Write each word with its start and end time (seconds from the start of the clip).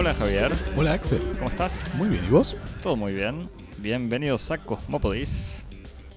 Hola 0.00 0.14
Javier, 0.14 0.50
Hola 0.78 0.94
Axel. 0.94 1.20
¿cómo 1.34 1.50
estás? 1.50 1.94
Muy 1.96 2.08
bien, 2.08 2.24
¿y 2.24 2.30
vos? 2.30 2.56
Todo 2.82 2.96
muy 2.96 3.12
bien. 3.12 3.44
Bienvenidos 3.76 4.50
a 4.50 4.56
Cosmópodis, 4.56 5.66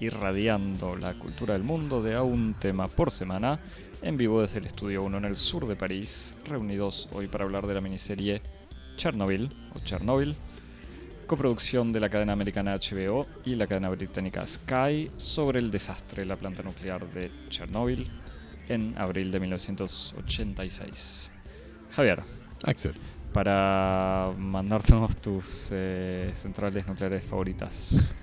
irradiando 0.00 0.96
la 0.96 1.12
cultura 1.12 1.52
del 1.52 1.64
mundo 1.64 2.02
de 2.02 2.14
a 2.14 2.22
un 2.22 2.54
tema 2.54 2.88
por 2.88 3.10
semana, 3.10 3.60
en 4.00 4.16
vivo 4.16 4.40
desde 4.40 4.60
el 4.60 4.64
Estudio 4.64 5.02
1 5.02 5.18
en 5.18 5.24
el 5.26 5.36
sur 5.36 5.66
de 5.66 5.76
París, 5.76 6.32
reunidos 6.46 7.10
hoy 7.12 7.26
para 7.26 7.44
hablar 7.44 7.66
de 7.66 7.74
la 7.74 7.82
miniserie 7.82 8.40
Chernobyl, 8.96 9.50
o 9.74 9.78
Chernobyl, 9.80 10.34
coproducción 11.26 11.92
de 11.92 12.00
la 12.00 12.08
cadena 12.08 12.32
americana 12.32 12.78
HBO 12.78 13.26
y 13.44 13.54
la 13.54 13.66
cadena 13.66 13.90
británica 13.90 14.46
Sky, 14.46 15.10
sobre 15.18 15.58
el 15.58 15.70
desastre 15.70 16.22
de 16.22 16.26
la 16.26 16.36
planta 16.36 16.62
nuclear 16.62 17.06
de 17.10 17.30
Chernobyl 17.50 18.10
en 18.66 18.94
abril 18.96 19.30
de 19.30 19.40
1986. 19.40 21.30
Javier, 21.90 22.22
Axel. 22.62 22.94
Para 23.34 24.32
mandarnos 24.38 25.16
tus 25.16 25.68
eh, 25.72 26.30
centrales 26.34 26.86
nucleares 26.86 27.24
favoritas. 27.24 28.14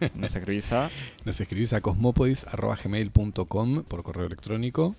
Nos 0.14 0.36
escribís 0.36 0.70
a 0.72 0.90
Nos 1.24 1.40
escribís 1.40 1.72
a 1.72 1.80
cosmopodis.gmail.com 1.80 3.84
por 3.84 4.02
correo 4.02 4.26
electrónico. 4.26 4.94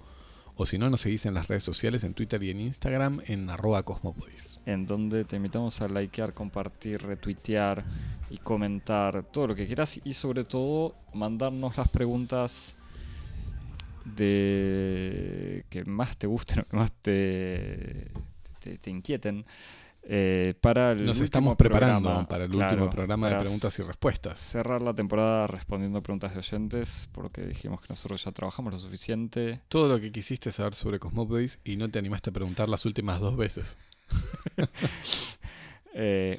O 0.56 0.66
si 0.66 0.78
no, 0.78 0.90
nos 0.90 1.02
seguís 1.02 1.26
en 1.26 1.34
las 1.34 1.48
redes 1.48 1.64
sociales, 1.64 2.04
en 2.04 2.14
Twitter 2.14 2.44
y 2.44 2.52
en 2.52 2.60
Instagram, 2.60 3.22
en 3.26 3.50
arroba 3.50 3.84
cosmopodis. 3.84 4.60
en 4.66 4.86
donde 4.86 5.24
te 5.24 5.38
invitamos 5.38 5.82
a 5.82 5.88
likear, 5.88 6.34
compartir, 6.34 7.02
retuitear 7.02 7.86
y 8.30 8.38
comentar 8.38 9.24
todo 9.32 9.48
lo 9.48 9.56
que 9.56 9.66
quieras 9.66 10.00
y 10.04 10.14
sobre 10.14 10.44
todo 10.44 10.94
mandarnos 11.14 11.78
las 11.78 11.88
preguntas 11.88 12.76
de 14.06 15.64
que 15.70 15.86
más 15.86 16.18
te 16.18 16.28
gusten 16.28 16.60
o 16.60 16.66
que 16.66 16.76
más 16.76 16.92
te, 16.92 18.12
te, 18.62 18.78
te 18.78 18.90
inquieten 18.90 19.46
eh, 20.04 20.56
para 20.60 20.94
el 20.94 21.06
Nos 21.06 21.22
estamos 21.22 21.56
preparando 21.56 22.10
programa, 22.10 22.28
para 22.28 22.46
el 22.46 22.52
claro, 22.52 22.74
último 22.74 22.90
programa 22.90 23.30
de 23.30 23.40
preguntas 23.40 23.78
y 23.78 23.84
respuestas. 23.84 24.40
cerrar 24.40 24.82
la 24.82 24.96
temporada 24.96 25.46
respondiendo 25.46 26.02
preguntas 26.02 26.34
de 26.34 26.40
oyentes, 26.40 27.08
porque 27.12 27.46
dijimos 27.46 27.82
que 27.82 27.88
nosotros 27.90 28.24
ya 28.24 28.32
trabajamos 28.32 28.74
lo 28.74 28.80
suficiente. 28.80 29.62
Todo 29.68 29.88
lo 29.88 30.02
que 30.02 30.12
quisiste 30.12 30.52
saber 30.52 30.74
sobre 30.74 31.00
Cosmopodis 31.00 31.60
y 31.64 31.76
no 31.76 31.90
te 31.90 32.00
animaste 32.00 32.32
a 32.32 32.34
preguntar 32.34 32.68
las 32.68 32.86
últimas 32.86 33.20
dos 33.20 33.38
veces. 33.38 33.78
Eh, 35.94 36.38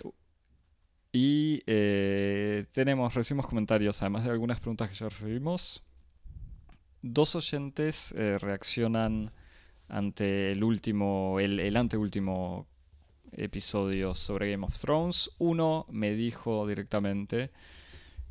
y 1.13 1.63
eh, 1.67 2.65
tenemos, 2.73 3.13
recibimos 3.13 3.47
comentarios, 3.47 4.01
además 4.01 4.25
de 4.25 4.31
algunas 4.31 4.61
preguntas 4.61 4.89
que 4.89 4.95
ya 4.95 5.11
recibimos. 5.11 5.83
Dos 7.03 7.37
oyentes 7.37 8.15
reaccionan 8.17 9.31
ante 9.93 10.53
el 10.53 10.65
último, 10.65 11.39
el, 11.39 11.61
el 11.61 11.77
anteúltimo 11.77 12.67
episodio 13.33 14.15
sobre 14.15 14.51
Game 14.51 14.65
of 14.67 14.79
Thrones. 14.79 15.31
Uno 15.39 15.87
me 15.91 16.13
dijo 16.15 16.67
directamente 16.67 17.51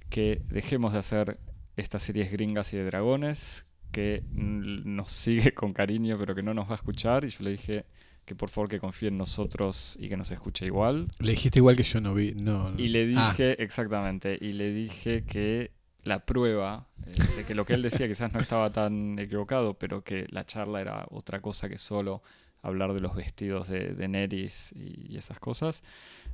que 0.09 0.42
dejemos 0.50 0.94
de 0.94 1.00
hacer 1.00 1.39
estas 1.78 2.04
series 2.04 2.32
gringas 2.32 2.73
y 2.73 2.78
de 2.78 2.86
dragones, 2.86 3.66
que 3.92 4.23
nos 4.34 5.12
sigue 5.12 5.54
con 5.56 5.73
cariño 5.73 6.17
pero 6.20 6.36
que 6.36 6.44
no 6.44 6.54
nos 6.54 6.67
va 6.67 6.73
a 6.73 6.76
escuchar. 6.76 7.23
Y 7.26 7.30
yo 7.30 7.44
le 7.44 7.52
dije 7.52 7.86
que 8.26 8.36
por 8.36 8.50
favor 8.50 8.70
que 8.70 8.80
confíe 8.80 9.09
en 9.09 9.17
nosotros 9.17 9.98
y 10.00 10.09
que 10.09 10.17
nos 10.17 10.32
escuche 10.32 10.66
igual. 10.66 11.08
Le 11.20 11.32
dijiste 11.32 11.59
igual 11.59 11.76
que 11.76 11.84
yo 11.84 12.02
no 12.02 12.14
vi. 12.14 12.34
No, 12.36 12.73
Y 12.78 12.89
le 12.89 13.12
Ah, 13.17 13.30
dije, 13.32 13.62
exactamente, 13.64 14.38
y 14.39 14.54
le 14.54 14.72
dije 14.72 15.23
que 15.26 15.72
la 16.03 16.25
prueba 16.25 16.88
eh, 17.05 17.16
de 17.38 17.45
que 17.45 17.55
lo 17.55 17.66
que 17.66 17.73
él 17.73 17.81
decía 17.81 18.07
quizás 18.07 18.33
no 18.33 18.39
estaba 18.39 18.71
tan 18.71 19.19
equivocado, 19.19 19.75
pero 19.75 20.03
que 20.03 20.27
la 20.30 20.45
charla 20.45 20.81
era 20.81 21.05
otra 21.09 21.41
cosa 21.41 21.69
que 21.69 21.77
solo 21.77 22.21
hablar 22.61 22.93
de 22.93 22.99
los 22.99 23.16
vestidos 23.16 23.67
de, 23.67 23.93
de 23.93 24.08
Neris 24.08 24.71
y, 24.73 25.17
esas 25.17 25.39
cosas. 25.39 25.83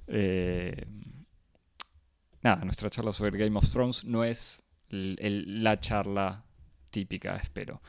Eh, 0.08 0.86
nada, 2.42 2.64
nuestra 2.64 2.90
charla 2.90 3.14
sobre 3.14 3.38
Game 3.38 3.58
of 3.58 3.70
Thrones 3.70 4.06
no 4.06 4.24
es 4.24 4.64
la 4.90 5.80
charla 5.80 6.44
típica, 6.90 7.36
espero. 7.38 7.82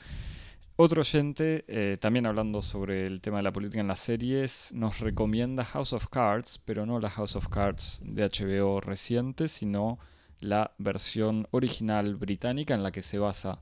Otro 0.80 1.00
oyente, 1.00 1.64
eh, 1.66 1.96
también 2.00 2.26
hablando 2.26 2.62
sobre 2.62 3.06
el 3.06 3.20
tema 3.20 3.38
de 3.38 3.42
la 3.42 3.52
política 3.52 3.80
en 3.80 3.88
las 3.88 3.98
series, 3.98 4.72
nos 4.72 5.00
recomienda 5.00 5.64
House 5.64 5.92
of 5.92 6.08
Cards, 6.08 6.60
pero 6.64 6.86
no 6.86 7.00
la 7.00 7.10
House 7.10 7.34
of 7.34 7.48
Cards 7.48 8.00
de 8.04 8.22
HBO 8.24 8.80
reciente, 8.80 9.48
sino 9.48 9.98
la 10.40 10.74
versión 10.78 11.48
original 11.50 12.16
británica 12.16 12.74
en 12.74 12.82
la 12.82 12.92
que 12.92 13.02
se 13.02 13.18
basa 13.18 13.60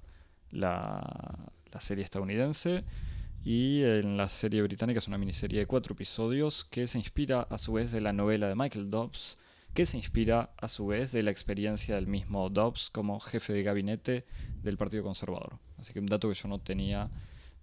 la, 0.50 1.52
la 1.72 1.80
serie 1.80 2.04
estadounidense. 2.04 2.84
Y 3.44 3.82
en 3.84 4.16
la 4.16 4.28
serie 4.28 4.60
británica 4.62 4.98
es 4.98 5.06
una 5.06 5.18
miniserie 5.18 5.60
de 5.60 5.66
cuatro 5.66 5.94
episodios 5.94 6.64
que 6.64 6.88
se 6.88 6.98
inspira 6.98 7.42
a 7.42 7.58
su 7.58 7.74
vez 7.74 7.92
de 7.92 8.00
la 8.00 8.12
novela 8.12 8.48
de 8.48 8.56
Michael 8.56 8.90
Dobbs, 8.90 9.38
que 9.72 9.86
se 9.86 9.96
inspira 9.96 10.50
a 10.56 10.66
su 10.66 10.86
vez 10.86 11.12
de 11.12 11.22
la 11.22 11.30
experiencia 11.30 11.94
del 11.94 12.08
mismo 12.08 12.50
Dobbs 12.50 12.90
como 12.90 13.20
jefe 13.20 13.52
de 13.52 13.62
gabinete 13.62 14.24
del 14.64 14.76
Partido 14.76 15.04
Conservador. 15.04 15.60
Así 15.78 15.92
que 15.92 16.00
un 16.00 16.06
dato 16.06 16.28
que 16.28 16.34
yo 16.34 16.48
no 16.48 16.58
tenía 16.58 17.10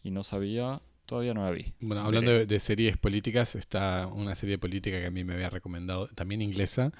y 0.03 0.11
no 0.11 0.23
sabía, 0.23 0.81
todavía 1.05 1.33
no 1.33 1.43
la 1.43 1.51
vi. 1.51 1.73
Bueno, 1.81 2.03
hablando 2.03 2.31
de, 2.31 2.45
de 2.45 2.59
series 2.61 2.95
políticas, 2.97 3.55
está 3.55 4.07
una 4.07 4.35
serie 4.35 4.57
política 4.57 4.99
que 5.01 5.07
a 5.07 5.11
mí 5.11 5.25
me 5.25 5.33
había 5.33 5.49
recomendado, 5.49 6.07
también 6.09 6.41
inglesa, 6.41 6.93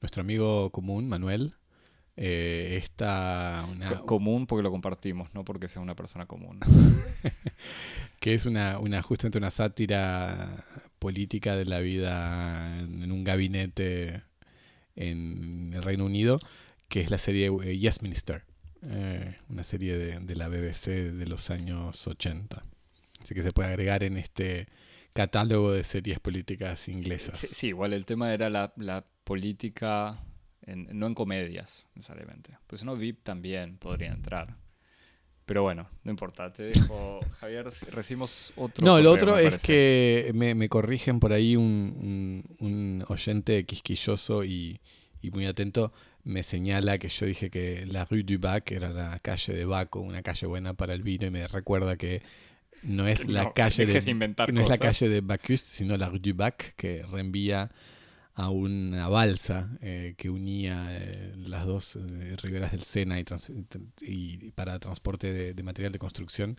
nuestro 0.00 0.22
amigo 0.22 0.70
común, 0.70 1.08
Manuel. 1.08 1.56
Eh, 2.16 2.76
está 2.82 3.66
una, 3.70 4.00
Co- 4.00 4.06
común 4.06 4.46
porque 4.46 4.62
lo 4.62 4.70
compartimos, 4.70 5.32
no 5.34 5.44
porque 5.44 5.68
sea 5.68 5.80
una 5.80 5.94
persona 5.94 6.26
común. 6.26 6.58
que 8.20 8.34
es 8.34 8.44
una, 8.46 8.78
una 8.78 9.02
justamente 9.02 9.38
una 9.38 9.50
sátira 9.50 10.64
política 10.98 11.56
de 11.56 11.64
la 11.64 11.80
vida 11.80 12.78
en 12.80 13.10
un 13.10 13.24
gabinete 13.24 14.22
en 14.96 15.72
el 15.74 15.82
Reino 15.82 16.04
Unido, 16.04 16.38
que 16.88 17.00
es 17.00 17.10
la 17.10 17.18
serie 17.18 17.46
eh, 17.64 17.78
Yes 17.78 18.02
Minister, 18.02 18.42
eh, 18.82 19.36
una 19.48 19.62
serie 19.64 19.96
de, 19.96 20.18
de 20.20 20.34
la 20.36 20.48
BBC 20.48 20.86
de 21.12 21.26
los 21.26 21.50
años 21.50 22.06
80. 22.06 22.62
Así 23.22 23.34
que 23.34 23.42
se 23.42 23.52
puede 23.52 23.68
agregar 23.70 24.02
en 24.02 24.16
este 24.18 24.66
catálogo 25.14 25.72
de 25.72 25.84
series 25.84 26.20
políticas 26.20 26.88
inglesas. 26.88 27.38
Sí, 27.38 27.48
sí, 27.52 27.66
igual 27.68 27.92
el 27.94 28.04
tema 28.04 28.32
era 28.32 28.50
la, 28.50 28.72
la 28.76 29.04
política, 29.24 30.18
en- 30.72 30.88
no 30.98 31.06
en 31.06 31.14
comedias 31.14 31.86
necesariamente. 31.94 32.58
Pues 32.66 32.84
no 32.84 32.96
VIP 32.96 33.22
también 33.24 33.78
podría 33.78 34.12
entrar. 34.12 34.56
Pero 35.46 35.62
bueno, 35.62 35.90
no 36.04 36.10
importa. 36.12 36.52
Te 36.52 36.62
dejo, 36.64 37.20
Javier, 37.40 37.66
recibimos 37.90 38.52
otro. 38.56 38.84
No, 38.84 39.00
lo 39.00 39.12
otro 39.12 39.36
es 39.38 39.42
parece. 39.42 39.66
que 39.66 40.30
me, 40.34 40.54
me 40.54 40.68
corrigen 40.68 41.20
por 41.20 41.32
ahí 41.32 41.56
un, 41.56 42.44
un- 42.58 42.66
un 42.66 43.04
oyente 43.08 43.64
quisquilloso 43.66 44.44
y, 44.44 44.80
y 45.20 45.30
muy 45.30 45.46
atento. 45.46 45.92
Me 46.24 46.42
señala 46.42 46.98
que 46.98 47.08
yo 47.08 47.26
dije 47.26 47.50
que 47.50 47.84
la 47.86 48.04
Rue 48.06 48.22
du 48.22 48.38
Bac 48.38 48.70
era 48.72 48.90
la 48.90 49.18
calle 49.20 49.52
de 49.54 49.64
Baco, 49.64 50.00
una 50.00 50.22
calle 50.22 50.46
buena 50.46 50.74
para 50.74 50.94
el 50.94 51.02
vino, 51.02 51.26
y 51.26 51.30
me 51.30 51.46
recuerda 51.46 51.96
que 51.96 52.22
no 52.82 53.08
es 53.08 53.28
la 53.28 53.46
No, 53.46 53.52
calle 53.52 53.86
de, 53.86 54.00
de 54.02 54.52
no 54.52 54.60
es 54.60 54.68
la 54.68 54.78
calle 54.78 55.08
de 55.08 55.20
Bacchus, 55.22 55.60
sino 55.62 55.96
la 55.96 56.08
Rue 56.10 56.20
du 56.20 56.34
Bac, 56.34 56.74
que 56.76 57.04
reenvía 57.10 57.70
a 58.34 58.50
una 58.50 59.08
balsa 59.08 59.70
eh, 59.82 60.14
que 60.16 60.30
unía 60.30 60.88
eh, 60.90 61.34
las 61.36 61.66
dos 61.66 61.96
eh, 61.96 62.36
riberas 62.42 62.72
del 62.72 62.84
Sena 62.84 63.20
y, 63.20 63.24
trans- 63.24 63.50
y 64.00 64.50
para 64.52 64.78
transporte 64.78 65.32
de, 65.32 65.54
de 65.54 65.62
material 65.62 65.92
de 65.92 65.98
construcción. 65.98 66.58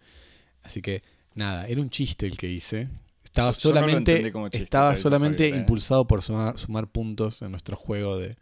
Así 0.63 0.81
que 0.81 1.03
nada, 1.33 1.67
era 1.67 1.81
un 1.81 1.89
chiste 1.89 2.25
el 2.27 2.37
que 2.37 2.49
hice. 2.49 2.89
Estaba 3.23 3.51
Yo- 3.53 3.59
yo 3.59 3.69
no 3.69 3.75
lo 3.75 3.81
solamente, 3.81 4.13
chiste, 4.51 4.63
estaba 4.63 4.95
solamente 4.95 5.43
Javier, 5.43 5.55
eh. 5.55 5.57
impulsado 5.61 6.05
por 6.07 6.21
sumar, 6.21 6.57
sumar 6.59 6.87
puntos 6.87 7.41
en 7.41 7.51
nuestro 7.51 7.75
juego 7.77 8.17
de, 8.17 8.37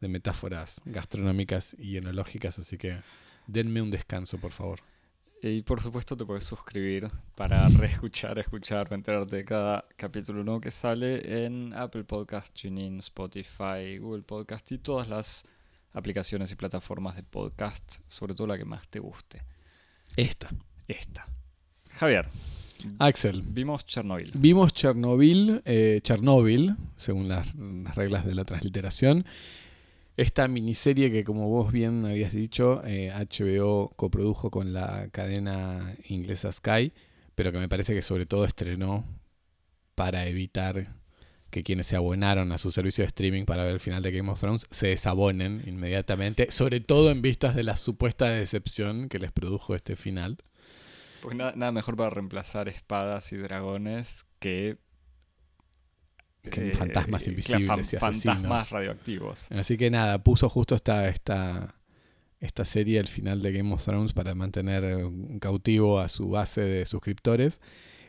de 0.00 0.08
metáforas 0.08 0.80
gastronómicas 0.86 1.76
y 1.78 1.96
enológicas, 1.96 2.58
así 2.58 2.78
que 2.78 2.98
denme 3.46 3.82
un 3.82 3.90
descanso, 3.90 4.38
por 4.38 4.52
favor. 4.52 4.80
Y 5.42 5.62
por 5.62 5.80
supuesto 5.80 6.16
te 6.16 6.26
puedes 6.26 6.44
suscribir 6.44 7.08
para 7.34 7.66
reescuchar, 7.78 8.38
escuchar, 8.38 8.92
enterarte 8.92 9.36
de 9.36 9.44
cada 9.44 9.86
capítulo 9.96 10.44
nuevo 10.44 10.60
que 10.60 10.70
sale 10.70 11.46
en 11.46 11.72
Apple 11.72 12.04
Podcast, 12.04 12.54
TuneIn, 12.54 12.98
Spotify, 12.98 13.96
Google 13.98 14.22
Podcast 14.22 14.70
y 14.72 14.78
todas 14.78 15.08
las 15.08 15.44
aplicaciones 15.94 16.52
y 16.52 16.56
plataformas 16.56 17.16
de 17.16 17.22
podcast, 17.22 18.00
sobre 18.06 18.34
todo 18.34 18.48
la 18.48 18.58
que 18.58 18.66
más 18.66 18.86
te 18.88 18.98
guste. 18.98 19.42
Esta. 20.14 20.50
Esta. 20.86 21.26
Javier, 21.92 22.28
Axel, 22.98 23.42
vimos 23.42 23.86
Chernobyl. 23.86 24.32
Vimos 24.34 24.74
Chernobyl, 24.74 25.62
eh, 25.64 26.00
Chernobyl, 26.02 26.76
según 26.96 27.28
las, 27.28 27.54
las 27.54 27.94
reglas 27.94 28.26
de 28.26 28.34
la 28.34 28.44
transliteración. 28.44 29.24
Esta 30.20 30.48
miniserie 30.48 31.10
que, 31.10 31.24
como 31.24 31.48
vos 31.48 31.72
bien 31.72 32.04
habías 32.04 32.34
dicho, 32.34 32.82
eh, 32.84 33.10
HBO 33.10 33.94
coprodujo 33.96 34.50
con 34.50 34.74
la 34.74 35.08
cadena 35.12 35.96
inglesa 36.06 36.52
Sky, 36.52 36.92
pero 37.34 37.52
que 37.52 37.58
me 37.58 37.70
parece 37.70 37.94
que 37.94 38.02
sobre 38.02 38.26
todo 38.26 38.44
estrenó 38.44 39.06
para 39.94 40.26
evitar 40.26 40.88
que 41.48 41.62
quienes 41.62 41.86
se 41.86 41.96
abonaron 41.96 42.52
a 42.52 42.58
su 42.58 42.70
servicio 42.70 43.00
de 43.00 43.06
streaming 43.06 43.46
para 43.46 43.64
ver 43.64 43.72
el 43.72 43.80
final 43.80 44.02
de 44.02 44.12
Game 44.12 44.30
of 44.30 44.38
Thrones 44.38 44.66
se 44.70 44.88
desabonen 44.88 45.62
inmediatamente, 45.66 46.50
sobre 46.50 46.80
todo 46.80 47.10
en 47.10 47.22
vistas 47.22 47.54
de 47.54 47.62
la 47.62 47.78
supuesta 47.78 48.28
decepción 48.28 49.08
que 49.08 49.20
les 49.20 49.32
produjo 49.32 49.74
este 49.74 49.96
final. 49.96 50.36
Pues 51.22 51.34
nada, 51.34 51.54
nada 51.56 51.72
mejor 51.72 51.96
para 51.96 52.10
reemplazar 52.10 52.68
espadas 52.68 53.32
y 53.32 53.38
dragones 53.38 54.26
que 54.38 54.76
que 56.42 56.72
fantasmas 56.72 57.26
invisibles 57.26 57.92
y 57.92 57.96
asesinos. 57.96 58.22
Fantasmas 58.22 58.70
radioactivos. 58.70 59.50
Así 59.50 59.76
que 59.76 59.90
nada, 59.90 60.22
puso 60.22 60.48
justo 60.48 60.74
esta, 60.74 61.08
esta, 61.08 61.74
esta 62.40 62.64
serie 62.64 62.98
al 62.98 63.08
final 63.08 63.42
de 63.42 63.52
Game 63.52 63.72
of 63.72 63.84
Thrones 63.84 64.12
para 64.12 64.34
mantener 64.34 65.10
cautivo 65.40 66.00
a 66.00 66.08
su 66.08 66.28
base 66.30 66.62
de 66.62 66.86
suscriptores. 66.86 67.60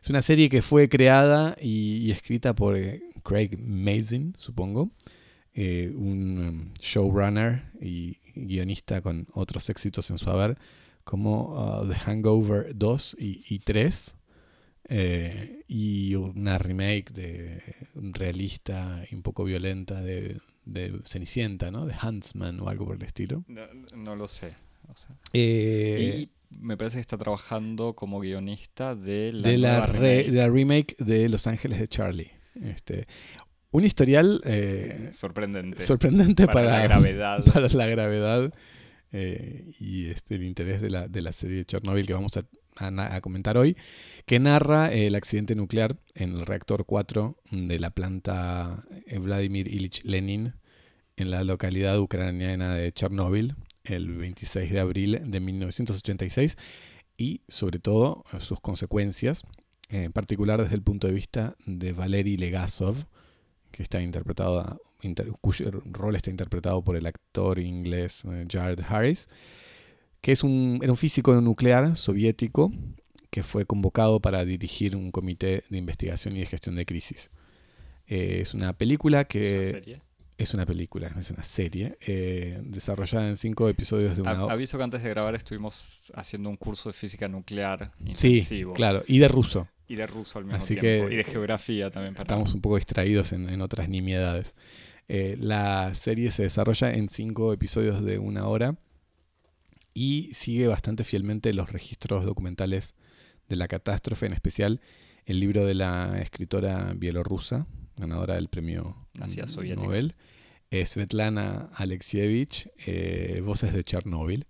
Es 0.02 0.10
una 0.10 0.22
serie 0.22 0.50
que 0.50 0.62
fue 0.62 0.90
creada 0.90 1.56
y, 1.62 2.10
escrita 2.10 2.56
por 2.56 2.76
eh, 2.76 3.04
Craig 3.24 3.58
Mazin, 3.60 4.34
supongo, 4.38 4.90
eh, 5.54 5.92
un 5.96 6.40
um, 6.40 6.74
showrunner 6.80 7.66
y 7.80 8.18
guionista 8.34 9.02
con 9.02 9.28
otros 9.34 9.70
éxitos 9.70 10.10
en 10.10 10.18
su 10.18 10.30
haber, 10.30 10.58
como 11.04 11.82
uh, 11.82 11.88
The 11.88 11.96
Hangover 11.96 12.72
2 12.76 13.18
y, 13.20 13.60
3, 13.60 14.16
eh, 14.94 15.64
y 15.70 16.16
una 16.16 16.58
remake 16.58 17.14
de 17.14 17.62
realista 17.96 19.06
y 19.10 19.16
un 19.16 19.22
poco 19.22 19.46
violenta 19.46 20.02
de, 20.02 20.42
Cenicienta, 21.06 21.72
¿no? 21.72 21.86
De 21.86 21.96
Huntsman 22.02 22.60
o 22.60 22.68
algo 22.68 22.86
por 22.86 22.98
el 22.98 23.04
estilo. 23.04 23.46
No, 23.48 24.16
lo 24.16 24.28
sé. 24.28 24.54
y 25.34 26.30
me 26.50 26.76
parece 26.76 26.98
que 26.98 27.02
está 27.02 27.18
trabajando 27.18 27.94
como 27.94 28.20
guionista 28.20 28.96
de 28.96 29.32
la, 29.34 29.48
de 29.48 29.58
la, 29.58 30.50
remake. 30.50 30.96
de 31.00 31.30
Los 31.30 31.48
Ángeles 31.48 31.80
de 31.80 31.88
Charlie. 31.88 32.32
Este, 32.62 33.08
un 33.72 33.86
historial 33.86 34.42
eh, 34.44 35.10
sorprendente, 35.14 35.82
sorprendente 35.82 36.48
para, 36.48 36.72
la 36.72 36.84
gravedad, 36.84 37.46
para 37.46 37.70
la 37.70 37.86
gravedad 37.86 38.54
eh, 39.14 39.72
y 39.80 40.10
este, 40.10 40.36
el 40.36 40.44
interés 40.44 40.82
de 40.82 40.90
la, 40.90 41.08
de 41.08 41.22
la 41.22 41.32
serie 41.32 41.58
de 41.58 41.66
Chernobyl 41.66 42.06
que 42.06 42.14
vamos 42.14 42.34
a, 42.36 42.46
a, 42.76 43.22
comentar 43.22 43.58
hoy, 43.58 43.78
que 44.26 44.40
narra 44.40 44.92
el 44.92 45.16
accidente 45.16 45.56
nuclear 45.56 45.98
en 46.14 46.38
el 46.38 46.46
reactor 46.46 46.86
4 46.86 47.38
de 47.52 47.80
la 47.80 47.90
planta 47.92 48.86
eh, 49.06 49.20
Vladimir 49.20 49.68
Ilich 49.68 50.04
Lenin 50.04 50.54
en 51.18 51.32
la 51.32 51.44
localidad 51.44 52.00
ucraniana 52.00 52.76
de 52.76 52.92
Chernobyl, 52.92 53.56
el 53.84 54.16
26 54.16 54.72
de 54.72 54.80
abril 54.80 55.22
de 55.26 55.40
1986 55.40 56.58
y 57.18 57.42
sobre 57.48 57.80
todo 57.80 58.26
sus 58.40 58.60
consecuencias, 58.60 59.44
en 59.90 60.12
particular 60.12 60.62
desde 60.62 60.76
el 60.76 60.82
punto 60.82 61.08
de 61.08 61.14
vista 61.14 61.56
de 61.66 61.92
Valery 61.94 62.38
Legasov, 62.38 62.96
que 63.72 63.84
está 63.84 64.02
interpretado, 64.02 64.82
cuyo 65.42 65.72
rol 65.86 66.16
está 66.16 66.30
interpretado 66.30 66.84
por 66.84 66.96
el 66.96 67.06
actor 67.06 67.60
inglés 67.60 68.24
eh, 68.26 68.46
Jared 68.50 68.80
Harris, 68.88 69.28
que 70.22 70.32
es 70.32 70.44
un, 70.44 70.80
era 70.82 70.92
un 70.92 70.98
físico 70.98 71.40
nuclear 71.42 71.96
soviético 71.96 72.72
que 73.32 73.44
fue 73.44 73.66
convocado 73.66 74.20
para 74.20 74.46
dirigir 74.46 74.96
un 74.96 75.10
comité 75.10 75.64
de 75.70 75.78
investigación 75.78 76.36
y 76.36 76.42
de 76.42 76.46
gestión 76.46 76.76
de 76.76 76.86
crisis. 76.86 77.32
Eh, 78.08 78.40
es 78.42 78.54
una 78.54 78.74
película 78.74 79.26
que... 79.26 80.00
Es 80.38 80.56
una 80.56 80.66
película, 80.66 81.14
es 81.20 81.30
una 81.30 81.44
serie 81.44 81.98
eh, 82.02 82.60
desarrollada 82.64 83.30
en 83.30 83.38
cinco 83.38 83.70
episodios 83.70 84.16
de 84.16 84.24
una 84.24 84.44
hora. 84.44 84.54
Aviso 84.54 84.76
que 84.78 84.84
antes 84.84 85.04
de 85.04 85.10
grabar 85.10 85.36
estuvimos 85.36 86.12
haciendo 86.16 86.50
un 86.50 86.58
curso 86.58 86.90
de 86.90 86.94
física 86.94 87.28
nuclear 87.28 87.92
intensivo. 88.00 88.74
Sí, 88.74 88.76
claro, 88.76 89.04
y 89.06 89.20
de 89.20 89.28
ruso. 89.28 89.68
Y 89.88 89.96
de 89.96 90.08
ruso 90.08 90.40
al 90.40 90.46
mismo 90.46 90.66
tiempo. 90.66 91.12
y 91.12 91.16
de 91.16 91.24
geografía 91.24 91.92
también. 91.92 92.16
Estamos 92.18 92.56
un 92.56 92.62
poco 92.62 92.78
distraídos 92.78 93.34
en, 93.34 93.62
otras 93.62 93.88
nimiedades. 93.88 94.56
Eh, 95.08 95.38
la 95.40 95.94
serie 95.94 96.32
se 96.32 96.44
desarrolla 96.44 96.92
en 96.92 97.10
cinco 97.10 97.54
episodios 97.54 98.04
de 98.04 98.18
una 98.18 98.48
hora 98.48 98.78
y 99.94 100.34
sigue 100.34 100.66
bastante 100.66 101.04
fielmente 101.04 101.54
los 101.54 101.72
registros 101.72 102.26
documentales 102.26 102.96
de 103.52 103.58
la 103.58 103.68
catástrofe, 103.68 104.26
en 104.26 104.34
especial 104.34 104.82
el 105.26 105.40
libro 105.40 105.66
de 105.66 105.76
la 105.76 106.20
escritora 106.22 106.94
bielorrusa, 106.96 107.68
ganadora 107.98 108.36
del 108.36 108.48
premio 108.48 108.96
Nobel, 109.76 110.16
Svetlana 110.86 111.70
Alexievich, 111.74 112.72
eh, 112.86 113.42
Voces 113.44 113.74
de 113.74 113.84
Chernóbil, 113.84 114.48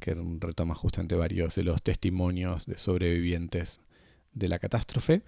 que 0.00 0.16
retoma 0.40 0.74
justamente 0.74 1.14
varios 1.14 1.54
de 1.54 1.62
los 1.62 1.82
testimonios 1.82 2.66
de 2.66 2.76
sobrevivientes 2.76 3.80
de 4.34 4.48
la 4.48 4.58
catástrofe. 4.58 5.22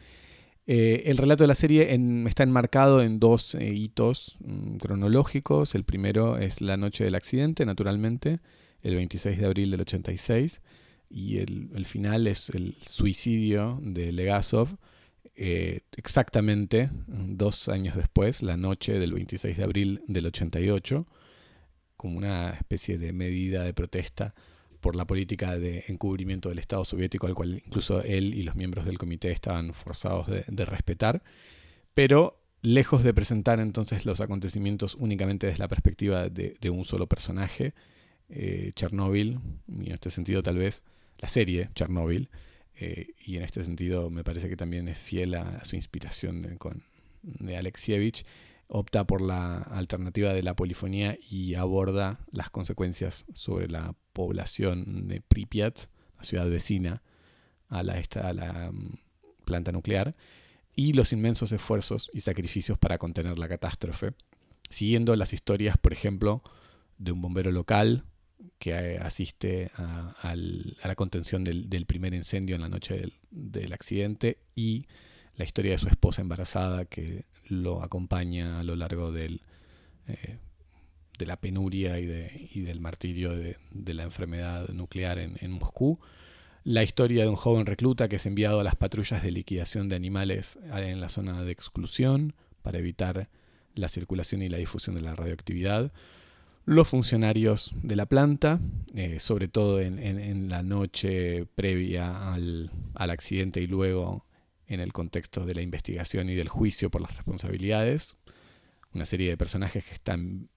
Eh, 0.66 1.04
el 1.06 1.18
relato 1.18 1.44
de 1.44 1.48
la 1.48 1.54
serie 1.54 1.94
está 2.26 2.42
enmarcado 2.42 3.00
en 3.00 3.20
dos 3.20 3.54
eh, 3.54 3.72
hitos 3.72 4.36
mm, 4.40 4.78
cronológicos. 4.78 5.76
El 5.76 5.84
primero 5.84 6.38
es 6.38 6.60
la 6.60 6.76
noche 6.76 7.04
del 7.04 7.14
accidente, 7.14 7.64
naturalmente, 7.64 8.40
el 8.82 8.96
26 8.96 9.38
de 9.38 9.46
abril 9.46 9.70
del 9.70 9.82
86, 9.82 10.60
y 11.08 11.38
el, 11.38 11.86
final 11.86 12.26
es 12.26 12.50
el 12.50 12.74
suicidio 12.84 13.78
de 13.82 14.12
Legasov, 14.12 14.76
eh, 15.36 15.80
exactamente 15.96 16.90
dos 17.06 17.68
años 17.68 17.96
después, 17.96 18.42
la 18.42 18.56
noche 18.56 18.98
del 18.98 19.12
26 19.12 19.56
de 19.56 19.64
abril 19.64 20.02
del 20.06 20.26
88, 20.26 21.06
como 21.96 22.18
una 22.18 22.50
especie 22.50 22.98
de 22.98 23.12
medida 23.12 23.64
de 23.64 23.74
protesta 23.74 24.34
por 24.84 24.96
la 24.96 25.06
política 25.06 25.58
de 25.58 25.84
encubrimiento 25.88 26.50
del 26.50 26.58
Estado 26.58 26.84
soviético, 26.84 27.26
al 27.26 27.34
cual 27.34 27.62
incluso 27.64 28.02
él 28.02 28.34
y 28.34 28.42
los 28.42 28.54
miembros 28.54 28.84
del 28.84 28.98
comité 28.98 29.30
estaban 29.30 29.72
forzados 29.72 30.26
de, 30.26 30.64
respetar, 30.66 31.22
pero 31.94 32.38
lejos 32.60 33.02
de 33.02 33.14
presentar 33.14 33.60
entonces 33.60 34.04
los 34.04 34.20
acontecimientos 34.20 34.94
únicamente 34.96 35.46
desde 35.46 35.60
la 35.60 35.68
perspectiva 35.68 36.28
de, 36.28 36.70
un 36.70 36.84
solo 36.84 37.06
personaje, 37.06 37.72
eh, 38.28 38.72
Chernóbil, 38.76 39.40
y 39.68 39.86
en 39.86 39.92
este 39.92 40.10
sentido 40.10 40.42
tal 40.42 40.58
vez 40.58 40.82
la 41.24 41.28
serie 41.28 41.70
Chernóbil, 41.74 42.28
eh, 42.74 43.14
y 43.24 43.38
en 43.38 43.44
este 43.44 43.62
sentido 43.62 44.10
me 44.10 44.22
parece 44.22 44.50
que 44.50 44.58
también 44.58 44.88
es 44.88 44.98
fiel 44.98 45.34
a, 45.34 45.64
su 45.64 45.74
inspiración 45.74 46.42
de, 46.42 46.58
con, 46.58 46.82
de 47.22 47.56
Alexievich, 47.56 48.26
opta 48.66 49.04
por 49.04 49.22
la 49.22 49.56
alternativa 49.56 50.34
de 50.34 50.42
la 50.42 50.54
polifonía 50.54 51.16
y 51.26 51.54
aborda 51.54 52.18
las 52.30 52.50
consecuencias 52.50 53.24
sobre 53.32 53.68
la 53.68 53.94
población 54.12 55.08
de 55.08 55.22
Pripyat, 55.22 55.86
la 56.18 56.24
ciudad 56.24 56.50
vecina 56.50 57.02
a 57.68 57.82
la, 57.82 57.98
esta, 57.98 58.28
a 58.28 58.34
la 58.34 58.70
mm, 58.70 58.98
planta 59.46 59.72
nuclear, 59.72 60.14
y 60.76 60.92
los 60.92 61.14
inmensos 61.14 61.52
esfuerzos 61.52 62.10
y 62.12 62.20
sacrificios 62.20 62.76
para 62.76 62.98
contener 62.98 63.38
la 63.38 63.48
catástrofe, 63.48 64.12
siguiendo 64.68 65.16
las 65.16 65.32
historias, 65.32 65.78
por 65.78 65.94
ejemplo, 65.94 66.42
de 66.98 67.12
un 67.12 67.22
bombero 67.22 67.50
local 67.50 68.04
que 68.58 68.70
eh, 68.70 68.98
asiste 68.98 69.70
a, 69.76 70.34
la 70.34 70.94
contención 70.94 71.44
del, 71.44 71.86
primer 71.86 72.14
incendio 72.14 72.54
en 72.54 72.62
la 72.62 72.68
noche 72.68 73.12
del, 73.30 73.72
accidente 73.72 74.38
y 74.54 74.86
la 75.36 75.44
historia 75.44 75.72
de 75.72 75.78
su 75.78 75.88
esposa 75.88 76.22
embarazada 76.22 76.84
que 76.84 77.24
lo 77.46 77.82
acompaña 77.82 78.60
a 78.60 78.62
lo 78.62 78.76
largo 78.76 79.14
eh, 79.16 79.38
de 81.18 81.26
la 81.26 81.36
penuria 81.36 81.98
y, 81.98 82.06
del 82.60 82.80
martirio 82.80 83.32
de, 83.36 83.94
la 83.94 84.04
enfermedad 84.04 84.68
nuclear 84.68 85.18
en, 85.18 85.50
Moscú. 85.50 86.00
La 86.64 86.82
historia 86.82 87.24
de 87.24 87.28
un 87.28 87.36
joven 87.36 87.66
recluta 87.66 88.08
que 88.08 88.16
es 88.16 88.26
enviado 88.26 88.60
a 88.60 88.64
las 88.64 88.76
patrullas 88.76 89.22
de 89.22 89.30
liquidación 89.30 89.88
de 89.88 89.96
animales 89.96 90.58
en 90.74 91.00
la 91.00 91.10
zona 91.10 91.42
de 91.44 91.52
exclusión 91.52 92.34
para 92.62 92.78
evitar 92.78 93.28
la 93.74 93.88
circulación 93.88 94.40
y 94.40 94.48
la 94.48 94.56
difusión 94.56 94.96
de 94.96 95.02
la 95.02 95.14
radioactividad 95.14 95.92
los 96.66 96.88
funcionarios 96.88 97.72
de 97.82 97.96
la 97.96 98.06
planta, 98.06 98.60
eh, 98.94 99.20
sobre 99.20 99.48
todo 99.48 99.80
en, 99.80 100.48
la 100.48 100.62
noche 100.62 101.46
previa 101.54 102.32
al, 102.32 102.70
accidente 102.94 103.60
y 103.60 103.66
luego 103.66 104.24
en 104.66 104.80
el 104.80 104.92
contexto 104.92 105.44
de 105.44 105.54
la 105.54 105.62
investigación 105.62 106.30
y 106.30 106.34
del 106.34 106.48
juicio 106.48 106.90
por 106.90 107.02
las 107.02 107.14
responsabilidades. 107.14 108.16
Una 108.94 109.04
serie 109.04 109.28
de 109.28 109.36
personajes 109.36 109.84
que 109.84 109.92
están 109.92 110.48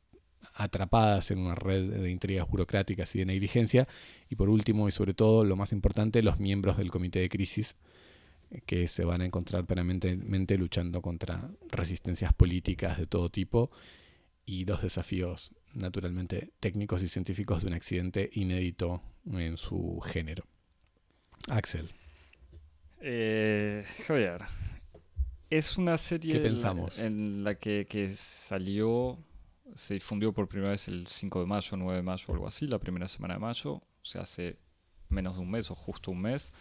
atrapadas 0.53 1.29
en 1.31 1.39
una 1.39 1.55
red 1.55 2.01
de 2.01 2.09
intrigas 2.09 2.47
burocráticas 2.47 3.13
y 3.15 3.19
de 3.19 3.25
negligencia. 3.25 3.87
Y 4.29 4.35
por 4.35 4.49
último, 4.49 4.87
y 4.87 4.91
sobre 4.91 5.13
todo, 5.13 5.43
lo 5.43 5.55
más 5.55 5.71
importante, 5.73 6.23
los 6.23 6.39
miembros 6.39 6.77
del 6.77 6.89
comité 6.89 7.19
de 7.19 7.29
crisis 7.29 7.75
eh, 8.51 8.61
que 8.65 8.87
se 8.87 9.03
van 9.03 9.21
a 9.21 9.25
encontrar 9.25 9.65
permanentemente 9.65 10.57
luchando 10.57 11.01
contra 11.01 11.51
resistencias 11.69 12.33
políticas 12.33 12.97
de 12.97 13.07
todo 13.07 13.29
tipo 13.29 13.71
y 14.45 14.63
los 14.65 14.81
desafíos 14.81 15.53
naturalmente 15.77 16.51
técnicos 16.59 17.03
y 17.03 17.09
científicos 17.09 17.61
de 17.61 17.67
un 17.67 17.73
accidente 17.73 18.29
inédito 18.33 19.01
en 19.31 19.57
su 19.57 19.99
género. 20.01 20.43
Axel. 21.47 21.89
Eh, 22.99 23.85
Javier, 24.05 24.41
es 25.49 25.77
una 25.77 25.97
serie 25.97 26.39
pensamos? 26.39 26.97
En, 26.99 27.43
la, 27.43 27.55
que, 27.55 28.09
salió, 28.09 29.17
se 29.75 29.93
difundió 29.95 30.33
por 30.33 30.47
primera 30.47 30.71
vez 30.71 30.87
el 30.87 31.07
5 31.07 31.41
de 31.41 31.45
mayo, 31.45 31.77
9 31.77 31.95
de 31.97 32.03
mayo 32.03 32.25
o 32.27 32.33
algo 32.33 32.47
así, 32.47 32.67
la 32.67 32.79
primera 32.79 33.07
semana 33.07 33.35
de 33.35 33.39
mayo, 33.39 33.73
o 33.73 34.05
sea, 34.05 34.21
hace 34.21 34.57
menos 35.09 35.35
de 35.35 35.41
un 35.41 35.51
mes 35.51 35.69
o 35.71 35.75
justo 35.75 36.11
un 36.11 36.21
mes, 36.21 36.53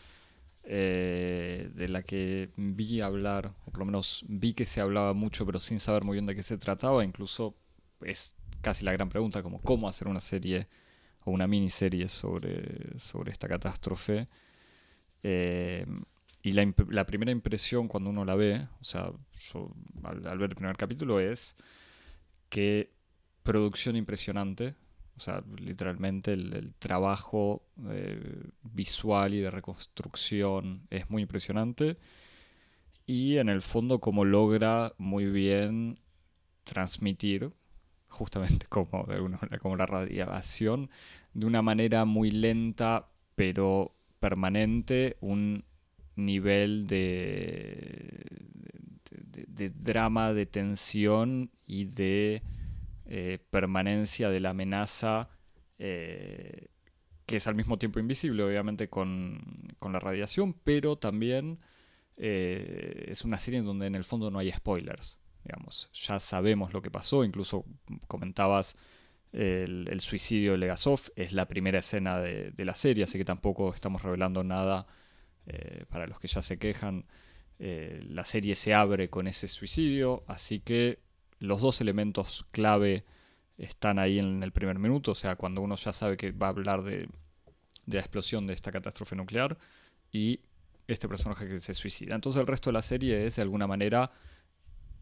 eh, 0.62 1.70
de 1.74 1.88
la 1.88 2.02
que 2.02 2.50
vi 2.56 3.00
hablar, 3.00 3.54
o 3.64 3.70
por 3.70 3.80
lo 3.80 3.86
menos 3.86 4.24
vi 4.28 4.52
que 4.52 4.66
se 4.66 4.80
hablaba 4.80 5.14
mucho, 5.14 5.46
pero 5.46 5.58
sin 5.58 5.80
saber 5.80 6.04
muy 6.04 6.16
bien 6.16 6.26
de 6.26 6.34
qué 6.34 6.42
se 6.42 6.58
trataba, 6.58 7.04
incluso 7.04 7.56
es 8.02 8.34
casi 8.60 8.84
la 8.84 8.92
gran 8.92 9.08
pregunta, 9.08 9.42
como 9.42 9.60
cómo 9.60 9.88
hacer 9.88 10.08
una 10.08 10.20
serie 10.20 10.68
o 11.24 11.30
una 11.30 11.46
miniserie 11.46 12.08
sobre, 12.08 12.98
sobre 12.98 13.32
esta 13.32 13.48
catástrofe. 13.48 14.28
Eh, 15.22 15.86
y 16.46 16.52
la, 16.52 17.04
primera 17.04 17.32
impresión 17.32 17.88
cuando 17.88 18.10
uno 18.10 18.24
la 18.24 18.36
ve, 18.36 18.68
o 18.80 18.84
sea, 18.84 19.10
al, 20.04 20.38
ver 20.38 20.50
el 20.50 20.54
primer 20.54 20.76
capítulo 20.76 21.18
es 21.18 21.56
que 22.48 22.92
producción 23.42 23.96
impresionante, 23.96 24.76
o 25.16 25.20
sea, 25.20 25.42
literalmente 25.58 26.34
el, 26.34 26.72
trabajo 26.78 27.64
eh, 27.88 28.44
visual 28.62 29.34
y 29.34 29.40
de 29.40 29.50
reconstrucción 29.50 30.86
es 30.90 31.10
muy 31.10 31.22
impresionante. 31.22 31.96
Y 33.06 33.38
en 33.38 33.48
el 33.48 33.62
fondo 33.62 33.98
como 33.98 34.24
logra 34.24 34.94
muy 34.98 35.26
bien 35.26 35.98
transmitir, 36.62 37.50
justamente 38.08 38.66
como, 38.68 39.04
de 39.06 39.14
alguna 39.14 39.38
manera, 39.40 39.58
como 39.58 39.76
la 39.76 39.86
radiación, 39.86 40.90
de 41.34 41.46
una 41.46 41.62
manera 41.62 42.04
muy 42.04 42.30
lenta 42.30 43.08
pero 43.34 43.94
permanente, 44.18 45.18
un 45.20 45.64
nivel 46.16 46.86
de, 46.86 48.24
de, 49.30 49.70
drama, 49.70 50.32
de 50.32 50.46
tensión 50.46 51.50
y 51.66 51.84
de 51.84 52.42
eh, 53.04 53.38
permanencia 53.50 54.30
de 54.30 54.40
la 54.40 54.50
amenaza 54.50 55.28
eh, 55.78 56.68
que 57.26 57.36
es 57.36 57.46
al 57.46 57.56
mismo 57.56 57.76
tiempo 57.78 57.98
invisible, 57.98 58.44
obviamente, 58.44 58.88
con, 58.88 59.74
la 59.82 59.98
radiación, 60.00 60.54
pero 60.64 60.96
también 60.96 61.58
eh, 62.16 63.06
es 63.08 63.24
una 63.24 63.38
serie 63.38 63.60
en 63.60 63.66
donde 63.66 63.86
en 63.86 63.94
el 63.94 64.04
fondo 64.04 64.30
no 64.30 64.38
hay 64.38 64.52
spoilers. 64.52 65.18
Digamos, 65.46 65.88
ya 65.92 66.18
sabemos 66.18 66.72
lo 66.72 66.82
que 66.82 66.90
pasó, 66.90 67.22
incluso 67.22 67.64
comentabas 68.08 68.76
el, 69.32 70.00
suicidio 70.00 70.52
de 70.52 70.58
Legasov, 70.58 71.00
es 71.14 71.32
la 71.32 71.46
primera 71.46 71.78
escena 71.78 72.18
de, 72.18 72.52
la 72.64 72.74
serie, 72.74 73.04
así 73.04 73.16
que 73.16 73.24
tampoco 73.24 73.72
estamos 73.72 74.02
revelando 74.02 74.42
nada 74.42 74.86
eh, 75.46 75.84
para 75.88 76.08
los 76.08 76.18
que 76.18 76.26
ya 76.26 76.42
se 76.42 76.58
quejan, 76.58 77.04
eh, 77.58 78.00
la 78.08 78.24
serie 78.24 78.56
se 78.56 78.74
abre 78.74 79.08
con 79.08 79.28
ese 79.28 79.46
suicidio, 79.46 80.24
así 80.26 80.60
que 80.60 80.98
los 81.38 81.60
dos 81.60 81.80
elementos 81.80 82.46
clave 82.50 83.04
están 83.56 83.98
ahí 83.98 84.18
en 84.18 84.42
el 84.42 84.52
primer 84.52 84.78
minuto, 84.78 85.12
o 85.12 85.14
sea, 85.14 85.36
cuando 85.36 85.60
uno 85.60 85.76
ya 85.76 85.92
sabe 85.92 86.16
que 86.16 86.32
va 86.32 86.46
a 86.46 86.50
hablar 86.50 86.82
de, 86.82 87.08
la 87.86 88.00
explosión 88.00 88.46
de 88.46 88.54
esta 88.54 88.72
catástrofe 88.72 89.14
nuclear 89.14 89.56
y 90.10 90.40
este 90.88 91.08
personaje 91.08 91.46
que 91.46 91.60
se 91.60 91.72
suicida. 91.72 92.16
Entonces 92.16 92.40
el 92.40 92.46
resto 92.46 92.70
de 92.70 92.74
la 92.74 92.82
serie 92.82 93.26
es 93.26 93.36
de 93.36 93.42
alguna 93.42 93.66
manera 93.66 94.10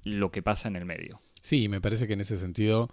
lo 0.05 0.31
que 0.31 0.43
pasa 0.43 0.69
en 0.69 0.77
el 0.77 0.85
medio. 0.85 1.21
Sí, 1.43 1.69
me 1.69 1.81
parece 1.81 2.07
que 2.07 2.13
en 2.13 2.21
ese 2.21 2.39
sentido 2.39 2.91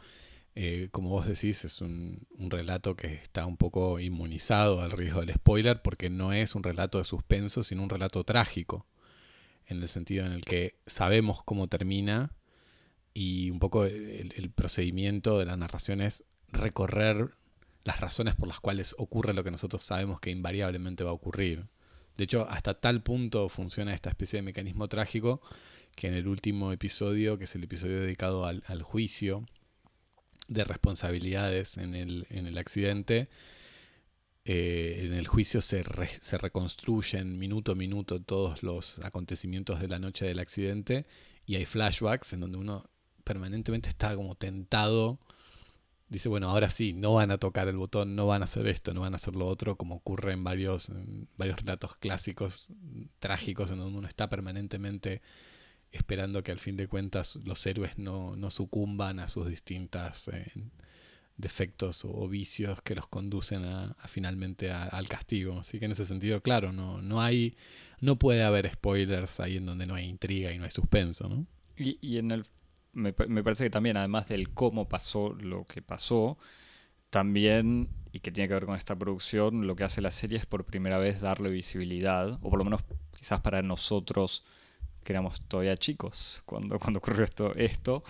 eh, 0.53 0.89
como 0.91 1.09
vos 1.09 1.27
decís, 1.27 1.63
es 1.63 1.79
un, 1.81 2.27
relato 2.37 2.95
que 2.95 3.13
está 3.13 3.45
un 3.45 3.55
poco 3.55 3.99
inmunizado 3.99 4.81
al 4.81 4.91
riesgo 4.91 5.21
del 5.21 5.33
spoiler 5.33 5.81
porque 5.81 6.09
no 6.09 6.33
es 6.33 6.55
un 6.55 6.63
relato 6.63 6.97
de 6.97 7.05
suspenso, 7.05 7.63
sino 7.63 7.83
un 7.83 7.89
relato 7.89 8.23
trágico, 8.25 8.85
en 9.65 9.81
el 9.81 9.87
sentido 9.87 10.25
en 10.25 10.33
el 10.33 10.41
que 10.41 10.75
sabemos 10.87 11.43
cómo 11.43 11.67
termina 11.67 12.33
y 13.13 13.49
un 13.49 13.59
poco 13.59 13.85
el, 13.85 14.51
procedimiento 14.55 15.39
de 15.39 15.45
la 15.45 15.57
narración 15.57 16.01
es 16.01 16.25
recorrer 16.49 17.31
las 17.83 17.99
razones 18.01 18.35
por 18.35 18.47
las 18.47 18.59
cuales 18.59 18.95
ocurre 18.97 19.33
lo 19.33 19.43
que 19.43 19.51
nosotros 19.51 19.83
sabemos 19.83 20.19
que 20.19 20.31
invariablemente 20.31 21.03
va 21.03 21.11
a 21.11 21.13
ocurrir. 21.13 21.67
De 22.17 22.25
hecho, 22.25 22.47
hasta 22.49 22.73
tal 22.75 23.01
punto 23.03 23.47
funciona 23.49 23.93
esta 23.93 24.09
especie 24.09 24.37
de 24.37 24.43
mecanismo 24.43 24.87
trágico 24.89 25.41
que 25.95 26.07
en 26.07 26.13
el 26.13 26.27
último 26.27 26.71
episodio, 26.71 27.37
que 27.37 27.45
es 27.45 27.55
el 27.55 27.63
episodio 27.63 28.01
dedicado 28.01 28.45
al 28.45 28.81
juicio, 28.83 29.45
de 30.51 30.65
responsabilidades 30.65 31.77
en 31.77 31.95
el, 31.95 32.27
en 32.29 32.45
el 32.45 32.57
accidente. 32.57 33.29
Eh, 34.43 35.03
en 35.05 35.13
el 35.13 35.27
juicio 35.27 35.61
se, 35.61 35.83
se, 36.19 36.37
reconstruyen 36.37 37.37
minuto 37.39 37.71
a 37.71 37.75
minuto 37.75 38.21
todos 38.21 38.63
los 38.63 38.99
acontecimientos 38.99 39.79
de 39.79 39.87
la 39.87 39.99
noche 39.99 40.25
del 40.25 40.39
accidente 40.39 41.05
y 41.45 41.55
hay 41.55 41.65
flashbacks 41.65 42.33
en 42.33 42.41
donde 42.41 42.57
uno 42.57 42.89
permanentemente 43.23 43.87
está 43.87 44.15
como 44.15 44.35
tentado. 44.35 45.19
Dice, 46.09 46.27
bueno, 46.27 46.49
ahora 46.49 46.69
sí, 46.69 46.91
no 46.91 47.13
van 47.13 47.31
a 47.31 47.37
tocar 47.37 47.69
el 47.69 47.77
botón, 47.77 48.15
no 48.17 48.27
van 48.27 48.41
a 48.41 48.45
hacer 48.45 48.67
esto, 48.67 48.93
no 48.93 49.01
van 49.01 49.13
a 49.13 49.15
hacer 49.15 49.35
lo 49.35 49.47
otro, 49.47 49.77
como 49.77 49.95
ocurre 49.95 50.33
en 50.33 50.43
varios, 50.43 50.89
en 50.89 51.29
varios 51.37 51.57
relatos 51.61 51.95
clásicos, 51.95 52.67
trágicos, 53.19 53.71
en 53.71 53.77
donde 53.77 53.97
uno 53.97 54.07
está 54.09 54.27
permanentemente 54.27 55.21
esperando 55.91 56.43
que 56.43 56.51
al 56.51 56.59
fin 56.59 56.77
de 56.77 56.87
cuentas 56.87 57.35
los 57.37 57.65
héroes 57.65 57.97
no, 57.97 58.35
sucumban 58.49 59.19
a 59.19 59.27
sus 59.27 59.47
distintos 59.47 60.29
eh, 60.29 60.51
defectos 61.37 62.05
o, 62.05 62.27
vicios 62.27 62.81
que 62.81 62.95
los 62.95 63.07
conducen 63.07 63.65
a, 63.65 63.95
finalmente 64.07 64.71
al 64.71 65.07
castigo. 65.07 65.59
Así 65.59 65.79
que 65.79 65.85
en 65.85 65.91
ese 65.91 66.05
sentido, 66.05 66.41
claro, 66.41 66.71
no, 66.71 67.01
no 67.01 67.21
hay, 67.21 67.57
no 67.99 68.17
puede 68.17 68.43
haber 68.43 68.71
spoilers 68.71 69.39
ahí 69.39 69.57
en 69.57 69.65
donde 69.65 69.85
no 69.85 69.95
hay 69.95 70.05
intriga 70.05 70.51
y 70.51 70.57
no 70.57 70.63
hay 70.63 70.71
suspenso, 70.71 71.27
¿no? 71.27 71.45
Y, 71.77 72.17
en 72.17 72.31
el 72.31 72.43
me, 72.93 73.15
me, 73.27 73.43
parece 73.43 73.63
que 73.63 73.69
también, 73.69 73.97
además 73.97 74.27
del 74.27 74.49
cómo 74.49 74.87
pasó 74.87 75.33
lo 75.33 75.65
que 75.65 75.81
pasó, 75.81 76.37
también, 77.09 77.89
y 78.11 78.19
que 78.19 78.31
tiene 78.31 78.47
que 78.47 78.53
ver 78.53 78.65
con 78.65 78.75
esta 78.75 78.95
producción, 78.95 79.65
lo 79.65 79.75
que 79.75 79.83
hace 79.83 80.01
la 80.01 80.11
serie 80.11 80.37
es 80.37 80.45
por 80.45 80.65
primera 80.65 80.97
vez 80.99 81.21
darle 81.21 81.49
visibilidad, 81.49 82.33
o 82.41 82.49
por 82.49 82.59
lo 82.59 82.65
menos 82.65 82.83
quizás 83.17 83.39
para 83.41 83.61
nosotros 83.63 84.43
que 85.03 85.13
éramos 85.13 85.41
todavía 85.47 85.75
chicos 85.77 86.41
cuando, 86.45 86.79
cuando 86.79 86.99
ocurrió 86.99 87.23
esto, 87.23 87.55
esto 87.55 88.03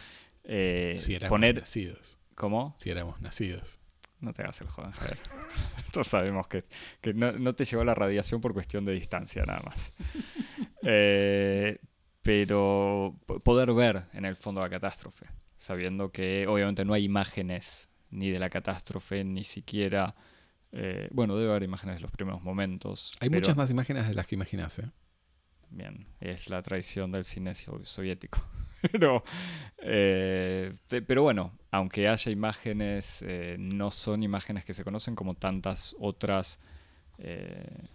eh, 0.44 0.98
si 1.00 1.16
éramos 1.16 1.40
nacidos. 1.40 2.18
¿Cómo? 2.36 2.76
Si 2.78 2.90
éramos 2.90 3.22
nacidos. 3.22 3.80
No 4.20 4.34
te 4.34 4.44
hagas 4.44 4.62
el 4.62 4.68
joven, 4.68 4.92
Javier. 4.92 5.18
Todos 5.92 6.08
sabemos 6.08 6.48
que, 6.48 6.64
no, 7.14 7.56
te 7.56 7.66
llegó 7.66 7.84
la 7.84 7.96
radiación 7.96 8.40
por 8.40 8.54
cuestión 8.54 8.86
de 8.86 8.94
distancia, 8.94 9.44
nada 9.44 9.62
más. 9.66 9.94
Eh, 10.84 11.78
pero 12.24 13.16
poder 13.44 13.72
ver 13.74 14.06
en 14.14 14.26
el 14.26 14.36
fondo 14.36 14.62
la 14.62 14.70
catástrofe, 14.70 15.28
sabiendo 15.56 16.12
que 16.12 16.48
obviamente 16.48 16.84
no 16.84 16.94
hay 16.96 17.04
imágenes 17.04 17.88
ni 18.10 18.32
de 18.32 18.40
la 18.40 18.50
catástrofe, 18.50 19.24
ni 19.24 19.44
siquiera... 19.44 20.16
Eh, 20.72 21.08
bueno, 21.12 21.38
debe 21.38 21.52
haber 21.52 21.62
imágenes 21.62 21.98
de 21.98 22.02
los 22.02 22.10
primeros 22.10 22.42
momentos. 22.42 23.12
Hay 23.20 23.30
muchas 23.30 23.56
más 23.56 23.70
imágenes 23.70 24.08
de 24.08 24.16
las 24.16 24.26
que 24.26 24.34
imaginas, 24.34 24.80
¿eh? 24.80 24.90
Bien, 25.72 26.06
es 26.20 26.50
la 26.50 26.62
traición 26.62 27.12
del 27.12 27.26
cine 27.26 27.54
soviético. 27.56 28.40
pero, 28.92 29.24
eh, 29.80 30.74
pero 30.88 31.24
bueno, 31.24 31.54
aunque 31.72 32.08
haya 32.08 32.32
imágenes, 32.32 33.24
eh, 33.28 33.56
no 33.60 33.92
son 33.92 34.24
imágenes 34.24 34.66
que 34.66 34.74
se 34.74 34.84
conocen 34.84 35.16
como 35.16 35.36
tantas 35.36 35.96
otras 36.00 36.60
eh, 37.18 37.88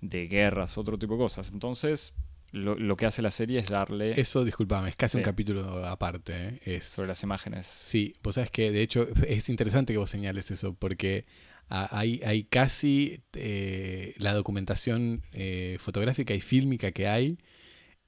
de 0.00 0.26
guerras, 0.28 0.78
otro 0.78 0.98
tipo 0.98 1.14
de 1.14 1.18
cosas. 1.18 1.50
Entonces, 1.52 2.14
lo, 2.52 2.96
que 2.96 3.06
hace 3.06 3.22
la 3.22 3.30
serie 3.30 3.60
es 3.60 3.68
darle... 3.68 4.20
Eso, 4.20 4.44
discúlpame, 4.44 4.90
es 4.90 4.96
casi 4.96 5.18
un 5.18 5.24
capítulo 5.24 5.86
aparte. 5.86 6.60
Es... 6.64 6.86
Sobre 6.86 7.08
las 7.08 7.22
imágenes. 7.22 7.66
Sí, 7.66 8.14
vos 8.22 8.36
sabes 8.36 8.50
que 8.50 8.70
de 8.70 8.82
hecho 8.82 9.08
es 9.26 9.48
interesante 9.48 9.92
que 9.92 9.98
vos 9.98 10.10
señales 10.10 10.50
eso, 10.50 10.74
porque 10.74 11.26
hay, 11.70 12.20
hay 12.24 12.44
casi 12.44 13.22
eh, 13.32 14.14
la 14.18 14.34
documentación 14.34 15.22
eh, 15.32 15.78
fotográfica 15.80 16.34
y 16.34 16.40
fílmica 16.40 16.90
que 16.90 17.06
hay 17.06 17.38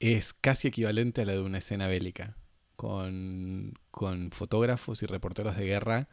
es 0.00 0.34
casi 0.34 0.66
equivalente 0.66 1.22
a 1.22 1.24
la 1.24 1.34
de 1.34 1.40
una 1.40 1.58
escena 1.58 1.86
bélica, 1.86 2.36
con, 2.74 3.74
fotógrafos 4.32 5.04
y 5.04 5.06
reporteros 5.06 5.56
de 5.56 5.64
guerra 5.64 6.08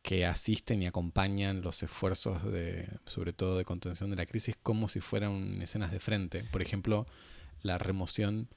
que 0.00 0.24
asisten 0.24 0.82
y 0.82 0.86
acompañan 0.86 1.60
los 1.60 1.82
esfuerzos 1.82 2.42
de, 2.50 2.88
sobre 3.04 3.34
todo 3.34 3.58
de 3.58 3.66
contención 3.66 4.08
de 4.08 4.16
la 4.16 4.24
crisis, 4.24 4.56
como 4.62 4.88
si 4.88 5.00
fueran 5.00 5.60
escenas 5.60 5.92
de 5.92 6.00
frente. 6.00 6.44
Por 6.50 6.62
ejemplo, 6.62 7.06
la 7.60 7.76
remoción 7.76 8.48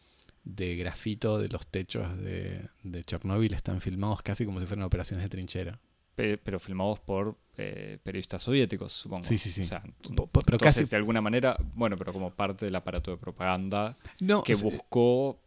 de 0.46 0.77
grafito 0.77 1.39
de 1.39 1.50
los 1.50 1.68
techos 1.68 2.18
de, 2.20 2.70
de 2.84 3.03
Chernóbil 3.03 3.53
están 3.53 3.82
filmados 3.82 4.22
casi 4.22 4.46
como 4.46 4.62
si 4.62 4.65
fueran 4.65 4.86
operaciones 4.86 5.25
de 5.25 5.30
trinchera 5.30 5.80
pero 6.15 6.60
filmados 6.60 7.00
por 7.00 7.36
eh, 7.58 7.98
periodistas 8.03 8.43
soviéticos, 8.43 8.93
supongo. 8.93 9.24
Sí, 9.24 9.38
sí, 9.38 9.51
sí. 9.51 9.62
pero 10.46 10.58
casi... 10.58 10.84
de 10.84 10.96
alguna 10.96 11.22
manera, 11.22 11.58
bueno, 11.75 11.98
pero 11.98 12.13
como 12.13 12.32
parte 12.32 12.65
del 12.65 12.75
aparato 12.75 13.12
de 13.12 13.17
propaganda 13.17 13.98
que 14.46 14.55
buscó... 14.55 15.39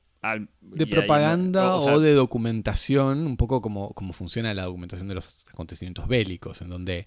de 0.61 0.87
propaganda 0.87 1.77
o, 1.77 2.01
de 2.01 2.13
documentación, 2.13 3.27
un 3.27 3.37
poco 3.37 3.61
como, 3.61 3.91
como 3.91 4.13
funciona 4.13 4.55
la 4.55 4.65
documentación 4.65 5.09
de 5.09 5.15
los 5.15 5.47
acontecimientos 5.49 6.09
bélicos, 6.09 6.63
en 6.63 6.69
donde 6.69 7.07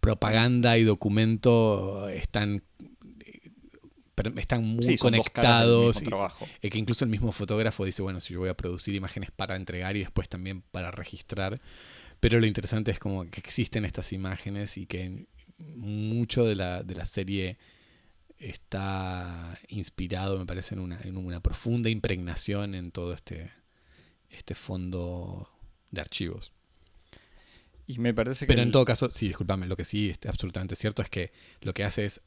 propaganda 0.00 0.76
y 0.78 0.84
documento 0.84 2.08
están 2.08 2.62
están 4.36 4.64
muy 4.64 4.96
conectados. 4.98 6.02
y, 6.60 6.70
que 6.70 6.78
incluso 6.78 7.04
el 7.04 7.10
mismo 7.10 7.32
fotógrafo 7.32 7.84
dice, 7.84 8.02
bueno, 8.02 8.20
si 8.20 8.34
yo 8.34 8.40
voy 8.40 8.50
a 8.50 8.54
producir 8.54 8.94
imágenes 8.94 9.30
para 9.30 9.56
entregar 9.56 9.96
y 9.96 10.00
después 10.00 10.28
también 10.28 10.62
para 10.70 10.90
registrar, 10.90 11.60
pero 12.22 12.38
lo 12.38 12.46
interesante 12.46 12.92
es 12.92 13.00
como 13.00 13.28
que 13.28 13.40
existen 13.40 13.84
estas 13.84 14.12
imágenes 14.12 14.78
y 14.78 14.86
que 14.86 15.26
mucho 15.58 16.44
de 16.44 16.54
la, 16.54 16.84
de 16.84 16.94
la 16.94 17.04
serie 17.04 17.58
está 18.38 19.58
inspirado, 19.66 20.38
me 20.38 20.46
parece, 20.46 20.76
en 20.76 20.82
una, 20.82 21.00
en 21.02 21.16
una 21.16 21.40
profunda 21.40 21.90
impregnación 21.90 22.76
en 22.76 22.92
todo 22.92 23.12
este, 23.12 23.50
este 24.30 24.54
fondo 24.54 25.50
de 25.90 26.00
archivos. 26.00 26.52
Y 27.88 27.98
me 27.98 28.14
parece 28.14 28.46
Pero 28.46 28.62
en 28.62 28.70
todo 28.70 28.84
caso, 28.84 29.10
sí, 29.10 29.26
discúlpame, 29.26 29.66
lo 29.66 29.76
que 29.76 29.84
sí 29.84 30.10
es 30.10 30.20
absolutamente 30.28 30.76
cierto 30.76 31.02
es 31.02 31.10
que 31.10 31.32
lo 31.60 31.74
que 31.74 31.82
hace 31.82 32.04
es 32.04 32.20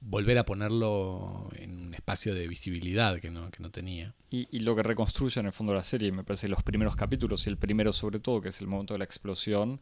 volver 0.00 0.38
a 0.38 0.44
ponerlo 0.44 1.50
en 1.56 1.78
un 1.78 1.94
espacio 1.94 2.34
de 2.34 2.48
visibilidad 2.48 3.20
que 3.20 3.30
no, 3.30 3.50
que 3.50 3.62
no 3.62 3.70
tenía. 3.70 4.14
Y, 4.30 4.48
y, 4.50 4.60
lo 4.60 4.74
que 4.74 4.82
reconstruye 4.82 5.40
en 5.40 5.46
el 5.46 5.52
fondo 5.52 5.74
la 5.74 5.84
serie, 5.84 6.10
me 6.10 6.24
parece, 6.24 6.48
los 6.48 6.62
primeros 6.62 6.96
capítulos, 6.96 7.46
y 7.46 7.50
el 7.50 7.58
primero 7.58 7.92
sobre 7.92 8.20
todo, 8.20 8.40
que 8.40 8.48
es 8.48 8.60
el 8.60 8.66
momento 8.66 8.94
de 8.94 8.98
la 8.98 9.04
explosión, 9.04 9.80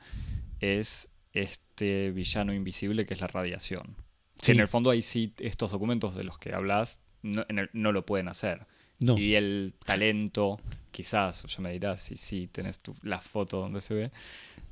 es 0.61 1.09
este 1.33 2.11
villano 2.11 2.53
invisible 2.53 3.07
que 3.07 3.15
es 3.15 3.21
la 3.21 3.29
radiación. 3.29 3.97
Que 4.41 4.53
en 4.53 4.61
el 4.61 4.69
fondo 4.69 4.91
ahí 4.91 5.03
sí, 5.03 5.35
estos 5.39 5.71
documentos 5.71 6.15
de 6.15 6.25
los 6.25 6.39
que 6.39 6.55
hablas 6.55 7.01
no, 7.23 7.45
no 7.73 7.93
lo 7.93 8.07
pueden 8.07 8.29
hacer. 8.29 8.67
Y 9.01 9.35
el 9.35 9.75
talento, 9.85 10.59
quizás, 10.91 11.45
ya 11.45 11.63
me 11.63 11.73
dirás 11.73 12.03
si 12.03 12.17
sí 12.17 12.49
tenés 12.49 12.81
tu, 12.81 12.97
la 13.03 13.21
foto 13.21 13.61
donde 13.61 13.81
se 13.81 13.95
ve, 13.95 14.11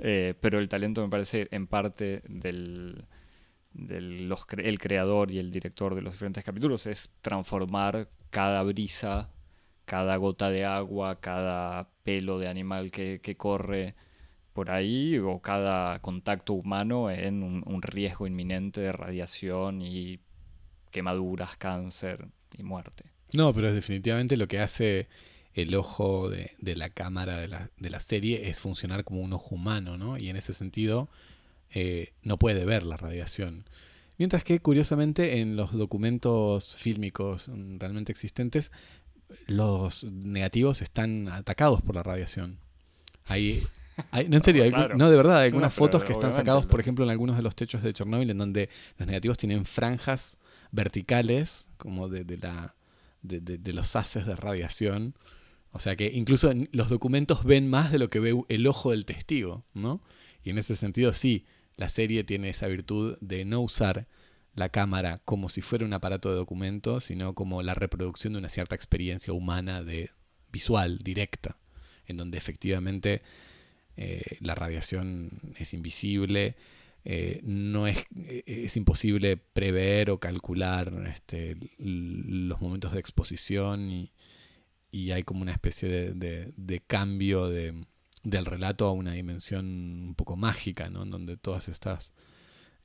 eh, 0.01 0.35
pero 0.41 0.59
el 0.59 0.69
talento 0.69 1.01
me 1.03 1.09
parece 1.09 1.47
en 1.53 1.69
parte 1.69 2.23
del, 2.29 3.05
del 3.77 4.33
el 4.59 4.79
creador 4.79 5.31
y 5.31 5.39
el 5.39 5.51
director 5.51 5.95
de 5.95 6.03
los 6.03 6.15
diferentes 6.15 6.45
capítulos 6.45 6.87
es 6.87 7.11
transformar 7.21 8.09
cada 8.31 8.63
brisa, 8.63 9.31
cada 9.85 10.17
gota 10.17 10.51
de 10.51 10.65
agua, 10.65 11.21
cada 11.21 11.91
pelo 12.03 12.39
de 12.39 12.49
animal 12.49 12.91
que, 12.91 13.21
que 13.23 13.37
corre 13.37 13.95
por 14.57 14.71
ahí 14.71 15.19
o 15.19 15.41
cada 15.41 15.99
contacto 15.99 16.55
humano 16.55 17.11
en 17.11 17.43
un, 17.43 17.83
riesgo 17.83 18.27
inminente 18.27 18.81
de 18.81 18.91
radiación 18.91 19.83
y 19.83 20.19
quemaduras, 20.91 21.59
cáncer 21.59 22.29
y 22.57 22.63
muerte. 22.63 23.05
No, 23.35 23.53
pero 23.53 23.69
es 23.69 23.75
definitivamente 23.75 24.39
lo 24.39 24.49
que 24.49 24.61
hace 24.61 25.09
el 25.53 25.75
ojo 25.75 26.31
de, 26.31 26.55
la 26.59 26.89
cámara 26.89 27.37
de 27.37 27.49
la, 27.49 27.71
de 27.77 27.91
la, 27.91 28.01
serie 28.01 28.49
es 28.49 28.59
funcionar 28.59 29.05
como 29.05 29.21
un 29.21 29.35
ojo 29.35 29.55
humano, 29.55 29.99
¿no? 29.99 30.17
Y 30.17 30.31
en 30.31 30.37
ese 30.37 30.55
sentido 30.55 31.11
eh, 31.71 32.13
no 32.23 32.39
puede 32.39 32.65
ver 32.65 32.83
la 32.83 32.97
radiación. 32.97 33.65
Mientras 34.19 34.45
que, 34.45 34.61
curiosamente, 34.61 35.41
en 35.41 35.57
los 35.57 35.73
documentos 35.73 36.77
fílmicos 36.77 37.51
realmente 37.79 38.13
existentes, 38.13 38.71
los 39.47 40.05
negativos 40.05 40.83
están 40.83 41.29
atacados 41.29 41.83
por 41.83 41.95
la 41.95 42.03
radiación. 42.03 42.59
Hay 43.27 43.63
no, 44.13 44.37
en 44.37 44.43
serio, 44.43 44.65
no, 44.97 45.11
de 45.11 45.17
verdad, 45.17 45.39
hay 45.39 45.47
algunas 45.47 45.73
fotos 45.73 46.05
que 46.05 46.13
están 46.13 46.33
sacados, 46.33 46.67
por 46.67 46.81
ejemplo, 46.81 47.05
en 47.05 47.11
algunos 47.11 47.37
de 47.37 47.43
los 47.43 47.57
techos 47.57 47.83
de 47.83 47.93
Chernobyl, 47.93 48.31
en 48.31 48.39
donde 48.39 48.69
los 48.99 49.07
negativos 49.07 49.39
tienen 49.39 49.65
franjas 49.65 50.39
verticales, 50.71 51.67
como 51.77 52.09
de, 52.09 52.25
la, 52.37 52.75
de, 53.23 53.73
los 53.73 53.97
haces 53.97 54.27
de 54.27 54.37
radiación. 54.37 55.15
O 55.73 55.79
sea 55.79 55.97
que 55.97 56.07
incluso 56.07 56.53
los 56.73 56.89
documentos 56.89 57.45
ven 57.45 57.69
más 57.69 57.93
de 57.93 57.99
lo 57.99 58.09
que 58.09 58.21
ve 58.21 58.35
el 58.49 58.67
ojo 58.67 58.93
del 58.93 59.05
testigo, 59.05 59.65
¿no? 59.75 60.01
Y 60.47 60.51
en 60.51 60.59
ese 60.59 60.77
sentido, 60.77 61.13
sí, 61.13 61.45
la 61.77 61.89
serie 61.89 62.23
tiene 62.23 62.51
esa 62.51 62.69
virtud 62.69 63.19
de 63.21 63.45
no 63.45 63.61
usar 63.63 64.07
la 64.55 64.69
cámara 64.69 65.21
como 65.25 65.49
si 65.49 65.61
fuera 65.61 65.85
un 65.85 65.93
aparato 65.93 66.31
de 66.31 66.37
documento, 66.37 67.01
sino 67.01 67.35
como 67.35 67.65
la 67.65 67.75
reproducción 67.75 68.33
de 68.33 68.39
una 68.39 68.49
cierta 68.49 68.77
experiencia 68.77 69.33
humana 69.33 69.83
de 69.83 70.11
visual, 70.53 70.99
directa, 70.99 71.57
en 72.07 72.17
donde 72.17 72.39
efectivamente 72.39 73.23
eh, 73.97 74.39
la 74.39 74.55
radiación 74.55 75.33
es 75.59 75.75
invisible, 75.75 76.55
eh, 77.05 77.41
no 77.43 77.89
es, 77.89 77.99
eh, 78.17 78.45
es, 78.47 78.77
imposible 78.77 79.37
prever 79.37 80.11
o 80.11 80.21
calcular 80.21 80.93
este, 81.13 81.57
los 81.79 82.61
momentos 82.61 82.93
de 82.93 83.01
exposición 83.01 83.91
y, 83.91 84.13
hay 85.13 85.25
como 85.25 85.43
una 85.43 85.53
especie 85.53 85.89
de, 86.15 86.83
cambio 86.87 87.51
del 88.27 88.45
relato 88.45 88.87
a 88.87 88.93
una 88.93 89.13
dimensión 89.13 89.67
un 90.09 90.15
poco 90.17 90.37
mágica, 90.37 90.91
¿no? 90.91 91.05
en 91.05 91.11
donde 91.11 91.37
todas 91.37 91.69
estas, 91.69 92.13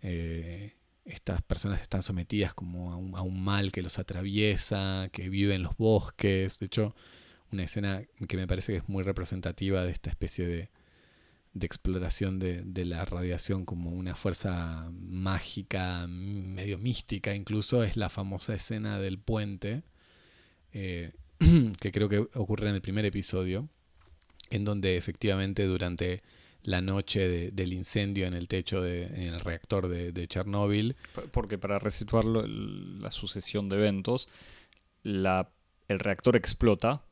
estas 0.01 1.41
personas 1.41 1.81
están 1.81 2.03
sometidas 2.03 2.53
como 2.53 2.93
a 2.93 2.95
un, 2.95 3.15
a 3.15 3.21
un 3.23 3.43
mal 3.43 3.71
que 3.71 3.81
los 3.81 3.97
atraviesa, 3.97 5.09
que 5.11 5.29
vive 5.29 5.55
en 5.55 5.63
los 5.63 5.75
bosques. 5.77 6.59
De 6.59 6.67
hecho, 6.67 6.95
una 7.51 7.63
escena 7.63 8.03
que 8.27 8.37
me 8.37 8.47
parece 8.47 8.73
que 8.73 8.77
es 8.77 8.87
muy 8.87 9.03
representativa 9.03 9.83
de 9.83 9.91
esta 9.91 10.11
especie 10.11 10.45
de, 10.45 10.69
de 11.53 11.65
exploración 11.65 12.37
de, 12.37 12.85
la 12.85 13.03
radiación 13.03 13.65
como 13.65 13.89
una 13.89 14.15
fuerza 14.15 14.91
mágica, 14.93 16.05
medio 16.07 16.77
mística 16.77 17.33
incluso, 17.33 17.83
es 17.83 17.97
la 17.97 18.09
famosa 18.09 18.53
escena 18.53 18.99
del 18.99 19.17
puente, 19.17 19.81
eh, 20.71 21.13
que 21.79 21.91
creo 21.91 22.09
que 22.09 22.19
ocurre 22.35 22.69
en 22.69 22.75
el 22.75 22.81
primer 22.81 23.05
episodio, 23.05 23.69
en 24.51 24.65
donde 24.65 24.97
efectivamente 24.97 25.65
durante 25.65 26.21
la 26.63 26.81
noche 26.81 27.51
del 27.51 27.73
incendio 27.73 28.27
en 28.27 28.35
el 28.35 28.47
techo, 28.47 28.81
de, 28.81 29.05
en 29.05 29.33
el 29.33 29.39
reactor 29.39 29.87
de, 29.87 30.27
Chernóbil. 30.27 30.95
Porque 31.31 31.57
para 31.57 31.79
resituarlo, 31.79 32.45
la 32.45 33.09
sucesión 33.09 33.67
de 33.67 33.77
eventos, 33.77 34.29
la, 35.01 35.49
el 35.87 35.99
reactor 35.99 36.35
explota 36.35 37.03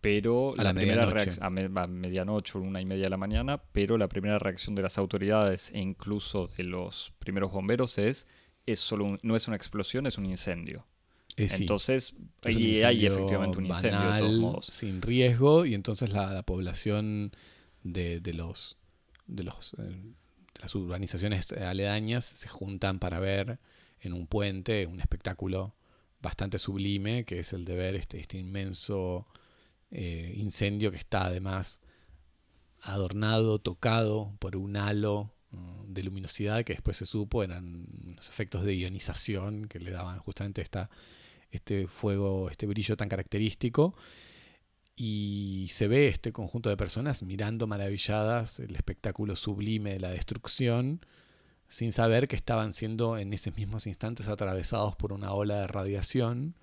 pero 0.00 0.54
a 0.56 0.62
la, 0.62 0.72
primera 0.74 1.06
reacción 1.06 1.44
a, 1.44 1.86
medianoche 1.88 2.56
o 2.56 2.60
una 2.60 2.80
y 2.80 2.84
media 2.84 3.04
de 3.04 3.10
la 3.10 3.16
mañana, 3.16 3.60
pero 3.72 3.98
la 3.98 4.08
primera 4.08 4.38
reacción 4.38 4.76
de 4.76 4.82
las 4.82 4.98
autoridades 4.98 5.72
e 5.72 5.80
incluso 5.80 6.46
de 6.56 6.62
los 6.62 7.12
primeros 7.18 7.50
bomberos 7.50 7.98
es, 7.98 8.28
es 8.66 8.78
solo 8.78 9.16
no 9.22 9.34
es 9.34 9.48
una 9.48 9.56
explosión, 9.56 10.06
es 10.06 10.16
un 10.16 10.26
incendio. 10.26 10.86
Eh, 11.36 11.48
entonces, 11.50 12.14
ahí 12.42 12.82
hay 12.82 13.06
efectivamente 13.06 13.58
un 13.58 13.66
incendio 13.66 14.12
de 14.12 14.18
todos 14.18 14.38
modos. 14.38 14.66
Sin 14.66 15.02
riesgo, 15.02 15.66
y 15.66 15.74
entonces 15.74 16.10
la, 16.10 16.42
población 16.42 17.32
de, 17.82 18.20
los 18.32 18.76
de 19.26 19.44
los 19.44 19.74
eh, 19.78 20.14
las 20.60 20.74
urbanizaciones 20.74 21.52
aledañas 21.52 22.24
se 22.24 22.48
juntan 22.48 22.98
para 22.98 23.20
ver 23.20 23.58
en 24.00 24.12
un 24.12 24.26
puente 24.26 24.86
un 24.86 25.00
espectáculo 25.00 25.74
bastante 26.22 26.58
sublime, 26.58 27.24
que 27.24 27.40
es 27.40 27.52
el 27.52 27.64
de 27.64 27.76
ver 27.76 27.94
este, 27.94 28.18
este 28.18 28.38
inmenso 28.38 29.26
eh, 29.90 30.34
incendio 30.36 30.90
que 30.90 30.96
está 30.96 31.26
además 31.26 31.80
adornado, 32.80 33.58
tocado 33.58 34.34
por 34.38 34.56
un 34.56 34.76
halo 34.76 35.32
mm, 35.50 35.92
de 35.92 36.02
luminosidad 36.02 36.64
que 36.64 36.72
después 36.72 36.96
se 36.96 37.06
supo 37.06 37.42
eran 37.42 37.86
los 38.16 38.28
efectos 38.28 38.64
de 38.64 38.76
ionización 38.76 39.68
que 39.68 39.78
le 39.78 39.90
daban 39.90 40.18
justamente 40.18 40.62
esta, 40.62 40.90
este 41.56 41.86
fuego, 41.88 42.48
este 42.50 42.66
brillo 42.66 42.96
tan 42.96 43.08
característico. 43.08 43.94
Y 44.94 45.68
se 45.70 45.88
ve 45.88 46.08
este 46.08 46.32
conjunto 46.32 46.70
de 46.70 46.76
personas 46.76 47.22
mirando 47.22 47.66
maravilladas 47.66 48.60
el 48.60 48.74
espectáculo 48.76 49.36
sublime 49.36 49.92
de 49.92 50.00
la 50.00 50.10
destrucción, 50.10 51.04
sin 51.68 51.92
saber 51.92 52.28
que 52.28 52.36
estaban 52.36 52.72
siendo 52.72 53.18
en 53.18 53.32
esos 53.32 53.56
mismos 53.56 53.86
instantes 53.86 54.28
atravesados 54.28 54.96
por 54.96 55.12
una 55.12 55.32
ola 55.32 55.60
de 55.60 55.66
radiación 55.66 56.54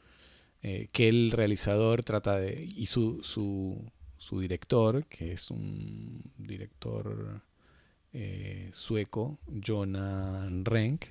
eh, 0.65 0.87
que 0.93 1.09
el 1.09 1.31
realizador 1.31 2.03
trata 2.03 2.37
de, 2.37 2.63
y 2.63 2.85
su, 2.85 3.21
su, 3.21 4.39
director, 4.39 5.05
que 5.07 5.33
es 5.33 5.51
un 5.51 6.23
director 6.37 7.41
eh, 8.13 8.71
sueco, 8.73 9.39
Jonah 9.61 10.47
Renk, 10.63 11.07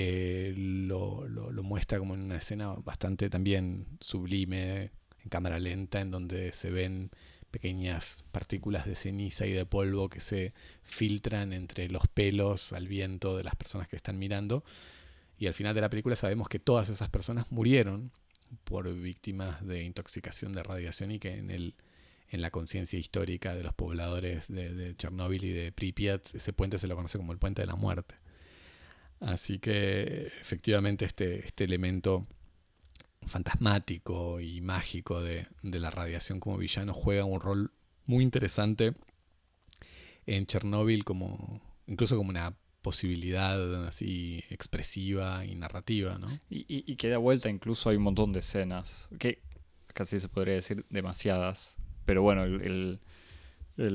eh, 0.00 0.54
lo, 0.56 1.26
muestra 1.64 1.98
como 1.98 2.14
en 2.14 2.22
una 2.22 2.36
escena 2.36 2.68
bastante 2.68 3.28
también 3.28 3.98
sublime, 4.00 4.92
en 5.24 5.28
cámara 5.28 5.58
lenta, 5.58 6.00
en 6.00 6.12
donde 6.12 6.52
se 6.52 6.70
ven 6.70 7.10
pequeñas 7.50 8.22
partículas 8.30 8.86
de 8.86 8.94
ceniza 8.94 9.44
y 9.46 9.52
de 9.52 9.66
polvo 9.66 10.08
que 10.08 10.20
se 10.20 10.52
filtran 10.84 11.52
entre 11.52 11.88
los 11.88 12.06
pelos 12.06 12.72
al 12.72 12.86
viento 12.86 13.36
de 13.36 13.42
las 13.42 13.56
personas 13.56 13.88
que 13.88 13.96
están 13.96 14.20
mirando. 14.20 14.62
Y 15.36 15.48
al 15.48 15.54
final 15.54 15.74
de 15.74 15.80
la 15.80 15.90
película 15.90 16.14
sabemos 16.14 16.48
que 16.48 16.60
todas 16.60 16.88
esas 16.90 17.10
personas 17.10 17.50
murieron 17.50 18.12
por 18.62 18.92
víctimas 18.94 19.66
de 19.66 19.82
intoxicación 19.82 20.54
de 20.54 20.62
radiación 20.62 21.10
y 21.10 21.18
que 21.18 21.34
en, 21.34 21.50
el, 21.50 21.74
en 22.30 22.40
la 22.40 22.52
conciencia 22.52 23.00
histórica 23.00 23.56
de 23.56 23.64
los 23.64 23.74
pobladores 23.74 24.46
de, 24.46 24.94
Chernóbil 24.96 25.42
y 25.42 25.52
de 25.52 25.72
Pripyat 25.72 26.36
ese 26.36 26.52
puente 26.52 26.78
se 26.78 26.86
lo 26.86 26.94
conoce 26.94 27.18
como 27.18 27.32
el 27.32 27.38
puente 27.38 27.62
de 27.62 27.66
la 27.66 27.74
muerte. 27.74 28.14
Así 29.20 29.58
que 29.58 30.28
efectivamente 30.40 31.04
este, 31.04 31.46
este 31.46 31.64
elemento 31.64 32.26
fantasmático 33.26 34.40
y 34.40 34.60
mágico 34.60 35.20
de, 35.20 35.46
de, 35.62 35.80
la 35.80 35.90
radiación 35.90 36.40
como 36.40 36.56
villano 36.56 36.94
juega 36.94 37.24
un 37.24 37.40
rol 37.40 37.72
muy 38.06 38.22
interesante 38.24 38.94
en 40.26 40.46
Chernóbil 40.46 41.04
como 41.04 41.60
incluso 41.86 42.16
como 42.16 42.30
una 42.30 42.54
posibilidad 42.82 43.86
así 43.86 44.44
expresiva 44.50 45.44
y 45.44 45.54
narrativa, 45.56 46.16
¿no? 46.18 46.28
Y, 46.48 46.64
y, 46.68 46.96
que 46.96 47.08
da 47.08 47.18
vuelta 47.18 47.50
incluso 47.50 47.90
hay 47.90 47.96
un 47.96 48.04
montón 48.04 48.32
de 48.32 48.40
escenas, 48.40 49.08
que 49.18 49.42
casi 49.88 50.20
se 50.20 50.28
podría 50.28 50.54
decir 50.54 50.86
demasiadas, 50.88 51.76
pero 52.04 52.22
bueno, 52.22 52.44
el, 52.44 52.62
el, 52.62 53.00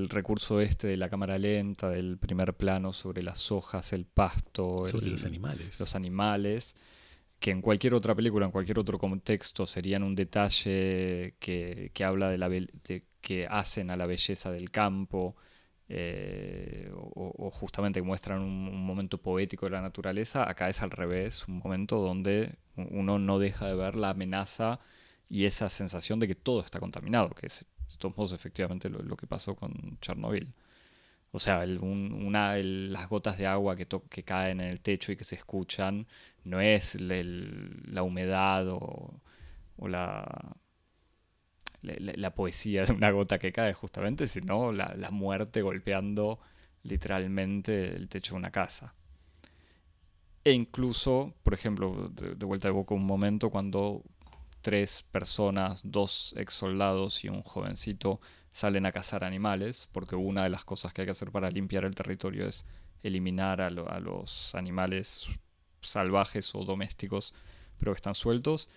recurso 0.10 0.62
este 0.62 0.88
de 0.88 0.98
la 0.98 1.10
cámara 1.10 1.38
lenta, 1.38 1.89
del 1.89 2.17
primer 2.17 2.54
plano 2.54 2.93
sobre 2.93 3.22
las 3.22 3.52
hojas, 3.52 3.93
el 3.93 4.06
pasto, 4.06 4.88
sobre 4.88 5.08
los 5.08 5.26
animales. 5.26 5.80
Los 5.80 5.96
animales, 5.96 6.76
que 7.39 7.52
en 7.52 7.62
cualquier 7.62 7.93
otra 7.93 8.15
película, 8.15 8.46
en 8.46 8.52
cualquier 8.52 8.80
otro 8.80 8.98
contexto, 8.98 9.67
serían 9.67 10.04
un 10.04 10.15
detalle 10.15 11.36
que, 11.39 11.91
que 11.93 12.04
habla 12.04 12.30
de 12.30 12.38
la 12.38 12.50
de, 12.50 13.04
que 13.22 13.48
hacen 13.48 13.89
a 13.89 13.98
la 13.98 14.06
belleza 14.06 14.52
del 14.52 14.72
campo, 14.72 15.36
eh, 15.89 16.89
o, 16.93 17.52
justamente 17.52 18.02
muestran 18.02 18.41
un, 18.41 18.86
momento 18.86 19.17
poético 19.22 19.65
de 19.65 19.72
la 19.72 19.82
naturaleza, 19.82 20.50
acá 20.50 20.69
es 20.69 20.82
al 20.82 20.91
revés, 20.91 21.48
un 21.48 21.60
momento 21.60 21.98
donde 21.98 22.56
uno 22.76 23.19
no 23.19 23.38
deja 23.38 23.67
de 23.67 23.76
ver 23.76 23.96
la 23.96 24.10
amenaza 24.10 24.80
y 25.30 25.46
esa 25.46 25.69
sensación 25.69 26.19
de 26.19 26.28
que 26.28 26.36
todo 26.36 26.62
está 26.62 26.80
contaminado, 26.80 27.30
que 27.32 27.48
es 27.48 27.65
de 28.00 28.10
modos 28.16 28.32
efectivamente 28.34 28.90
lo, 28.90 29.16
que 29.18 29.28
pasó 29.28 29.56
con 29.56 29.98
Chernobyl. 30.02 30.54
O 31.32 31.40
sea, 31.40 31.66
una, 31.82 32.56
las 32.58 33.10
gotas 33.10 33.38
de 33.40 33.48
agua 33.48 33.76
que, 33.76 33.88
que 34.10 34.24
caen 34.24 34.62
en 34.62 34.68
el 34.70 34.82
techo 34.82 35.12
y 35.12 35.16
que 35.18 35.24
se 35.24 35.36
escuchan 35.36 36.06
no 36.44 36.62
es 36.62 36.96
la 37.00 38.04
humedad 38.04 38.68
o, 38.70 39.20
la, 39.80 40.56
la, 41.82 42.36
poesía 42.36 42.86
de 42.86 42.94
una 42.94 43.12
gota 43.12 43.40
que 43.40 43.52
cae 43.52 43.74
justamente, 43.74 44.28
sino 44.28 44.72
la, 44.72 45.10
muerte 45.12 45.62
golpeando 45.62 46.40
literalmente 46.84 47.96
el 47.96 48.10
techo 48.10 48.36
de 48.36 48.40
una 48.40 48.52
casa. 48.52 48.94
E 50.44 50.52
incluso, 50.52 51.34
por 51.44 51.54
ejemplo, 51.54 52.10
de, 52.10 52.46
vuelta 52.46 52.68
de 52.68 52.74
boca 52.74 52.94
un 52.94 53.06
momento 53.06 53.50
cuando 53.50 54.04
tres 54.63 55.06
personas, 55.12 55.82
dos 55.84 56.34
ex 56.36 56.56
soldados 56.56 57.23
y 57.23 57.30
un 57.30 57.43
jovencito 57.43 58.19
salen 58.52 58.88
a 58.88 58.91
cazar 58.91 59.23
animales, 59.23 59.88
porque 59.91 60.15
una 60.15 60.43
de 60.43 60.49
las 60.49 60.65
cosas 60.65 60.93
que 60.93 61.02
hay 61.02 61.06
que 61.06 61.12
hacer 61.12 61.32
para 61.32 61.52
limpiar 61.52 61.86
el 61.86 61.93
territorio 61.93 62.47
es 62.47 62.65
eliminar 63.04 63.62
a, 63.62 63.67
a 63.67 63.99
los 63.99 64.56
animales 64.56 65.28
salvajes 65.82 66.56
o 66.56 66.63
domésticos, 66.63 67.36
pero 67.78 67.91
que 67.91 67.97
están 67.97 68.15
sueltos 68.15 68.69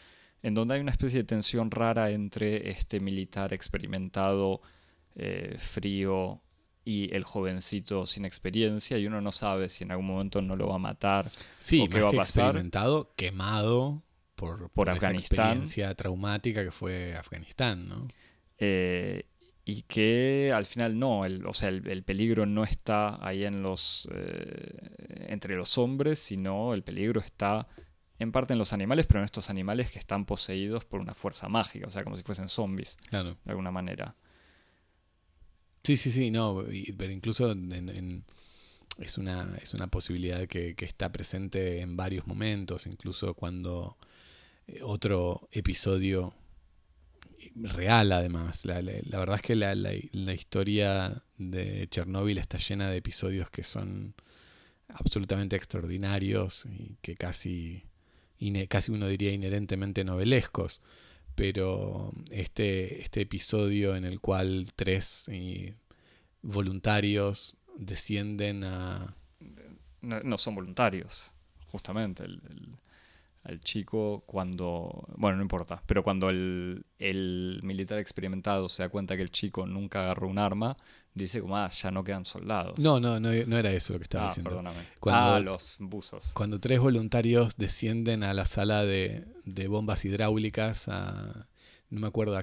en 0.43 0.55
donde 0.55 0.75
hay 0.75 0.81
una 0.81 0.93
especie 0.93 1.21
de 1.21 1.25
tensión 1.25 1.71
rara 1.71 2.11
entre 2.11 2.71
este 2.71 3.01
militar 3.01 3.53
experimentado, 3.53 4.61
eh, 5.15 5.57
frío, 5.59 6.41
y 6.85 7.13
el 7.13 7.25
jovencito 7.25 8.07
sin 8.07 8.25
experiencia, 8.25 8.97
y 8.97 9.09
uno 9.09 9.21
no 9.21 9.33
sabe 9.33 9.69
si 9.69 9.83
en 9.83 9.91
algún 9.91 10.07
momento 10.07 10.41
no 10.41 10.55
lo 10.55 10.69
va 10.69 10.77
a 10.77 10.79
matar 10.79 11.33
sí, 11.59 11.81
o 11.81 11.89
qué 11.89 12.01
va 12.01 12.11
a 12.11 12.13
pasar. 12.13 12.45
experimentado, 12.45 13.13
quemado 13.17 14.03
por, 14.37 14.71
por, 14.71 14.91
Afganistán. 14.91 15.39
experiencia 15.39 15.95
traumática 15.95 16.63
que 16.63 16.71
fue 16.71 17.17
Afganistán, 17.17 17.89
¿no? 17.89 18.09
Eh, 18.59 19.25
y 19.65 19.83
que 19.83 20.53
al 20.55 20.65
final 20.65 20.97
no, 20.99 21.25
el, 21.25 21.45
o 21.45 21.53
sea, 21.53 21.71
el, 21.71 22.03
peligro 22.05 22.47
no 22.47 22.63
está 22.63 23.19
ahí 23.27 23.45
en 23.45 23.63
los, 23.63 24.09
eh, 24.13 25.27
entre 25.29 25.57
los 25.57 25.77
hombres, 25.77 26.21
sino 26.21 26.73
el 26.73 26.85
peligro 26.85 27.21
está 27.21 27.67
en 28.19 28.33
parte 28.33 28.53
en 28.53 28.59
los 28.59 28.73
animales, 28.73 29.07
pero 29.07 29.21
en 29.21 29.25
estos 29.25 29.51
animales 29.51 29.91
que 29.91 29.99
están 29.99 30.25
poseídos 30.25 30.85
por 30.85 31.01
una 31.01 31.15
fuerza 31.15 31.49
mágica, 31.49 31.89
o 31.89 31.91
sea, 31.91 32.05
como 32.05 32.17
si 32.17 32.23
fuesen 32.23 32.49
zombies, 32.49 32.97
de 33.11 33.35
alguna 33.47 33.73
manera. 33.73 34.15
Sí, 35.83 35.97
sí, 35.97 36.11
sí, 36.11 36.31
no, 36.31 36.65
pero 36.97 37.13
incluso 37.13 37.53
es, 38.99 39.19
una, 39.19 39.57
es 39.63 39.75
una 39.75 39.87
posibilidad 39.89 40.47
que, 40.49 40.75
está 40.79 41.13
presente 41.13 41.81
en 41.81 41.97
varios 41.97 42.27
momentos, 42.27 42.87
incluso 42.87 43.35
cuando 43.35 43.97
otro 44.83 45.49
episodio 45.53 46.35
real 47.55 48.13
además. 48.13 48.65
La, 48.65 48.81
verdad 48.81 49.37
es 49.37 49.43
que 49.43 49.57
la, 49.57 49.75
la, 49.75 50.35
historia 50.35 51.23
de 51.39 51.89
Chernóbil 51.91 52.39
está 52.39 52.59
llena 52.59 52.91
de 52.91 52.99
episodios 52.99 53.51
que 53.51 53.63
son 53.63 54.15
absolutamente 54.89 55.57
extraordinarios 55.57 56.67
y 56.67 56.97
que 57.03 57.17
casi 57.17 57.85
casi 58.69 58.93
uno 58.93 59.09
diría 59.09 59.33
inherentemente 59.33 60.05
novelescos, 60.05 60.83
pero 61.35 62.13
este, 62.31 63.01
este 63.01 63.23
episodio 63.23 63.97
en 63.97 64.05
el 64.05 64.21
cual 64.21 64.73
tres 64.77 65.25
eh, 65.29 65.75
voluntarios 66.43 67.57
descienden 67.77 68.65
a... 68.65 69.15
No, 70.03 70.39
son 70.39 70.55
voluntarios, 70.55 71.33
justamente. 71.69 72.25
El, 72.25 72.41
chico 73.61 74.25
cuando... 74.27 75.07
Bueno, 75.17 75.37
no 75.37 75.43
importa, 75.43 75.83
pero 75.87 76.03
cuando 76.03 76.31
el, 76.31 76.85
el 76.99 77.61
militar 77.63 77.99
experimentado 77.99 78.69
se 78.69 78.83
da 78.83 78.89
cuenta 78.89 79.17
que 79.17 79.23
el 79.23 79.31
chico 79.31 79.67
nunca 79.67 80.03
agarró 80.03 80.29
un 80.29 80.39
arma, 80.39 80.77
dice 81.17 81.41
como, 81.41 81.57
ah, 81.57 81.69
ya 81.69 81.91
no 81.91 82.05
quedan 82.05 82.25
soldados. 82.25 82.79
No, 82.79 83.01
no, 83.01 83.19
no, 83.19 83.31
era 83.31 83.73
eso 83.73 83.95
lo 83.95 83.99
que 83.99 84.05
estaba 84.05 84.27
ah, 84.27 84.29
diciendo. 84.29 84.51
Perdóname. 84.51 84.87
Cuando, 85.01 85.35
ah, 85.35 85.41
los 85.41 85.77
buzos. 85.81 86.33
Cuando 86.35 86.61
tres 86.61 86.79
voluntarios 86.79 87.57
descienden 87.57 88.23
a 88.23 88.35
la 88.35 88.45
sala 88.45 88.85
de, 88.85 89.25
bombas 89.69 90.05
hidráulicas 90.05 90.89
a, 90.89 91.49
no 91.89 92.01
me 92.01 92.07
acuerdo, 92.07 92.39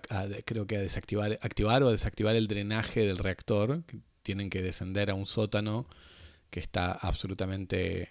creo 0.46 0.66
que 0.66 0.78
a 0.78 0.82
desactivar, 0.82 1.40
activar 1.42 1.84
o 1.84 1.92
desactivar 1.92 2.36
el 2.36 2.48
drenaje 2.48 3.02
del 3.02 3.20
reactor, 3.20 3.84
tienen 4.24 4.50
que 4.50 4.62
descender 4.62 5.12
a 5.12 5.14
un 5.14 5.28
sótano 5.28 5.86
que 6.50 6.60
está 6.60 6.92
absolutamente 6.92 8.10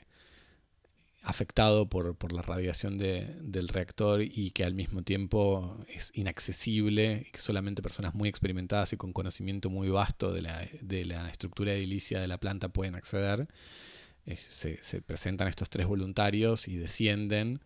afectado 1.23 1.89
por, 1.89 2.17
por 2.17 2.33
la 2.33 2.43
radiación 2.43 2.99
de, 2.99 3.37
del 3.41 3.69
reactor 3.69 4.23
y 4.23 4.51
que 4.51 4.65
al 4.65 4.75
mismo 4.75 5.03
tiempo 5.03 5.79
es 5.89 6.11
inaccesible 6.15 7.27
y 7.29 7.31
que 7.31 7.41
solamente 7.41 7.81
personas 7.81 8.15
muy 8.15 8.29
experimentadas 8.29 8.93
y 8.93 8.97
con 8.97 9.13
conocimiento 9.13 9.71
muy 9.71 9.89
vasto 9.89 10.33
de 10.33 10.43
la, 10.43 10.69
de 10.81 11.05
la 11.05 11.29
estructura 11.31 11.73
edilicia 11.75 12.21
de 12.21 12.27
la 12.27 12.39
planta 12.39 12.71
pueden 12.71 12.97
acceder. 12.97 13.47
se, 14.27 14.83
se, 14.83 15.01
presentan 15.01 15.47
estos 15.47 15.71
tres 15.71 15.87
voluntarios 15.87 16.67
y 16.67 16.77
descienden. 16.77 17.61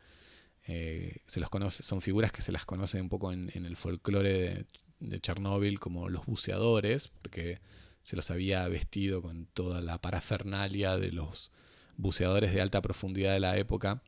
Eh, 0.69 1.23
se 1.27 1.41
los 1.41 1.49
conoce, 1.49 1.83
son 1.83 2.03
figuras 2.03 2.33
que 2.33 2.43
se 2.43 2.53
las 2.53 2.67
conoce 2.67 3.01
un 3.01 3.09
poco 3.09 3.33
en, 3.33 3.51
en 3.55 3.65
el 3.65 3.77
folclore 3.77 4.33
de, 4.33 4.67
de 5.01 5.21
Chernóbil 5.21 5.81
como 5.81 6.11
los 6.11 6.27
buceadores, 6.27 7.09
porque 7.09 7.61
se 8.03 8.17
los 8.17 8.31
había 8.31 8.69
vestido 8.69 9.23
con 9.23 9.47
toda 9.47 9.81
la 9.81 9.99
parafernalia 9.99 10.99
de 10.99 11.13
los 11.13 11.51
buceadores 11.97 12.53
de 12.53 12.61
alta 12.61 12.81
profundidad 12.83 13.33
de 13.33 13.41
la 13.41 13.57
época 13.57 14.03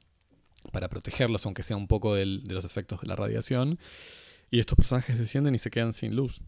para 0.73 0.89
protegerlos, 0.89 1.45
aunque 1.47 1.63
sea 1.63 1.77
un 1.77 1.89
poco 1.89 2.15
de 2.15 2.27
los 2.27 2.65
efectos 2.65 3.01
de 3.01 3.09
la 3.09 3.17
radiación. 3.17 3.79
Y 4.51 4.61
estos 4.61 4.77
personajes 4.77 5.19
descienden 5.19 5.55
y 5.55 5.59
se 5.59 5.71
quedan 5.71 5.93
sin 5.93 6.17
luz, 6.17 6.41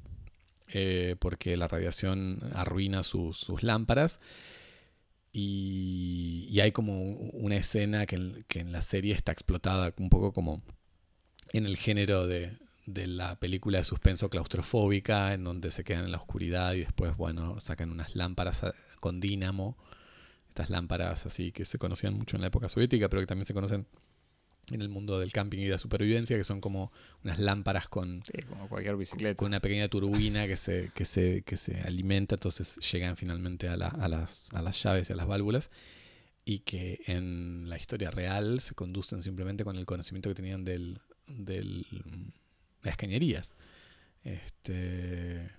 eh, 0.68 1.16
porque 1.18 1.56
la 1.56 1.68
radiación 1.68 2.40
arruina 2.54 3.02
sus, 3.02 3.46
lámparas. 3.62 4.20
Y, 5.32 6.58
hay 6.60 6.72
como 6.72 7.12
una 7.12 7.56
escena 7.56 8.06
que 8.06 8.16
en, 8.16 8.72
la 8.72 8.82
serie 8.82 9.14
está 9.14 9.32
explotada 9.32 9.94
un 9.98 10.10
poco 10.10 10.32
como 10.32 10.62
en 11.52 11.66
el 11.66 11.76
género 11.76 12.26
de, 12.26 12.58
de 12.86 13.06
la 13.06 13.38
película 13.38 13.78
de 13.78 13.84
suspenso 13.84 14.28
claustrofóbica, 14.28 15.34
en 15.34 15.44
donde 15.44 15.70
se 15.70 15.84
quedan 15.84 16.04
en 16.04 16.12
la 16.12 16.18
oscuridad 16.18 16.74
y 16.74 16.80
después, 16.80 17.16
bueno, 17.16 17.60
sacan 17.60 17.90
unas 17.90 18.14
lámparas 18.16 18.62
con 19.00 19.20
dínamo 19.20 19.76
estas 20.60 20.70
lámparas 20.70 21.26
así 21.26 21.52
que 21.52 21.64
se 21.64 21.78
conocían 21.78 22.14
mucho 22.14 22.36
en 22.36 22.42
la 22.42 22.48
época 22.48 22.68
soviética, 22.68 23.08
pero 23.08 23.22
que 23.22 23.26
también 23.26 23.46
se 23.46 23.54
conocen 23.54 23.86
en 24.70 24.82
el 24.82 24.88
mundo 24.88 25.18
del 25.18 25.32
camping 25.32 25.58
y 25.58 25.64
de 25.64 25.70
la 25.70 25.78
supervivencia, 25.78 26.36
que 26.36 26.44
son 26.44 26.60
como 26.60 26.92
unas 27.24 27.38
lámparas 27.38 27.88
con, 27.88 28.22
cualquier 28.68 28.96
bicicleta. 28.96 29.34
con 29.34 29.48
una 29.48 29.60
pequeña 29.60 29.88
turbina 29.88 30.46
que 30.46 30.56
se, 30.56 30.92
que 30.94 31.04
se, 31.04 31.42
que 31.42 31.56
se 31.56 31.80
alimenta, 31.80 32.36
entonces 32.36 32.76
llegan 32.92 33.16
finalmente 33.16 33.68
a, 33.68 33.72
a, 33.72 34.08
las, 34.08 34.52
a 34.52 34.62
las 34.62 34.80
llaves 34.82 35.10
y 35.10 35.12
a 35.12 35.16
las 35.16 35.26
válvulas, 35.26 35.70
y 36.44 36.60
que 36.60 37.00
en 37.06 37.68
la 37.68 37.76
historia 37.76 38.10
real 38.10 38.60
se 38.60 38.74
conducen 38.74 39.22
simplemente 39.22 39.64
con 39.64 39.76
el 39.76 39.86
conocimiento 39.86 40.28
que 40.28 40.34
tenían 40.34 40.64
del, 40.64 41.00
del, 41.26 41.86
de 41.90 42.88
las 42.88 42.96
cañerías. 42.96 43.54
Este, 44.22 45.50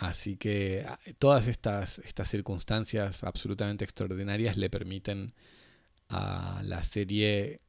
Así 0.00 0.38
que 0.38 0.82
ah, 0.88 0.98
todas 1.18 1.46
estas, 1.46 1.98
estas 1.98 2.28
circunstancias 2.28 3.22
absolutamente 3.22 3.84
extraordinarias 3.84 4.56
le 4.56 4.70
permiten 4.70 5.34
a 6.08 6.62
la 6.64 6.82
serie 6.84 7.60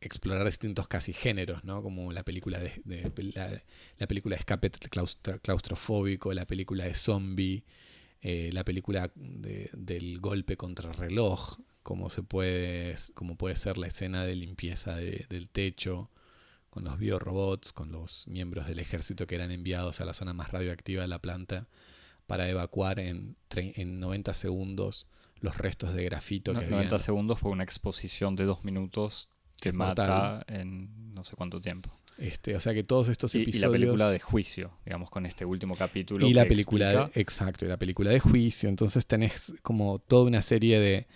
explorar 0.00 0.46
distintos 0.46 0.88
casi 0.88 1.12
géneros, 1.12 1.64
¿no? 1.64 1.82
Como 1.82 2.12
la 2.12 2.22
película 2.22 2.60
de, 2.60 2.72
la, 3.98 4.06
película 4.06 4.36
de 4.36 4.40
escape 4.40 4.70
claustrofóbico, 5.42 6.32
la 6.32 6.46
película 6.46 6.84
de 6.84 6.94
zombie, 6.94 7.64
eh, 8.22 8.48
la 8.54 8.64
película 8.64 9.10
del 9.14 10.18
golpe 10.20 10.56
contra 10.56 10.88
el 10.90 10.96
reloj, 10.96 11.58
como 11.82 12.08
se 12.08 12.22
puede, 12.22 12.94
como 13.12 13.36
puede 13.36 13.56
ser 13.56 13.76
la 13.76 13.88
escena 13.88 14.24
de 14.24 14.34
limpieza 14.34 14.96
del 14.96 15.48
techo, 15.52 16.10
con 16.76 16.84
los 16.84 16.98
biorobots, 16.98 17.72
con 17.72 17.90
los 17.90 18.28
miembros 18.28 18.66
del 18.66 18.80
ejército 18.80 19.26
que 19.26 19.34
eran 19.34 19.50
enviados 19.50 20.02
a 20.02 20.04
la 20.04 20.12
zona 20.12 20.34
más 20.34 20.52
radioactiva 20.52 21.00
de 21.00 21.08
la 21.08 21.20
planta 21.20 21.68
para 22.26 22.50
evacuar 22.50 23.00
en, 23.00 23.34
en 23.54 23.98
90 23.98 24.34
segundos 24.34 25.06
los 25.40 25.56
restos 25.56 25.94
de 25.94 26.04
grafito. 26.04 26.52
que 26.52 26.66
90 26.66 26.98
segundos 26.98 27.38
fue 27.38 27.50
una 27.50 27.64
exposición 27.64 28.36
de 28.36 28.44
dos 28.44 28.62
minutos 28.62 29.30
que 29.58 29.72
mata 29.72 30.44
en 30.48 31.14
no 31.14 31.24
sé 31.24 31.34
cuánto 31.34 31.62
tiempo. 31.62 31.98
Este, 32.18 32.54
o 32.54 32.60
sea 32.60 32.74
que 32.74 32.84
todos 32.84 33.08
estos 33.08 33.34
episodios. 33.34 33.56
Y 33.56 33.58
la 33.60 33.70
película 33.70 34.10
de 34.10 34.20
juicio, 34.20 34.72
digamos, 34.84 35.08
con 35.08 35.24
este 35.24 35.46
último 35.46 35.76
capítulo. 35.76 36.28
Y 36.28 36.34
la 36.34 36.44
película, 36.44 37.10
exacto, 37.14 37.64
y 37.64 37.68
la 37.68 37.78
película 37.78 38.10
de 38.10 38.20
juicio. 38.20 38.68
Entonces 38.68 39.06
tenés 39.06 39.54
como 39.62 39.98
toda 39.98 40.26
una 40.26 40.42
serie 40.42 40.78
de, 40.78 41.06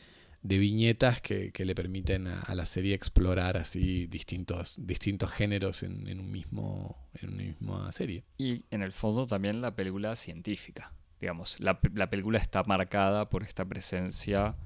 de 0.42 0.59
viñetas 0.59 1.20
que, 1.20 1.53
le 1.55 1.74
permiten 1.74 2.26
a, 2.26 2.55
la 2.55 2.64
serie 2.64 2.94
explorar 2.94 3.57
así 3.57 4.07
distintos, 4.07 4.76
distintos 4.79 5.31
géneros 5.31 5.83
en, 5.83 6.18
un 6.18 6.31
mismo, 6.31 6.96
en 7.14 7.35
una 7.35 7.42
misma 7.42 7.92
serie. 7.92 8.24
Y 8.38 8.64
en 8.70 8.83
el 8.83 8.92
fondo 8.92 9.26
también 9.26 9.61
la 9.61 9.74
película 9.74 10.16
científica. 10.16 10.92
digamos, 11.20 11.61
la, 11.61 11.79
película 11.81 12.38
está 12.38 12.62
marcada 12.64 13.29
por 13.29 13.42
esta 13.42 13.64
presencia 13.66 14.57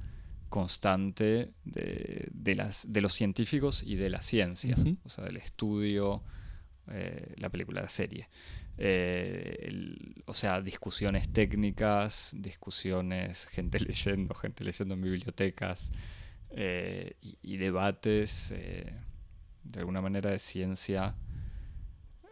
constante 0.48 1.50
de, 1.64 2.54
las, 2.54 2.92
de 2.92 3.00
los 3.00 3.12
científicos 3.12 3.82
y 3.82 3.96
de 3.96 4.10
la 4.10 4.22
ciencia, 4.22 4.76
o 5.04 5.08
sea, 5.08 5.24
del 5.24 5.38
estudio, 5.38 6.22
eh, 6.88 7.34
la 7.38 7.48
película, 7.48 7.82
la 7.82 7.88
serie. 7.88 8.28
Eh, 8.76 10.14
o 10.26 10.34
sea, 10.34 10.60
discusiones 10.60 11.32
técnicas, 11.32 12.32
discusiones, 12.36 13.46
gente 13.52 13.80
leyendo, 13.80 14.34
gente 14.34 14.64
leyendo 14.64 14.94
en 14.94 15.02
bibliotecas 15.02 15.92
eh, 16.50 17.16
y, 17.20 17.56
debates, 17.56 18.54
de 19.64 19.78
alguna 19.78 20.00
manera, 20.00 20.30
de 20.30 20.38
ciencia 20.38 21.14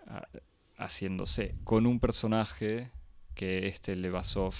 ah, 0.06 0.28
haciéndose 0.76 1.54
con 1.64 1.86
un 1.86 2.00
personaje 2.00 2.90
que 3.34 3.66
este 3.68 3.96
Levasov, 3.96 4.54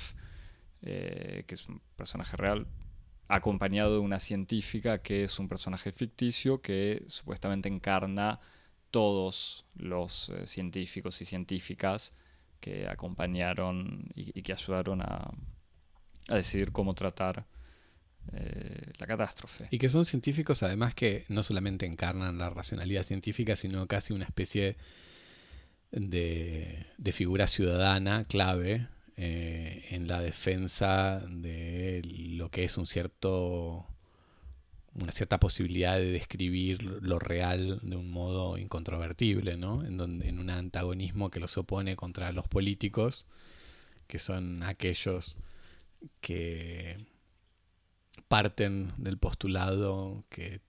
eh, 0.83 1.45
que 1.47 1.55
es 1.55 1.69
un 1.69 1.81
personaje 1.97 2.37
real, 2.37 2.67
acompañado 3.29 3.95
de 3.95 4.01
una 4.01 4.19
científica 4.19 5.03
que 5.03 5.25
es 5.25 5.39
un 5.39 5.49
personaje 5.49 5.93
ficticio 5.93 6.61
que 6.61 7.05
supuestamente 7.07 7.69
encarna 7.69 8.41
todos 8.93 9.65
los 9.75 10.29
eh, 10.29 10.47
científicos 10.47 11.21
y 11.21 11.25
científicas 11.25 12.13
que 12.61 12.87
acompañaron 12.87 14.09
y, 14.15 14.43
que 14.43 14.53
ayudaron 14.53 15.03
a, 15.03 15.33
decidir 16.29 16.71
cómo 16.71 16.95
tratar 16.95 17.45
eh, 18.33 18.93
la 18.99 19.07
catástrofe. 19.09 19.67
Y 19.73 19.79
que 19.79 19.89
son 19.89 20.05
científicos 20.05 20.63
además 20.63 20.95
que 20.95 21.25
no 21.29 21.43
solamente 21.43 21.87
encarnan 21.87 22.39
la 22.39 22.51
racionalidad 22.51 23.03
científica, 23.03 23.57
sino 23.57 23.89
casi 23.89 24.13
una 24.13 24.27
especie 24.27 24.77
de, 25.91 26.87
figura 27.13 27.49
ciudadana 27.49 28.25
clave 28.25 28.87
eh, 29.17 29.87
en 29.91 30.07
la 30.07 30.21
defensa 30.21 31.21
de 31.29 32.03
lo 32.05 32.51
que 32.51 32.65
es 32.65 32.79
un 32.79 32.87
cierto 32.87 33.87
una 34.95 35.13
cierta 35.13 35.39
posibilidad 35.41 35.97
de 35.97 36.13
describir 36.13 36.83
lo 36.83 37.19
real 37.19 37.81
de 37.83 37.97
un 37.97 38.11
modo 38.11 38.59
incontrovertible, 38.59 39.57
¿no? 39.57 39.85
En, 39.85 39.97
donde, 39.97 40.29
en 40.29 40.39
un 40.39 40.51
antagonismo 40.51 41.31
que 41.31 41.41
los 41.41 41.57
opone 41.57 41.97
contra 41.97 42.33
los 42.33 42.47
políticos, 42.47 43.27
que 44.07 44.19
son 44.19 44.63
aquellos 44.63 45.37
que 46.21 47.07
parten 48.29 48.93
del 48.97 49.19
postulado 49.19 50.25
que 50.29 50.61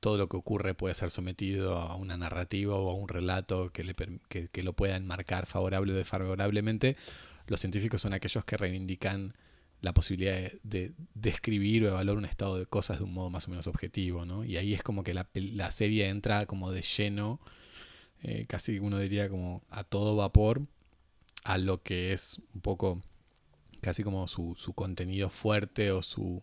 todo 0.00 0.18
lo 0.18 0.28
que 0.28 0.36
ocurre 0.36 0.74
puede 0.74 0.94
ser 0.94 1.10
sometido 1.10 1.78
a 1.78 1.94
una 1.94 2.16
narrativa 2.16 2.74
o 2.74 2.90
a 2.90 2.94
un 2.94 3.08
relato 3.08 3.70
que, 3.70 3.94
que, 4.50 4.62
lo 4.64 4.72
pueda 4.72 4.96
enmarcar 4.96 5.46
favorable 5.46 5.92
o 5.92 5.96
desfavorablemente. 5.96 6.96
Los 7.46 7.60
científicos 7.60 8.02
son 8.02 8.12
aquellos 8.12 8.44
que 8.44 8.56
reivindican 8.56 9.36
la 9.82 9.92
posibilidad 9.92 10.50
de, 10.62 10.92
describir 11.14 11.84
o 11.84 11.88
evaluar 11.88 12.16
un 12.16 12.24
estado 12.24 12.56
de 12.56 12.66
cosas 12.66 12.98
de 12.98 13.04
un 13.04 13.12
modo 13.12 13.28
más 13.30 13.48
o 13.48 13.50
menos 13.50 13.66
objetivo, 13.66 14.24
¿no? 14.24 14.44
Y 14.44 14.56
ahí 14.56 14.72
es 14.72 14.82
como 14.82 15.02
que 15.02 15.12
la, 15.12 15.70
serie 15.70 16.08
entra 16.08 16.46
como 16.46 16.70
de 16.70 16.82
lleno, 16.82 17.40
eh, 18.22 18.46
casi 18.48 18.78
uno 18.78 18.98
diría 18.98 19.28
como 19.28 19.62
a 19.68 19.84
todo 19.84 20.16
vapor, 20.16 20.62
a 21.44 21.58
lo 21.58 21.82
que 21.82 22.12
es 22.12 22.40
un 22.54 22.60
poco 22.60 23.02
casi 23.80 24.04
como 24.04 24.28
su, 24.28 24.54
su 24.56 24.72
contenido 24.72 25.28
fuerte 25.28 25.90
o 25.90 26.02
su 26.02 26.42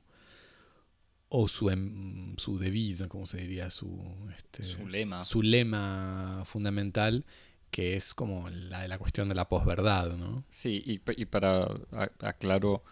o 1.30 1.48
su, 1.48 1.70
em, 1.70 2.36
su 2.38 2.58
devisa, 2.58 3.08
como 3.08 3.28
se 3.28 3.38
diría, 3.38 3.70
su, 3.70 4.04
este, 4.36 4.64
su 4.64 4.88
lema. 4.88 5.24
Su 5.24 5.44
lema 5.44 6.44
fundamental, 6.46 7.24
que 7.70 7.96
es 7.96 8.16
como 8.16 8.50
la 8.50 8.82
de 8.82 8.88
la 8.88 8.98
cuestión 8.98 9.30
de 9.30 9.36
la 9.36 9.48
posverdad, 9.48 10.18
¿no? 10.18 10.44
Sí, 10.50 10.82
y, 10.84 11.02
y 11.22 11.26
para 11.26 11.68
aclaro 12.20 12.84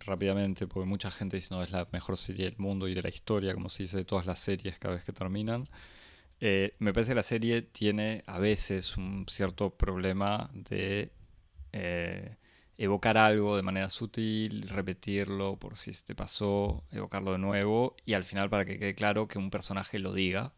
rápidamente, 0.00 0.66
porque 0.66 0.88
mucha 0.88 1.10
gente 1.10 1.36
dice 1.36 1.54
no 1.54 1.62
es 1.62 1.70
la 1.70 1.88
mejor 1.92 2.16
serie 2.16 2.46
del 2.46 2.58
mundo 2.58 2.88
y 2.88 2.94
de 2.94 3.02
la 3.02 3.08
historia, 3.08 3.54
como 3.54 3.68
se 3.68 3.84
dice 3.84 3.98
de 3.98 4.04
todas 4.04 4.26
las 4.26 4.38
series 4.40 4.78
cada 4.78 4.94
vez 4.94 5.04
que 5.04 5.12
terminan. 5.12 5.68
Eh, 6.40 6.74
me 6.78 6.92
parece 6.92 7.12
que 7.12 7.16
la 7.16 7.22
serie 7.22 7.62
tiene 7.62 8.22
a 8.26 8.38
veces 8.38 8.96
un 8.96 9.26
cierto 9.28 9.70
problema 9.70 10.50
de 10.54 11.12
eh, 11.72 12.36
evocar 12.78 13.18
algo 13.18 13.56
de 13.56 13.62
manera 13.62 13.90
sutil, 13.90 14.68
repetirlo 14.68 15.56
por 15.58 15.76
si 15.76 15.92
te 16.04 16.14
pasó, 16.14 16.84
evocarlo 16.92 17.32
de 17.32 17.38
nuevo 17.38 17.96
y 18.06 18.14
al 18.14 18.24
final 18.24 18.48
para 18.50 18.64
que 18.64 18.78
quede 18.78 18.94
claro 18.94 19.26
que 19.28 19.38
un 19.38 19.50
personaje 19.50 19.98
lo 19.98 20.12
diga 20.14 20.54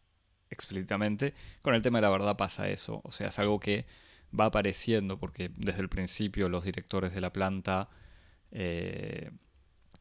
explícitamente. 0.51 1.35
Con 1.63 1.75
el 1.75 1.83
tema 1.83 1.99
de 1.99 2.03
la 2.03 2.11
verdad 2.11 2.37
pasa 2.37 2.69
eso, 2.69 3.01
o 3.05 3.13
sea, 3.13 3.29
es 3.29 3.39
algo 3.39 3.59
que 3.61 3.87
va 4.39 4.47
apareciendo 4.47 5.19
porque 5.19 5.51
desde 5.57 5.81
el 5.81 5.89
principio 5.89 6.49
los 6.49 6.65
directores 6.65 7.15
de 7.15 7.21
la 7.21 7.33
planta 7.33 7.89
eh, 8.53 9.31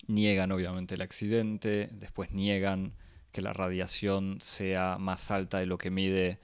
niegan 0.07 0.51
obviamente 0.51 0.95
el 0.95 1.01
accidente, 1.01 1.89
después 1.91 2.31
niegan 2.31 2.93
que 3.31 3.41
la 3.41 3.53
radiación 3.53 4.39
sea 4.41 4.97
más 4.99 5.29
alta 5.31 5.59
de 5.59 5.67
lo 5.67 5.77
que 5.77 5.91
mide 5.91 6.39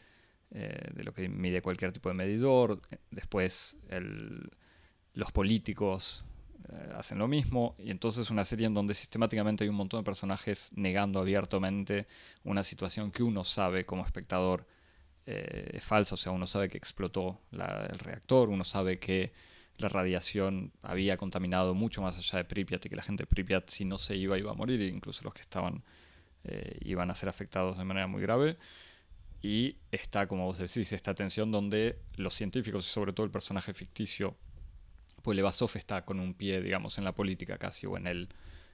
eh, 0.52 0.92
de 0.94 1.04
lo 1.04 1.14
que 1.14 1.28
mide 1.28 1.62
cualquier 1.62 1.92
tipo 1.92 2.10
de 2.10 2.16
medidor, 2.16 2.82
después 3.12 3.76
los 5.14 5.32
políticos 5.32 6.24
eh, 6.70 6.94
hacen 6.96 7.18
lo 7.18 7.28
mismo, 7.28 7.76
y 7.80 7.92
entonces 7.92 8.30
una 8.30 8.46
serie 8.46 8.68
en 8.68 8.74
donde 8.74 8.94
sistemáticamente 8.94 9.64
hay 9.64 9.70
un 9.70 9.76
montón 9.76 10.02
de 10.02 10.06
personajes 10.06 10.70
negando 10.76 11.20
abiertamente 11.20 12.08
una 12.44 12.64
situación 12.64 13.12
que 13.12 13.24
uno 13.24 13.44
sabe 13.44 13.86
como 13.86 14.06
espectador 14.06 14.66
es 15.26 15.84
falsa, 15.84 16.14
o 16.14 16.18
sea, 16.20 16.32
uno 16.32 16.46
sabe 16.46 16.70
que 16.70 16.78
explotó 16.78 17.42
el 17.52 17.98
reactor, 17.98 18.50
uno 18.50 18.64
sabe 18.64 19.00
que 19.00 19.34
la 19.78 19.90
radiación 19.90 20.72
había 20.82 21.18
contaminado 21.18 21.74
mucho 21.74 22.02
más 22.02 22.18
allá 22.18 22.40
de 22.40 22.46
Pripyat 22.46 22.86
y 22.86 22.90
que 22.90 22.96
la 22.96 23.04
gente 23.04 23.24
de 23.24 23.28
Pripyat 23.28 23.70
si 23.70 23.86
no 23.86 23.98
se 23.98 24.16
iba 24.16 24.38
iba 24.38 24.52
a 24.52 24.56
morir, 24.56 24.82
e 24.82 24.88
incluso 24.88 25.24
los 25.24 25.34
que 25.34 25.42
estaban 25.42 25.84
eh, 26.44 26.78
iban 26.82 27.12
a 27.12 27.16
ser 27.16 27.30
afectados 27.30 27.78
de 27.78 27.84
manera 27.84 28.08
muy 28.08 28.22
grave. 28.22 28.58
Y 29.42 29.78
está, 29.92 30.28
como 30.28 30.46
vos 30.46 30.58
decís, 30.58 30.92
esta 30.92 31.14
tensión 31.14 31.52
donde 31.52 32.00
los 32.16 32.34
científicos 32.34 32.88
y 32.88 32.90
sobre 32.90 33.14
todo 33.14 33.26
el 33.26 33.32
personaje 33.32 33.74
ficticio 33.74 34.36
pues 35.26 35.36
Levasov 35.36 35.72
está 35.74 36.06
con 36.06 36.20
un 36.20 36.36
pie, 36.36 36.62
digamos, 36.62 37.00
en 37.00 37.04
la 37.04 37.16
política 37.16 37.58
casi, 37.58 37.88
o 37.88 37.98
en, 37.98 38.06
el, 38.06 38.30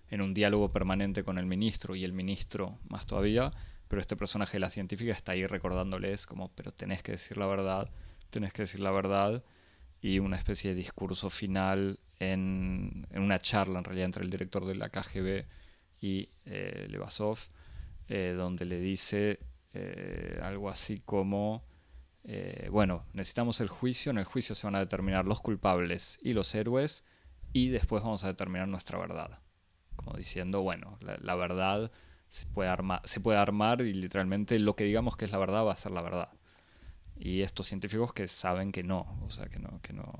en 0.09 0.19
un 0.19 0.33
diálogo 0.33 0.69
permanente 0.69 1.23
con 1.23 1.37
el 1.37 1.45
ministro 1.45 1.95
y 1.95 2.03
el 2.03 2.11
ministro 2.11 2.77
más 2.89 3.05
todavía, 3.05 3.51
pero 3.87 4.01
este 4.01 4.17
personaje 4.17 4.57
de 4.57 4.59
la 4.59 4.69
científica 4.69 5.13
está 5.13 5.31
ahí 5.31 5.47
recordándoles 5.47 6.25
como, 6.25 6.51
pero 6.53 6.73
tenés 6.73 7.03
que 7.03 7.13
decir 7.13 7.37
la 7.37 7.45
verdad, 7.45 7.89
tenés 8.31 8.51
que 8.51 8.63
decir 8.63 8.81
la 8.81 8.91
verdad, 8.91 9.45
y 10.01 10.19
una 10.19 10.37
especie 10.37 10.71
de 10.71 10.75
discurso 10.75 11.29
final 11.29 11.99
en, 12.19 13.07
una 13.13 13.39
charla 13.39 13.79
en 13.79 13.85
realidad 13.85 14.05
entre 14.05 14.23
el 14.23 14.29
director 14.29 14.65
de 14.65 14.75
la 14.75 14.89
KGB 14.89 15.45
y 15.99 16.29
eh, 16.45 16.87
Levasov, 16.89 17.37
eh, 18.07 18.33
donde 18.35 18.65
le 18.65 18.79
dice 18.79 19.39
eh, 19.73 20.39
algo 20.41 20.69
así 20.69 21.01
como 21.05 21.63
eh, 22.23 22.69
bueno, 22.71 23.05
necesitamos 23.13 23.61
el 23.61 23.69
juicio, 23.69 24.11
en 24.11 24.19
el 24.19 24.25
juicio 24.25 24.53
se 24.55 24.67
van 24.67 24.75
a 24.75 24.79
determinar 24.79 25.25
los 25.25 25.41
culpables 25.41 26.19
y 26.21 26.33
los 26.33 26.53
héroes 26.53 27.03
y 27.51 27.69
después 27.69 28.03
vamos 28.03 28.23
a 28.23 28.27
determinar 28.27 28.67
nuestra 28.67 28.97
verdad. 28.99 29.39
Como 29.95 30.13
diciendo, 30.13 30.61
bueno, 30.61 30.97
la, 31.01 31.35
verdad 31.35 31.91
se 32.27 32.45
puede, 32.47 32.71
se 33.03 33.19
puede 33.19 33.37
armar 33.39 33.81
y 33.81 33.93
literalmente 33.93 34.57
lo 34.59 34.75
que 34.75 34.83
digamos 34.85 35.17
que 35.17 35.25
es 35.25 35.31
la 35.31 35.37
verdad 35.37 35.65
va 35.65 35.73
a 35.73 35.75
ser 35.75 35.91
la 35.91 36.01
verdad. 36.01 36.29
Y 37.23 37.43
estos 37.43 37.67
científicos 37.67 38.13
que 38.13 38.27
saben 38.27 38.71
que 38.71 38.81
no, 38.81 39.19
o 39.23 39.29
sea, 39.29 39.45
que 39.45 39.59
no, 39.59 39.79
que 39.83 39.93
no, 39.93 40.11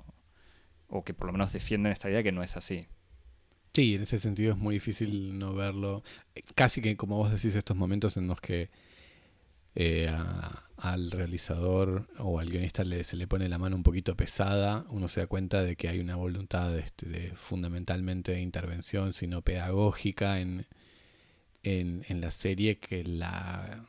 o 0.87 1.03
que 1.03 1.15
por 1.15 1.25
lo 1.25 1.33
menos 1.33 1.51
defienden 1.51 1.91
esta 1.91 2.11
idea 2.11 2.21
que 2.21 2.31
no 2.31 2.43
es 2.43 2.55
así. 2.55 2.85
Sí, 3.73 3.95
en 3.95 4.03
ese 4.03 4.19
sentido 4.19 4.51
es 4.53 4.59
muy 4.59 4.75
difícil 4.75 5.39
no 5.39 5.55
verlo. 5.55 6.03
Casi 6.53 6.79
que, 6.79 6.95
como 6.97 7.17
vos 7.17 7.31
decís, 7.31 7.55
estos 7.55 7.75
momentos 7.75 8.17
en 8.17 8.27
los 8.27 8.39
que 8.39 8.69
eh, 9.73 10.13
al 10.77 11.09
realizador 11.09 12.07
o 12.19 12.39
al 12.39 12.49
guionista 12.49 12.83
le, 12.83 13.03
se 13.03 13.15
le 13.15 13.27
pone 13.27 13.49
la 13.49 13.57
mano 13.57 13.75
un 13.77 13.83
poquito 13.83 14.15
pesada, 14.15 14.85
uno 14.89 15.07
se 15.07 15.21
da 15.21 15.27
cuenta 15.27 15.63
de 15.63 15.75
que 15.75 15.87
hay 15.87 15.99
una 15.99 16.17
voluntad 16.17 16.77
este, 16.77 17.09
de, 17.09 17.31
fundamentalmente 17.35 18.33
de 18.33 18.41
intervención, 18.41 19.13
sino 19.13 19.41
pedagógica 19.41 20.39
en, 20.39 20.67
en, 21.63 22.21
la 22.21 22.31
serie 22.31 22.77
que 22.77 23.03
la, 23.03 23.85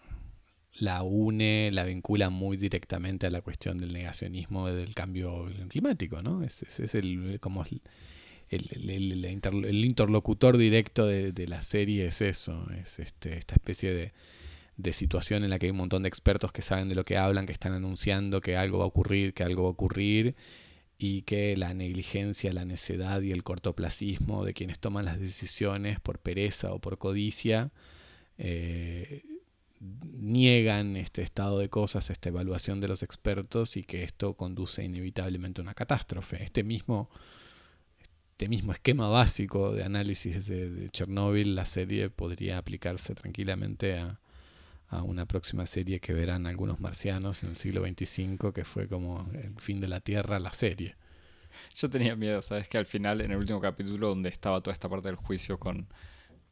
la 0.83 1.05
une, 1.05 1.71
la 1.71 1.85
vincula 1.85 2.29
muy 2.29 2.57
directamente 2.57 3.29
a 3.29 3.31
la 3.31 3.41
cuestión 3.41 3.79
del 3.79 3.93
negacionismo 3.93 4.67
del 4.67 4.95
cambio 4.95 5.47
climático, 5.69 6.23
¿no? 6.23 6.43
Es, 6.43 6.65
el, 6.97 7.39
como 7.41 7.65
el, 8.51 9.85
interlocutor 9.85 10.59
directo 10.59 11.07
de, 11.07 11.47
la 11.47 11.63
serie 11.63 12.07
es 12.07 12.21
eso, 12.21 12.67
es 12.73 12.99
este, 12.99 13.39
esta 13.39 13.55
especie 13.55 13.95
de 13.95 14.13
de 14.79 14.93
situación 14.95 15.45
en 15.45 15.51
la 15.51 15.59
que 15.59 15.67
hay 15.67 15.71
un 15.71 15.77
montón 15.77 16.03
de 16.03 16.09
expertos 16.09 16.51
que 16.51 16.63
saben 16.63 16.89
de 16.89 16.95
lo 16.97 17.05
que 17.05 17.17
hablan, 17.17 17.47
que 17.47 17.53
están 17.53 17.75
anunciando 17.75 18.41
que 18.41 18.57
algo 18.57 18.79
va 18.79 18.85
a 18.85 18.89
ocurrir, 18.89 19.35
que 19.35 19.45
algo 19.45 19.65
va 19.65 19.69
a 19.69 19.73
ocurrir, 19.73 20.35
y 20.99 21.23
que 21.23 21.57
la 21.57 21.75
negligencia, 21.75 22.53
la 22.53 22.65
necedad 22.65 23.21
y 23.21 23.31
el 23.31 23.45
cortoplacismo 23.45 24.45
de 24.45 24.55
quienes 24.55 24.81
toman 24.81 25.05
las 25.05 25.21
decisiones 25.21 26.01
por 26.01 26.19
pereza 26.19 26.73
o 26.73 26.81
por 26.81 26.99
codicia 26.99 27.71
eh, 28.39 29.23
niegan 29.83 30.97
este 30.97 31.23
estado 31.23 31.59
de 31.59 31.69
cosas, 31.69 32.11
esta 32.11 32.29
evaluación 32.29 32.81
de 32.81 32.89
los 32.89 33.03
expertos 33.03 33.77
y 33.77 33.83
que 33.83 34.05
esto 34.05 34.35
conduce 34.35 34.85
inevitablemente 34.85 35.61
a 35.61 35.65
una 35.65 35.75
catástrofe. 35.75 36.43
Este 36.43 36.63
mismo 36.63 37.11
este 38.33 38.49
mismo 38.49 38.73
esquema 38.73 39.09
básico 39.09 39.73
de 39.73 39.85
análisis 39.85 40.47
de, 40.47 40.89
Chernóbil, 40.91 41.55
la 41.55 41.65
serie 41.65 42.11
podría 42.11 42.59
aplicarse 42.59 43.15
tranquilamente 43.15 43.99
a, 43.99 44.19
a, 44.89 45.03
una 45.03 45.27
próxima 45.27 45.65
serie 45.65 46.01
que 46.01 46.13
verán 46.13 46.49
algunos 46.49 46.81
marcianos 46.81 47.45
en 47.45 47.51
el 47.51 47.57
siglo 47.57 47.87
XXV, 47.87 48.53
que 48.53 48.65
fue 48.65 48.89
como 48.89 49.31
el 49.35 49.55
fin 49.61 49.81
de 49.81 49.87
la 49.87 50.01
Tierra, 50.01 50.41
la 50.41 50.53
serie. 50.53 50.97
Yo 51.75 51.89
tenía 51.89 52.17
miedo, 52.17 52.43
¿sabes? 52.43 52.69
Que 52.69 52.79
al 52.79 52.87
final, 52.87 53.21
en 53.21 53.31
el 53.31 53.37
último 53.37 53.61
capítulo, 53.61 54.09
donde 54.09 54.31
estaba 54.31 54.61
toda 54.61 54.75
esta 54.75 54.89
parte 54.89 55.07
del 55.09 55.17
juicio 55.17 55.59
con, 55.59 55.87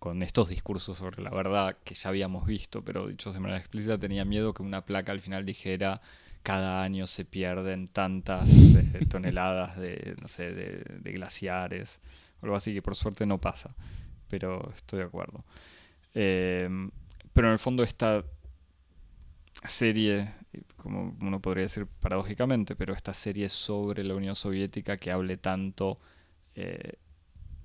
con 0.01 0.23
estos 0.23 0.49
discursos 0.49 0.97
sobre 0.97 1.23
la 1.23 1.31
verdad 1.31 1.77
que 1.85 1.95
ya 1.95 2.09
habíamos 2.09 2.47
visto, 2.47 2.83
pero 2.83 3.07
dicho 3.07 3.33
de 3.33 3.39
manera 3.39 3.61
explícita, 3.61 3.99
tenía 3.99 4.25
miedo 4.25 4.55
que 4.55 4.63
una 4.63 4.85
placa 4.85 5.13
al 5.13 5.21
final 5.21 5.45
dijera 5.45 6.01
cada 6.43 6.83
año 6.83 7.07
se 7.07 7.27
pierden 7.27 7.87
tantas 7.89 8.49
eh, 8.49 9.07
toneladas 9.11 9.77
de, 9.77 10.17
no 10.21 10.29
sé, 10.29 10.53
de, 10.55 11.13
glaciares, 11.13 12.01
o 12.41 12.47
algo 12.47 12.57
así, 12.57 12.73
que 12.73 12.81
por 12.81 12.97
suerte 12.97 13.27
no 13.27 13.39
pasa, 13.39 13.75
pero 14.27 14.73
estoy 14.75 15.01
de 15.01 15.05
acuerdo. 15.05 15.45
Em, 16.15 16.91
pero 17.35 17.49
en 17.49 17.53
el 17.53 17.59
fondo 17.59 17.83
esta 17.83 18.25
serie, 19.67 20.33
como 20.79 21.15
uno 21.21 21.41
podría 21.41 21.65
decir 21.65 21.87
paradójicamente, 21.87 22.75
pero 22.75 22.95
esta 22.95 23.13
serie 23.13 23.51
sobre 23.51 24.03
la 24.03 24.15
Unión 24.15 24.35
Soviética 24.35 24.97
que 24.97 25.13
hable 25.13 25.37
tanto 25.37 26.01
eh, 26.55 26.95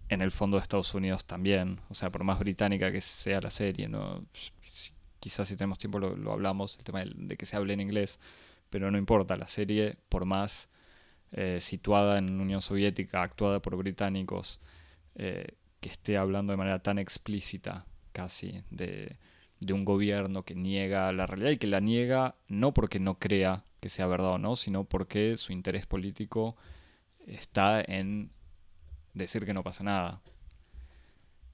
en 0.10 0.22
el 0.22 0.32
fondo 0.32 0.58
de 0.58 0.64
Estados 0.64 0.94
Unidos 0.94 1.26
también, 1.26 1.80
o 1.90 1.96
sea, 1.96 2.12
por 2.12 2.24
más 2.24 2.40
británica 2.40 2.92
que 2.92 3.02
sea 3.02 3.42
la 3.42 3.50
serie, 3.50 3.88
¿no? 3.88 4.26
quizás 5.20 5.48
si 5.48 5.58
tenemos 5.58 5.80
tiempo 5.80 5.98
lo, 6.00 6.32
hablamos, 6.32 6.78
el 6.78 6.84
tema 6.84 7.04
de 7.04 7.36
que 7.36 7.48
se 7.48 7.56
hable 7.56 7.74
en 7.74 7.82
inglés, 7.82 8.20
pero 8.70 8.92
no 8.92 8.98
importa, 9.00 9.36
la 9.38 9.48
serie, 9.48 9.98
por 10.08 10.26
más 10.26 10.70
eh, 11.32 11.58
situada 11.62 12.20
en 12.20 12.40
Unión 12.40 12.62
Soviética, 12.62 13.24
actuada 13.24 13.60
por 13.60 13.76
británicos, 13.76 14.62
eh, 15.16 15.48
que 15.82 15.90
esté 15.90 16.18
hablando 16.18 16.52
de 16.52 16.58
manera 16.58 16.80
tan 16.80 17.00
explícita 17.00 17.88
casi 18.12 18.64
de, 18.70 19.18
un 19.74 19.84
gobierno 19.84 20.44
que 20.44 20.54
niega 20.54 21.12
la 21.12 21.26
realidad 21.26 21.50
y 21.50 21.58
que 21.58 21.66
la 21.66 21.80
niega 21.80 22.36
no 22.48 22.76
porque 22.76 23.00
no 23.00 23.18
crea 23.18 23.64
que 23.80 23.90
sea 23.90 24.06
verdad 24.06 24.34
o 24.34 24.38
no, 24.38 24.56
sino 24.56 24.84
porque 24.84 25.38
su 25.38 25.54
interés 25.54 25.88
político 25.88 26.56
está 27.26 27.82
en 27.82 28.30
decir 29.16 29.46
que 29.46 29.54
no 29.54 29.64
pasa 29.64 29.84
nada. 29.84 30.22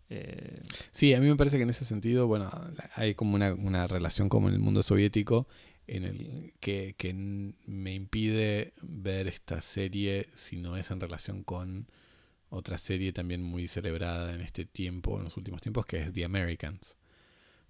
Eh, 0.10 0.62
sí, 0.92 1.14
a 1.14 1.22
mí 1.22 1.28
me 1.28 1.38
parece 1.38 1.56
que 1.56 1.64
en 1.64 1.70
ese 1.70 1.86
sentido, 1.86 2.28
bueno, 2.28 2.52
hay 2.96 3.16
como 3.16 3.36
una, 3.36 3.54
una 3.54 3.88
relación 3.88 4.28
como 4.28 4.50
en 4.50 4.56
el 4.56 4.60
mundo 4.60 4.84
soviético 4.84 5.48
en 5.88 6.04
el 6.06 6.54
que, 6.60 6.96
me 7.66 7.94
impide 7.94 8.74
ver 8.82 9.28
esta 9.28 9.62
serie 9.62 10.30
si 10.36 10.56
no 10.56 10.78
es 10.78 10.92
en 10.92 11.02
relación 11.02 11.44
con 11.44 11.88
otra 12.50 12.78
serie 12.78 13.14
también 13.14 13.44
muy 13.44 13.68
celebrada 13.68 14.34
en 14.34 14.42
este 14.42 14.66
tiempo, 14.66 15.18
en 15.18 15.26
los 15.26 15.38
últimos 15.38 15.62
tiempos, 15.62 15.86
que 15.86 16.02
es 16.02 16.14
The 16.14 16.26
Americans, 16.26 16.98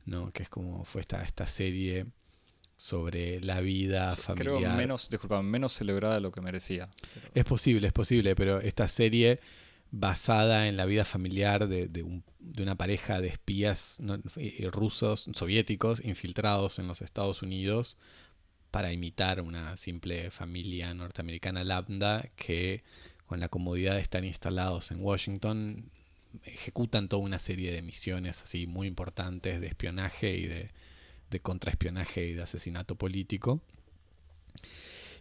¿no? 0.06 0.32
Que 0.32 0.44
es 0.44 0.50
como 0.50 0.84
fue 0.86 1.02
esta, 1.02 1.24
esta 1.24 1.46
serie 1.46 2.06
sobre 2.78 3.42
la 3.42 3.62
vida 3.62 4.16
familiar. 4.16 4.58
Creo 4.58 4.76
menos, 4.76 5.10
disculpa, 5.10 5.42
menos 5.42 5.74
celebrada 5.74 6.16
de 6.16 6.22
lo 6.22 6.32
que 6.32 6.42
merecía. 6.42 6.90
Es 7.34 7.46
posible, 7.46 7.88
es 7.88 7.94
posible, 7.94 8.36
pero 8.36 8.60
esta 8.60 8.88
serie 8.88 9.40
basada 9.92 10.68
en 10.68 10.78
la 10.78 10.86
vida 10.86 11.04
familiar 11.04 11.68
de, 11.68 12.04
un, 12.04 12.24
de 12.40 12.64
una 12.64 12.76
pareja 12.76 13.20
de 13.20 13.28
espías 13.28 14.00
eh, 14.38 14.70
rusos, 14.72 15.30
soviéticos, 15.34 16.02
infiltrados 16.04 16.80
en 16.80 16.88
los 16.88 17.02
Estados 17.02 17.42
Unidos 17.42 17.98
para 18.72 18.94
imitar 18.94 19.42
una 19.42 19.76
simple 19.76 20.32
familia 20.32 20.94
norteamericana 20.94 21.66
lambda 21.66 22.30
que 22.38 22.84
con 23.26 23.42
la 23.42 23.50
comodidad 23.50 23.96
de 23.96 24.02
estar 24.02 24.24
instalados 24.24 24.92
en 24.92 25.04
Washington 25.04 25.92
ejecutan 26.46 27.10
toda 27.10 27.24
una 27.24 27.40
serie 27.40 27.74
de 27.74 27.82
misiones 27.82 28.42
así 28.42 28.68
muy 28.68 28.88
importantes 28.88 29.60
de 29.60 29.68
espionaje 29.68 30.38
y 30.38 30.48
de, 30.48 30.70
de 31.30 31.40
contraespionaje 31.42 32.28
y 32.28 32.34
de 32.34 32.44
asesinato 32.44 32.96
político. 32.96 33.62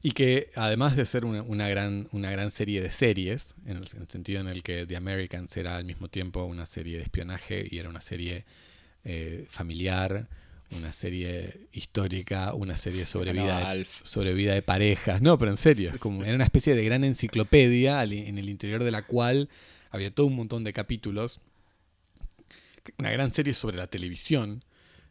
Y 0.02 0.12
que 0.12 0.50
además 0.56 0.96
de 0.96 1.04
ser 1.04 1.26
una, 1.26 1.68
gran, 1.68 2.08
una 2.12 2.30
gran 2.30 2.50
serie 2.50 2.80
de 2.80 2.90
series, 2.90 3.54
en 3.66 3.76
el, 3.76 3.86
sentido 3.86 4.40
en 4.40 4.48
el 4.48 4.62
que 4.62 4.86
The 4.86 4.96
Americans 4.96 5.54
era 5.56 5.76
al 5.76 5.84
mismo 5.84 6.08
tiempo 6.08 6.44
una 6.44 6.64
serie 6.64 6.96
de 6.96 7.02
espionaje 7.02 7.66
y 7.70 7.78
era 7.78 7.90
una 7.90 8.00
serie 8.00 8.46
eh, 9.04 9.46
familiar, 9.50 10.26
una 10.70 10.92
serie 10.92 11.66
histórica, 11.72 12.54
una 12.54 12.76
serie 12.76 13.04
sobre, 13.04 13.32
vida, 13.32 13.74
de, 13.74 13.84
sobre 13.84 14.32
vida 14.32 14.54
de 14.54 14.62
parejas. 14.62 15.20
No, 15.20 15.38
pero 15.38 15.50
en 15.50 15.58
serio, 15.58 15.90
es 15.92 16.00
como, 16.00 16.24
era 16.24 16.34
una 16.34 16.44
especie 16.44 16.74
de 16.74 16.84
gran 16.84 17.04
enciclopedia 17.04 18.02
en 18.02 18.38
el 18.38 18.48
interior 18.48 18.82
de 18.82 18.90
la 18.90 19.02
cual 19.02 19.50
había 19.90 20.10
todo 20.10 20.26
un 20.26 20.36
montón 20.36 20.64
de 20.64 20.72
capítulos. 20.72 21.40
Una 22.98 23.10
gran 23.10 23.34
serie 23.34 23.52
sobre 23.52 23.76
la 23.76 23.88
televisión 23.88 24.64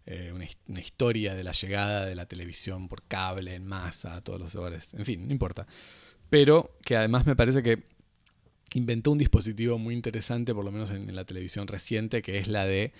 eh, 0.06 0.32
una, 0.34 0.80
historia 0.80 1.36
de 1.36 1.44
la 1.44 1.52
llegada 1.52 2.06
de 2.06 2.16
la 2.16 2.26
televisión 2.26 2.88
por 2.88 3.04
cable 3.04 3.56
en 3.56 3.66
masa 3.66 4.16
a 4.16 4.22
todos 4.22 4.40
los 4.40 4.56
hogares. 4.56 4.94
En 4.94 5.06
fin, 5.06 5.28
no 5.28 5.32
importa. 5.32 5.68
Pero 6.30 6.78
que 6.84 6.96
además 6.96 7.26
me 7.26 7.36
parece 7.36 7.62
que 7.62 7.84
inventó 8.74 9.12
un 9.12 9.18
dispositivo 9.18 9.78
muy 9.78 9.94
interesante, 9.94 10.54
por 10.54 10.66
lo 10.66 10.72
menos 10.72 10.92
en, 10.92 11.16
la 11.16 11.26
televisión 11.26 11.68
reciente, 11.68 12.22
que 12.22 12.38
es 12.38 12.48
la 12.48 12.66
de 12.66 12.94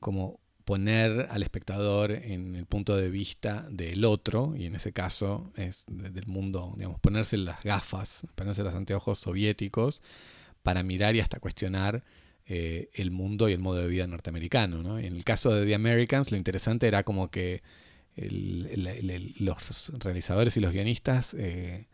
como 0.00 0.40
poner 0.64 1.26
al 1.30 1.42
espectador 1.42 2.12
en 2.12 2.54
el 2.54 2.66
punto 2.66 2.96
de 2.96 3.10
vista 3.10 3.66
del 3.70 4.04
otro, 4.04 4.54
y 4.56 4.66
en 4.66 4.76
ese 4.76 4.92
caso 4.92 5.52
es 5.56 5.84
del 5.88 6.26
mundo, 6.26 6.74
digamos, 6.76 7.00
ponerse 7.00 7.36
las 7.36 7.62
gafas, 7.64 8.26
ponerse 8.34 8.62
los 8.62 8.74
anteojos 8.74 9.18
soviéticos 9.18 10.02
para 10.62 10.82
mirar 10.82 11.16
y 11.16 11.20
hasta 11.20 11.40
cuestionar 11.40 12.04
eh, 12.54 12.90
el 12.92 13.10
mundo 13.10 13.48
y 13.48 13.54
el 13.54 13.60
modo 13.60 13.78
de 13.78 13.88
vida 13.88 14.06
norteamericano. 14.06 14.98
En 14.98 15.16
el 15.16 15.24
caso 15.24 15.54
de 15.54 15.64
The 15.64 15.74
Americans, 15.74 16.30
lo 16.30 16.36
interesante 16.36 16.86
era 16.86 17.02
como 17.02 17.30
que 17.30 17.62
los 18.14 19.90
realizadores 19.98 20.54
y 20.58 20.60
los 20.60 20.70
guionistas 20.70 21.32
eh, 21.32 21.86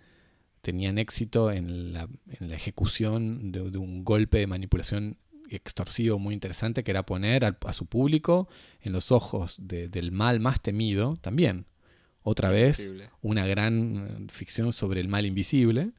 tenían 0.60 0.98
éxito 0.98 1.52
en 1.52 1.92
la, 1.92 2.08
ejecución 2.40 3.52
de, 3.52 3.78
un 3.78 4.04
golpe 4.04 4.38
de 4.38 4.48
manipulación 4.48 5.18
extorsivo 5.48 6.18
muy 6.18 6.34
interesante 6.34 6.82
que 6.82 6.90
era 6.90 7.06
poner 7.06 7.44
a, 7.44 7.72
su 7.72 7.86
público 7.86 8.48
en 8.80 8.92
los 8.92 9.12
ojos 9.12 9.60
del 9.62 10.10
mal 10.10 10.40
más 10.40 10.60
temido 10.60 11.18
también. 11.20 11.66
Otra 12.24 12.50
vez, 12.50 12.90
una 13.22 13.46
gran 13.46 14.26
eh, 14.26 14.32
ficción 14.32 14.72
sobre 14.72 15.00
el 15.00 15.06
mal 15.06 15.24
invisible 15.24 15.92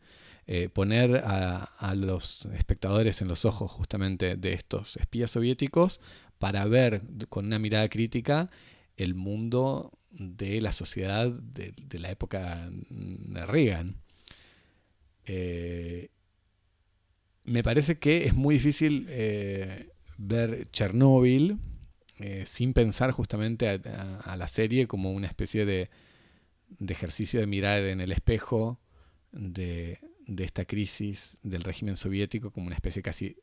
eh, 0.52 0.68
poner 0.68 1.22
a, 1.26 1.94
los 1.96 2.46
espectadores 2.58 3.22
en 3.22 3.28
los 3.28 3.46
ojos 3.46 3.72
justamente 3.72 4.36
de 4.36 4.54
estos 4.54 4.98
espías 4.98 5.30
soviéticos 5.30 6.02
para 6.40 6.66
ver 6.66 7.04
con 7.30 7.46
una 7.46 7.60
mirada 7.60 7.88
crítica 7.88 8.50
el 8.98 9.14
mundo 9.14 9.92
de 10.10 10.60
la 10.60 10.72
sociedad 10.72 11.30
de, 11.30 12.00
la 12.00 12.10
época 12.10 12.68
de 12.72 13.46
Reagan. 13.46 13.98
Eh, 15.28 16.10
me 17.44 17.62
parece 17.62 18.00
que 18.00 18.26
es 18.26 18.34
muy 18.34 18.56
difícil 18.56 19.06
eh, 19.08 19.92
ver 20.18 20.72
Chernóbil 20.72 21.60
sin 22.46 22.74
pensar 22.74 23.12
justamente 23.12 23.70
a, 23.70 24.36
la 24.36 24.48
serie 24.48 24.88
como 24.88 25.12
una 25.12 25.28
especie 25.28 25.68
de, 25.68 25.92
de 26.70 26.92
ejercicio 26.92 27.40
de 27.40 27.46
mirar 27.46 27.84
en 27.84 28.02
el 28.02 28.12
espejo 28.12 28.80
de, 29.32 30.00
de 30.30 30.44
esta 30.44 30.66
crisis 30.66 31.38
del 31.42 31.64
régimen 31.64 31.98
soviético 31.98 32.52
como 32.52 32.68
una 32.68 32.76
especie 32.76 33.02
casi, 33.02 33.38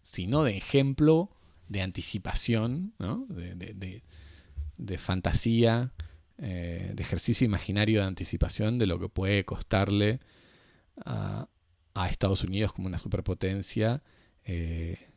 si 0.00 0.26
no 0.26 0.44
de 0.44 0.56
ejemplo, 0.56 1.30
de 1.68 1.82
anticipación, 1.82 2.94
de, 2.98 4.98
fantasía, 4.98 5.92
eh, 6.38 6.92
de 6.94 7.02
ejercicio 7.02 7.44
imaginario 7.44 8.00
de 8.00 8.06
anticipación 8.06 8.78
de 8.78 8.86
lo 8.86 8.98
que 8.98 9.08
puede 9.08 9.44
costarle 9.44 10.20
a, 11.04 11.48
Estados 12.08 12.42
Unidos 12.42 12.72
como 12.72 12.88
una 12.88 12.96
superpotencia 12.96 14.02
eh, 14.44 15.10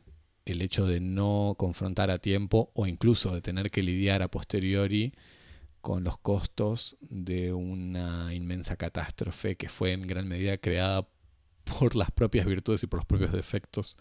el 0.44 0.60
hecho 0.60 0.86
de 0.86 1.00
no 1.00 1.54
confrontar 1.58 2.10
a 2.10 2.18
tiempo 2.18 2.70
o 2.74 2.86
incluso 2.86 3.34
de 3.34 3.40
tener 3.40 3.70
que 3.70 3.82
lidiar 3.82 4.22
a 4.22 4.28
posteriori 4.28 5.14
con 5.86 6.02
los 6.02 6.18
costos 6.18 6.96
de 6.98 7.52
una 7.52 8.34
inmensa 8.34 8.74
catástrofe 8.74 9.54
que 9.54 9.68
fue 9.68 9.92
en 9.92 10.08
gran 10.08 10.26
medida 10.26 10.58
creada 10.58 11.06
por 11.64 11.94
las 11.94 12.10
propias 12.10 12.44
virtudes 12.44 12.82
y 12.82 12.88
por 12.88 12.98
los 12.98 13.06
propios 13.06 13.30
defectos 13.30 13.96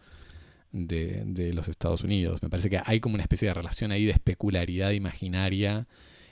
de, 0.71 1.51
los 1.53 1.67
Estados 1.67 2.01
Unidos. 2.01 2.41
Me 2.41 2.49
parece 2.49 2.71
que 2.71 2.81
hay 2.83 2.99
como 2.99 3.13
una 3.13 3.21
especie 3.21 3.49
de 3.49 3.53
relación 3.53 3.91
ahí 3.91 4.03
de 4.03 4.13
especularidad 4.13 4.93
imaginaria 4.93 5.87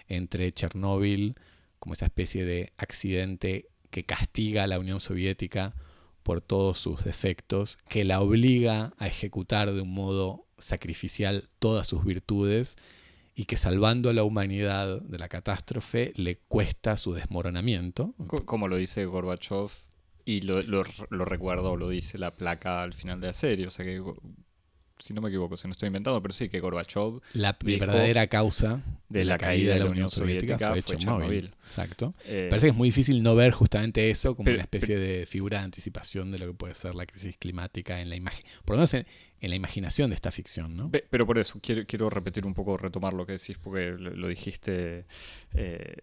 entre 0.08 0.51
Chernóbil, 0.51 1.36
como 1.78 1.93
esa 1.93 2.06
especie 2.06 2.45
de 2.45 2.74
accidente 2.78 3.68
que 3.91 4.06
castiga 4.06 4.64
a 4.64 4.68
la 4.68 4.80
Unión 4.80 4.99
Soviética 4.99 5.76
por 6.24 6.41
todos 6.41 6.80
sus 6.80 7.04
defectos, 7.04 7.78
que 7.88 8.04
la 8.06 8.22
obliga 8.22 8.93
a 8.97 9.06
ejecutar 9.06 9.72
de 9.72 9.82
un 9.82 9.93
modo 9.93 10.47
sacrificial 10.58 11.47
todas 11.60 11.86
sus 11.86 12.04
virtudes 12.04 12.76
y 13.36 13.46
que 13.46 13.58
salvando 13.58 14.10
a 14.10 14.14
la 14.14 14.24
humanidad 14.24 15.02
de 15.02 15.18
la 15.18 15.28
catástrofe 15.28 16.14
le 16.16 16.38
cuesta 16.38 16.98
su 16.98 17.14
desmoronamiento. 17.14 18.14
Como 18.46 18.68
lo 18.68 18.78
dice 18.78 19.06
Gorbachev 19.06 19.70
Y 20.26 20.42
lo, 20.42 20.62
lo, 20.62 20.84
lo 21.10 21.26
recuerdo, 21.26 21.76
lo 21.76 21.90
dice 21.90 22.18
la 22.18 22.36
placa 22.36 22.84
al 22.84 22.94
final 22.94 23.20
de 23.20 23.28
la 23.28 23.34
serie. 23.34 23.68
O 23.68 23.72
sea 23.72 23.86
que 23.86 24.02
si 25.04 25.14
no 25.14 25.20
me 25.20 25.28
equivoco, 25.28 25.58
si 25.58 25.68
no 25.68 25.74
estoy 25.74 25.88
inventando, 25.88 26.22
pero 26.22 26.34
sí 26.34 26.48
que 26.48 26.62
Gorbachev. 26.62 27.20
La 27.34 27.58
verdadera 27.62 28.28
causa 28.28 28.82
de 29.10 29.26
la, 29.26 29.38
caída 29.38 29.74
de 29.74 29.80
la 29.80 29.86
Unión 29.88 30.10
Soviética, 30.10 30.70
fue, 30.70 30.82
Chernobyl. 30.82 31.52
Exacto. 31.64 32.14
Eh, 32.24 32.48
Parece 32.50 32.68
que 32.68 32.72
es 32.72 32.78
muy 32.78 32.88
difícil 32.88 33.22
no 33.22 33.36
ver 33.36 33.52
justamente 33.52 34.10
eso 34.10 34.36
como 34.36 34.50
una 34.50 34.62
especie 34.62 34.98
de 34.98 35.26
figura 35.26 35.58
de 35.60 35.66
anticipación 35.66 36.32
de 36.32 36.40
lo 36.40 36.48
que 36.48 36.54
puede 36.54 36.74
ser 36.74 36.96
la 36.96 37.06
crisis 37.06 37.38
climática 37.38 38.00
en 38.00 38.10
la 38.10 38.16
imagen. 38.16 38.46
Por 38.64 38.76
lo 38.76 38.78
menos 38.78 38.94
en, 38.94 39.06
la 39.50 39.56
imaginación 39.56 40.10
de 40.10 40.16
esta 40.16 40.32
ficción, 40.32 40.76
¿no? 40.76 40.91
Pero 40.91 41.26
por 41.26 41.38
eso, 41.38 41.60
quiero, 41.62 41.86
quiero 41.86 42.10
repetir 42.10 42.46
un 42.46 42.54
poco, 42.54 42.78
retomar 42.78 43.14
lo 43.14 43.26
que 43.26 43.34
decís, 43.34 43.58
porque 43.58 43.91
lo, 43.91 44.28
dijiste. 44.28 45.06
Eh, 45.54 45.98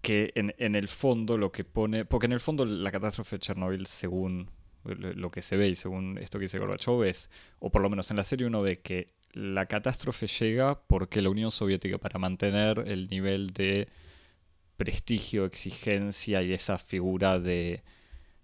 que 0.00 0.32
en, 0.36 0.54
en, 0.58 0.76
el 0.76 0.88
fondo 0.88 1.36
lo 1.36 1.50
que 1.50 1.64
pone. 1.64 2.04
Porque 2.04 2.26
en 2.26 2.32
el 2.32 2.40
fondo 2.40 2.64
la 2.64 2.92
catástrofe 2.92 3.36
de 3.36 3.40
Chernobyl, 3.40 3.86
según 3.86 4.50
lo 4.84 5.30
que 5.30 5.42
se 5.42 5.56
ve 5.56 5.68
y 5.68 5.74
según 5.74 6.18
esto 6.18 6.38
que 6.38 6.44
dice 6.44 6.58
Gorbachev 6.58 7.04
es, 7.04 7.30
o 7.58 7.70
por 7.70 7.82
lo 7.82 7.90
menos 7.90 8.10
en 8.10 8.16
la 8.16 8.24
serie 8.24 8.46
uno 8.46 8.62
ve 8.62 8.80
que 8.80 9.12
la 9.32 9.66
catástrofe 9.66 10.26
llega 10.26 10.80
porque 10.86 11.20
la 11.20 11.30
Unión 11.30 11.50
Soviética 11.50 11.98
para 11.98 12.18
mantener 12.18 12.84
el 12.86 13.08
nivel 13.08 13.48
de 13.50 13.88
prestigio, 14.76 15.44
exigencia 15.44 16.42
y 16.42 16.52
esa 16.52 16.78
figura 16.78 17.38
de, 17.38 17.82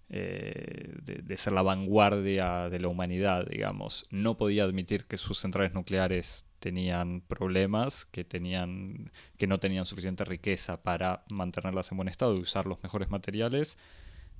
eh, 0.09 0.93
de, 1.03 1.37
ser 1.37 1.53
la 1.53 1.63
vanguardia 1.63 2.69
de 2.69 2.79
la 2.79 2.87
humanidad, 2.87 3.47
digamos, 3.47 4.05
no 4.11 4.37
podía 4.37 4.63
admitir 4.63 5.05
que 5.05 5.17
sus 5.17 5.39
centrales 5.39 5.73
nucleares 5.73 6.45
tenían 6.59 7.21
problemas, 7.21 8.05
que, 8.05 8.23
tenían, 8.23 9.11
que 9.37 9.47
no 9.47 9.59
tenían 9.59 9.85
suficiente 9.85 10.23
riqueza 10.23 10.83
para 10.83 11.25
mantenerlas 11.29 11.91
en 11.91 11.97
buen 11.97 12.07
estado 12.07 12.35
y 12.35 12.39
usar 12.39 12.65
los 12.67 12.81
mejores 12.83 13.09
materiales, 13.09 13.77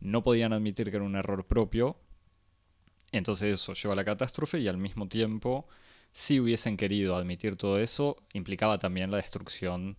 no 0.01 0.23
podían 0.23 0.53
admitir 0.53 0.91
que 0.91 0.97
era 0.97 1.05
un 1.05 1.15
error 1.15 1.45
propio, 1.45 1.97
entonces 3.11 3.53
eso 3.53 3.73
lleva 3.73 3.93
a 3.93 3.95
la 3.95 4.05
catástrofe 4.05 4.59
y 4.59 4.67
al 4.67 4.77
mismo 4.77 5.07
tiempo, 5.07 5.67
si 6.11 6.39
hubiesen 6.39 6.77
querido 6.77 7.15
admitir 7.15 7.55
todo 7.55 7.79
eso, 7.79 8.17
implicaba 8.33 8.77
también 8.77 9.11
la 9.11 9.17
destrucción 9.17 9.97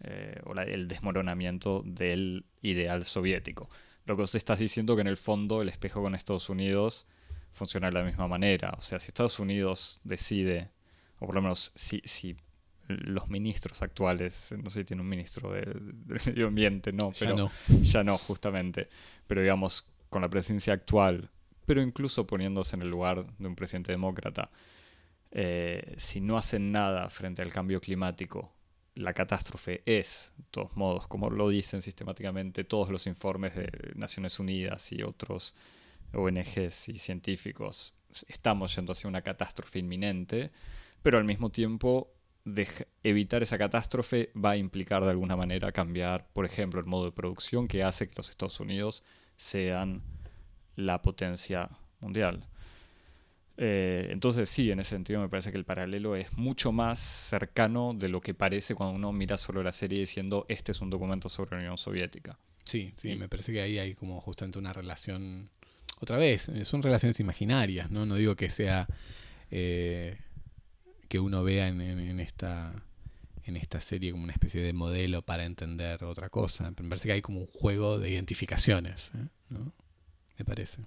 eh, 0.00 0.40
o 0.44 0.52
el 0.54 0.88
desmoronamiento 0.88 1.82
del 1.84 2.46
ideal 2.62 3.04
soviético. 3.04 3.68
Lo 4.04 4.16
que 4.16 4.22
usted 4.22 4.36
está 4.36 4.54
diciendo 4.56 4.94
que 4.94 5.00
en 5.00 5.06
el 5.06 5.16
fondo 5.16 5.62
el 5.62 5.68
espejo 5.68 6.02
con 6.02 6.14
Estados 6.14 6.48
Unidos 6.48 7.06
funciona 7.52 7.88
de 7.88 7.92
la 7.92 8.02
misma 8.02 8.28
manera. 8.28 8.74
O 8.78 8.82
sea, 8.82 8.98
si 8.98 9.08
Estados 9.08 9.38
Unidos 9.38 10.00
decide, 10.04 10.70
o 11.18 11.26
por 11.26 11.34
lo 11.34 11.42
menos 11.42 11.72
si, 11.74 12.02
si 12.04 12.36
los 12.88 13.28
ministros 13.28 13.82
actuales, 13.82 14.52
no 14.62 14.68
sé 14.70 14.80
si 14.80 14.84
tiene 14.84 15.02
un 15.02 15.08
ministro 15.08 15.52
del 15.52 15.94
medio 16.26 16.48
ambiente, 16.48 16.92
no, 16.92 17.12
pero 17.18 17.36
ya 17.36 17.42
no. 17.42 17.50
ya 17.82 18.04
no, 18.04 18.18
justamente. 18.18 18.88
Pero 19.26 19.40
digamos, 19.40 19.90
con 20.10 20.22
la 20.22 20.28
presidencia 20.28 20.74
actual, 20.74 21.30
pero 21.66 21.80
incluso 21.80 22.26
poniéndose 22.26 22.76
en 22.76 22.82
el 22.82 22.90
lugar 22.90 23.26
de 23.38 23.48
un 23.48 23.56
presidente 23.56 23.92
demócrata, 23.92 24.50
eh, 25.30 25.94
si 25.96 26.20
no 26.20 26.36
hacen 26.36 26.70
nada 26.70 27.08
frente 27.08 27.42
al 27.42 27.52
cambio 27.52 27.80
climático, 27.80 28.52
la 28.94 29.12
catástrofe 29.12 29.82
es, 29.86 30.32
de 30.36 30.44
todos 30.50 30.76
modos, 30.76 31.06
como 31.06 31.30
lo 31.30 31.48
dicen 31.48 31.82
sistemáticamente 31.82 32.64
todos 32.64 32.90
los 32.90 33.06
informes 33.06 33.54
de 33.56 33.70
Naciones 33.94 34.38
Unidas 34.38 34.92
y 34.92 35.02
otros 35.02 35.54
ONGs 36.12 36.88
y 36.88 36.98
científicos, 36.98 37.94
estamos 38.28 38.74
yendo 38.76 38.92
hacia 38.92 39.08
una 39.08 39.22
catástrofe 39.22 39.80
inminente, 39.80 40.52
pero 41.02 41.18
al 41.18 41.24
mismo 41.24 41.50
tiempo 41.50 42.12
evitar 43.02 43.42
esa 43.42 43.58
catástrofe 43.58 44.30
va 44.36 44.50
a 44.50 44.56
implicar 44.56 45.02
de 45.02 45.10
alguna 45.10 45.34
manera 45.34 45.72
cambiar, 45.72 46.28
por 46.32 46.44
ejemplo, 46.44 46.78
el 46.78 46.86
modo 46.86 47.06
de 47.06 47.12
producción 47.12 47.66
que 47.68 47.82
hace 47.82 48.08
que 48.08 48.14
los 48.16 48.30
Estados 48.30 48.60
Unidos 48.60 49.02
sean 49.36 50.02
la 50.76 51.02
potencia 51.02 51.70
mundial. 52.00 52.46
Eh, 53.56 54.08
entonces 54.10 54.48
sí, 54.50 54.70
en 54.72 54.80
ese 54.80 54.90
sentido 54.90 55.20
me 55.20 55.28
parece 55.28 55.52
que 55.52 55.58
el 55.58 55.64
paralelo 55.64 56.16
es 56.16 56.36
mucho 56.36 56.72
más 56.72 56.98
cercano 56.98 57.94
de 57.94 58.08
lo 58.08 58.20
que 58.20 58.34
parece 58.34 58.74
cuando 58.74 58.96
uno 58.96 59.12
mira 59.12 59.36
solo 59.36 59.62
la 59.62 59.72
serie 59.72 60.00
diciendo 60.00 60.44
este 60.48 60.72
es 60.72 60.80
un 60.80 60.90
documento 60.90 61.28
sobre 61.28 61.52
la 61.52 61.58
Unión 61.58 61.78
Soviética. 61.78 62.36
Sí, 62.64 62.92
sí, 62.96 63.14
me 63.14 63.28
parece 63.28 63.52
que 63.52 63.60
ahí 63.60 63.78
hay 63.78 63.94
como 63.94 64.20
justamente 64.20 64.58
una 64.58 64.72
relación, 64.72 65.50
otra 66.00 66.16
vez, 66.16 66.50
son 66.64 66.82
relaciones 66.82 67.20
imaginarias, 67.20 67.90
¿no? 67.90 68.06
No 68.06 68.16
digo 68.16 68.34
que 68.36 68.48
sea 68.48 68.88
eh, 69.50 70.16
que 71.08 71.20
uno 71.20 71.44
vea 71.44 71.68
en, 71.68 72.18
esta 72.18 72.72
en 73.44 73.56
esta 73.56 73.80
serie 73.80 74.10
como 74.10 74.24
una 74.24 74.32
especie 74.32 74.62
de 74.62 74.72
modelo 74.72 75.22
para 75.22 75.44
entender 75.44 76.02
otra 76.04 76.30
cosa. 76.30 76.70
Me 76.70 76.88
parece 76.88 77.06
que 77.06 77.12
hay 77.12 77.22
como 77.22 77.40
un 77.40 77.46
juego 77.46 77.98
de 77.98 78.10
identificaciones, 78.10 79.10
¿eh? 79.14 79.28
¿no? 79.50 79.72
Me 80.38 80.44
parece. 80.44 80.78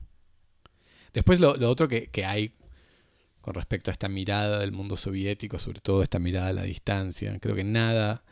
Después 1.14 1.40
lo, 1.40 1.52
otro 1.70 1.88
que, 1.88 2.10
hay 2.26 2.54
con 3.42 3.54
respecto 3.54 3.92
a 3.92 3.94
esta 3.94 4.10
mirada 4.10 4.60
del 4.60 4.72
mundo 4.72 4.98
soviético, 4.98 5.58
sobre 5.60 5.80
todo 5.80 6.04
esta 6.04 6.20
mirada 6.20 6.48
a 6.48 6.54
la 6.54 6.64
distancia, 6.64 7.38
creo 7.40 7.56
que 7.56 7.64
nada, 7.64 8.24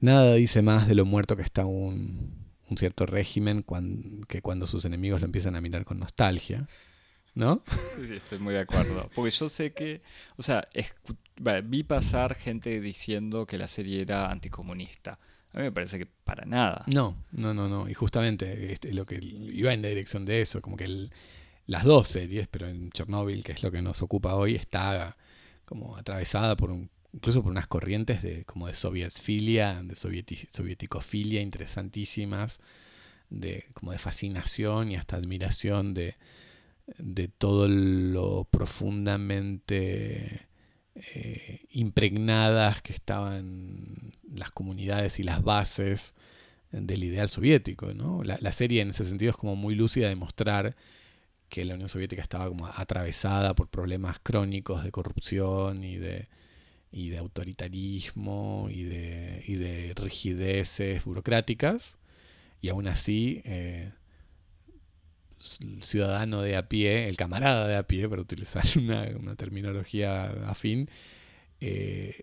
nada 0.00 0.34
dice 0.34 0.62
más 0.62 0.88
de 0.88 0.94
lo 0.94 1.04
muerto 1.04 1.36
que 1.36 1.42
está 1.42 1.66
un, 1.66 2.44
cierto 2.76 3.06
régimen 3.06 3.64
que 4.26 4.42
cuando 4.42 4.66
sus 4.66 4.84
enemigos 4.84 5.20
lo 5.20 5.26
empiezan 5.26 5.54
a 5.54 5.60
mirar 5.60 5.84
con 5.84 6.00
nostalgia. 6.00 6.66
¿no? 7.34 7.62
Sí, 7.96 8.06
sí, 8.06 8.14
estoy 8.14 8.38
muy 8.38 8.54
de 8.54 8.60
acuerdo. 8.60 9.10
Porque 9.14 9.30
yo 9.30 9.48
sé 9.48 9.72
que, 9.72 10.02
o 10.36 10.42
sea, 10.42 10.68
vi 11.64 11.82
pasar 11.82 12.34
gente 12.34 12.80
diciendo 12.80 13.46
que 13.46 13.58
la 13.58 13.68
serie 13.68 14.02
era 14.02 14.30
anticomunista. 14.30 15.18
A 15.52 15.58
mí 15.58 15.64
me 15.64 15.72
parece 15.72 15.98
que 15.98 16.06
para 16.06 16.44
nada. 16.44 16.84
No, 16.92 17.16
no, 17.30 17.54
no, 17.54 17.68
no. 17.68 17.88
Y 17.88 17.94
justamente 17.94 18.72
este, 18.72 18.92
lo 18.92 19.06
que 19.06 19.20
iba 19.22 19.72
en 19.72 19.82
la 19.82 19.88
dirección 19.88 20.24
de 20.24 20.40
eso, 20.40 20.60
como 20.60 20.76
que 20.76 20.84
las 21.66 21.84
dos 21.84 22.08
series, 22.08 22.48
pero 22.48 22.68
en 22.68 22.90
Chernobyl, 22.90 23.42
que 23.42 23.52
es 23.52 23.62
lo 23.62 23.70
que 23.70 23.82
nos 23.82 24.02
ocupa 24.02 24.34
hoy, 24.34 24.54
está 24.54 25.16
como 25.64 25.96
atravesada 25.96 26.56
por 26.56 26.70
un, 26.70 26.90
incluso 27.12 27.42
por 27.42 27.52
unas 27.52 27.66
corrientes 27.66 28.22
de 28.22 28.44
como 28.44 28.66
de 28.66 28.74
sovietfilia, 28.74 29.82
de 29.82 29.96
sovieticofilia 29.96 31.40
interesantísimas, 31.40 32.60
de 33.30 33.66
como 33.72 33.92
de 33.92 33.98
fascinación 33.98 34.90
y 34.90 34.96
hasta 34.96 35.16
admiración 35.16 35.94
de, 35.94 36.16
de 36.98 37.28
todo 37.28 37.68
lo 37.68 38.44
profundamente 38.50 40.46
eh, 40.96 41.66
impregnadas 41.70 42.82
que 42.82 42.92
estaban 42.92 44.12
las 44.32 44.50
comunidades 44.50 45.18
y 45.18 45.22
las 45.22 45.42
bases 45.42 46.14
del 46.70 47.04
ideal 47.04 47.28
soviético. 47.28 47.92
¿no? 47.94 48.22
La, 48.22 48.52
serie 48.52 48.82
en 48.82 48.90
ese 48.90 49.04
sentido 49.04 49.30
es 49.30 49.36
como 49.36 49.56
muy 49.56 49.74
lúcida 49.74 50.08
de 50.08 50.16
mostrar 50.16 50.76
que 51.48 51.64
la 51.64 51.74
Unión 51.74 51.88
Soviética 51.88 52.22
estaba 52.22 52.48
como 52.48 52.66
atravesada 52.66 53.54
por 53.54 53.68
problemas 53.68 54.18
crónicos 54.22 54.82
de 54.84 54.90
corrupción 54.90 55.84
y 55.84 55.96
de, 55.96 56.28
y 56.90 57.10
de 57.10 57.18
autoritarismo 57.18 58.68
y 58.70 58.84
de, 58.84 59.44
y 59.46 59.54
de 59.54 59.94
rigideces 59.96 61.04
burocráticas 61.04 61.96
y 62.60 62.70
aún 62.70 62.88
así 62.88 63.42
eh, 63.44 63.92
ciudadano 65.82 66.40
de 66.40 66.56
a 66.56 66.68
pie, 66.68 67.08
el 67.08 67.16
camarada 67.16 67.68
de 67.68 67.76
a 67.76 67.82
pie, 67.82 68.08
para 68.08 68.22
utilizar 68.22 68.64
una, 68.76 69.36
terminología 69.36 70.48
afín, 70.48 70.88
eh, 71.60 72.22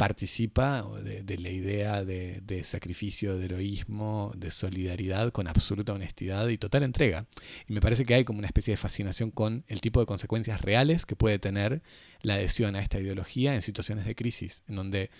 participa 0.00 0.82
de, 1.02 1.36
la 1.36 1.50
idea 1.50 2.02
de, 2.02 2.62
sacrificio, 2.64 3.36
de 3.36 3.44
heroísmo, 3.44 4.32
de 4.34 4.50
solidaridad 4.50 5.30
con 5.30 5.46
absoluta 5.46 5.92
honestidad 5.92 6.48
y 6.48 6.56
total 6.56 6.84
entrega. 6.84 7.26
Y 7.68 7.74
me 7.74 7.82
parece 7.82 8.06
que 8.06 8.14
hay 8.14 8.24
como 8.24 8.38
una 8.38 8.46
especie 8.46 8.72
de 8.72 8.78
fascinación 8.78 9.30
con 9.30 9.62
el 9.68 9.82
tipo 9.82 10.00
de 10.00 10.06
consecuencias 10.06 10.62
reales 10.62 11.04
que 11.04 11.16
puede 11.16 11.38
tener 11.38 11.82
la 12.22 12.36
adhesión 12.36 12.76
a 12.76 12.80
esta 12.80 12.98
ideología 12.98 13.54
en 13.54 13.60
situaciones 13.60 14.06
de 14.06 14.14
crisis, 14.14 14.62
en 14.68 14.76
donde 14.76 15.10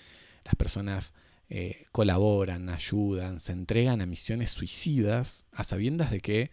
las 0.46 0.54
personas 0.54 1.12
eh, 1.50 1.84
colaboran, 1.92 2.70
ayudan, 2.70 3.38
se 3.38 3.52
entregan 3.52 4.00
a 4.00 4.06
misiones 4.06 4.52
suicidas 4.52 5.44
a 5.52 5.62
sabiendas 5.62 6.10
de 6.10 6.20
que 6.20 6.50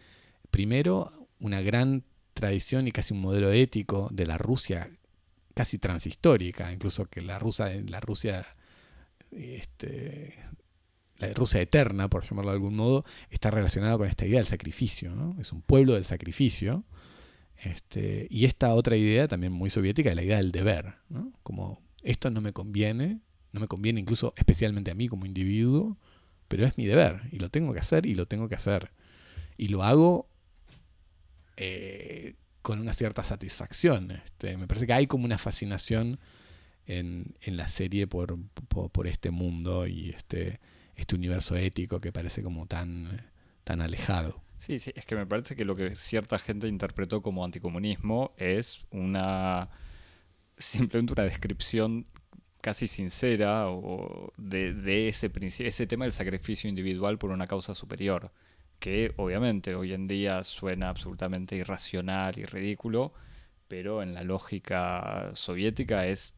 primero, 0.52 1.30
una 1.40 1.62
gran 1.62 2.04
tradición 2.34 2.90
y 2.90 2.92
casi 2.92 3.14
un 3.14 3.22
modelo 3.22 3.54
ético 3.54 4.10
de 4.12 4.26
la 4.26 4.38
Rusia 4.38 4.92
casi 5.58 5.80
transhistórica, 5.80 6.72
incluso 6.72 7.08
que 7.08 7.20
la, 7.20 7.40
Rusia, 7.40 7.70
la 7.88 8.00
Rusia, 8.00 8.46
este, 9.32 10.36
la 11.18 11.34
Rusia 11.34 11.60
eterna, 11.60 12.10
por 12.10 12.24
llamarlo 12.30 12.52
de 12.52 12.58
algún 12.58 12.76
modo, 12.76 13.06
está 13.32 13.50
relacionada 13.50 13.98
con 13.98 14.08
esta 14.08 14.28
idea 14.28 14.38
del 14.38 14.46
sacrificio, 14.46 15.16
¿no? 15.16 15.36
Es 15.42 15.52
un 15.52 15.64
pueblo 15.64 15.96
del 15.96 16.06
sacrificio. 16.06 16.84
Este, 17.56 18.28
y 18.30 18.46
esta 18.46 18.76
otra 18.76 18.98
idea 18.98 19.28
también 19.28 19.52
muy 19.52 19.72
soviética, 19.72 20.14
la 20.14 20.22
idea 20.22 20.38
del 20.38 20.52
deber, 20.52 20.94
¿no? 21.10 21.34
Como 21.42 21.82
esto 22.04 22.30
no 22.30 22.40
me 22.40 22.54
conviene, 22.54 23.22
no 23.52 23.60
me 23.60 23.68
conviene 23.68 24.00
incluso 24.00 24.36
especialmente 24.38 24.92
a 24.92 24.94
mí 24.94 25.08
como 25.08 25.26
individuo, 25.26 25.98
pero 26.48 26.68
es 26.68 26.78
mi 26.78 26.86
deber 26.86 27.22
y 27.32 27.40
lo 27.40 27.50
tengo 27.50 27.74
que 27.74 27.80
hacer 27.80 28.06
y 28.06 28.14
lo 28.14 28.28
tengo 28.28 28.48
que 28.48 28.54
hacer. 28.54 28.92
Y 29.58 29.70
lo 29.70 29.82
hago 29.82 30.30
eh, 31.56 32.36
con 32.68 32.82
una 32.82 32.92
cierta 32.92 33.24
satisfacción. 33.24 34.12
Este, 34.12 34.58
me 34.58 34.68
parece 34.68 34.86
que 34.86 34.92
hay 34.92 35.08
como 35.08 35.24
una 35.24 35.38
fascinación 35.38 36.20
en, 36.86 37.34
la 37.46 37.70
serie 37.70 38.08
por, 38.08 38.38
este 39.06 39.32
mundo 39.32 39.88
y 39.88 40.10
este, 40.10 40.60
este 40.98 41.16
universo 41.16 41.56
ético 41.56 42.02
que 42.02 42.12
parece 42.12 42.44
como 42.44 42.66
tan, 42.66 43.32
alejado. 43.66 44.44
Sí, 44.58 44.80
sí, 44.80 44.92
es 44.98 45.06
que 45.06 45.16
me 45.16 45.26
parece 45.26 45.56
que 45.56 45.64
lo 45.64 45.78
que 45.78 45.96
cierta 45.96 46.40
gente 46.40 46.68
interpretó 46.68 47.22
como 47.22 47.46
anticomunismo 47.46 48.34
es 48.36 48.86
una 48.92 49.70
simplemente 50.58 51.14
una 51.14 51.24
descripción 51.24 52.06
casi 52.60 52.90
sincera 52.90 53.68
de, 54.36 55.08
ese 55.08 55.88
tema 55.88 56.04
del 56.04 56.12
sacrificio 56.12 56.68
individual 56.68 57.18
por 57.18 57.32
una 57.32 57.48
causa 57.48 57.74
superior, 57.74 58.34
que 58.80 59.14
obviamente 59.18 59.76
hoy 59.76 59.94
en 59.94 60.08
día 60.08 60.44
suena 60.44 60.90
absolutamente 60.90 61.56
irracional 61.56 62.38
y 62.38 62.46
ridículo, 62.46 63.14
pero 63.68 64.02
en 64.02 64.14
la 64.14 64.24
lógica 64.24 65.32
soviética 65.34 66.08
es 66.08 66.34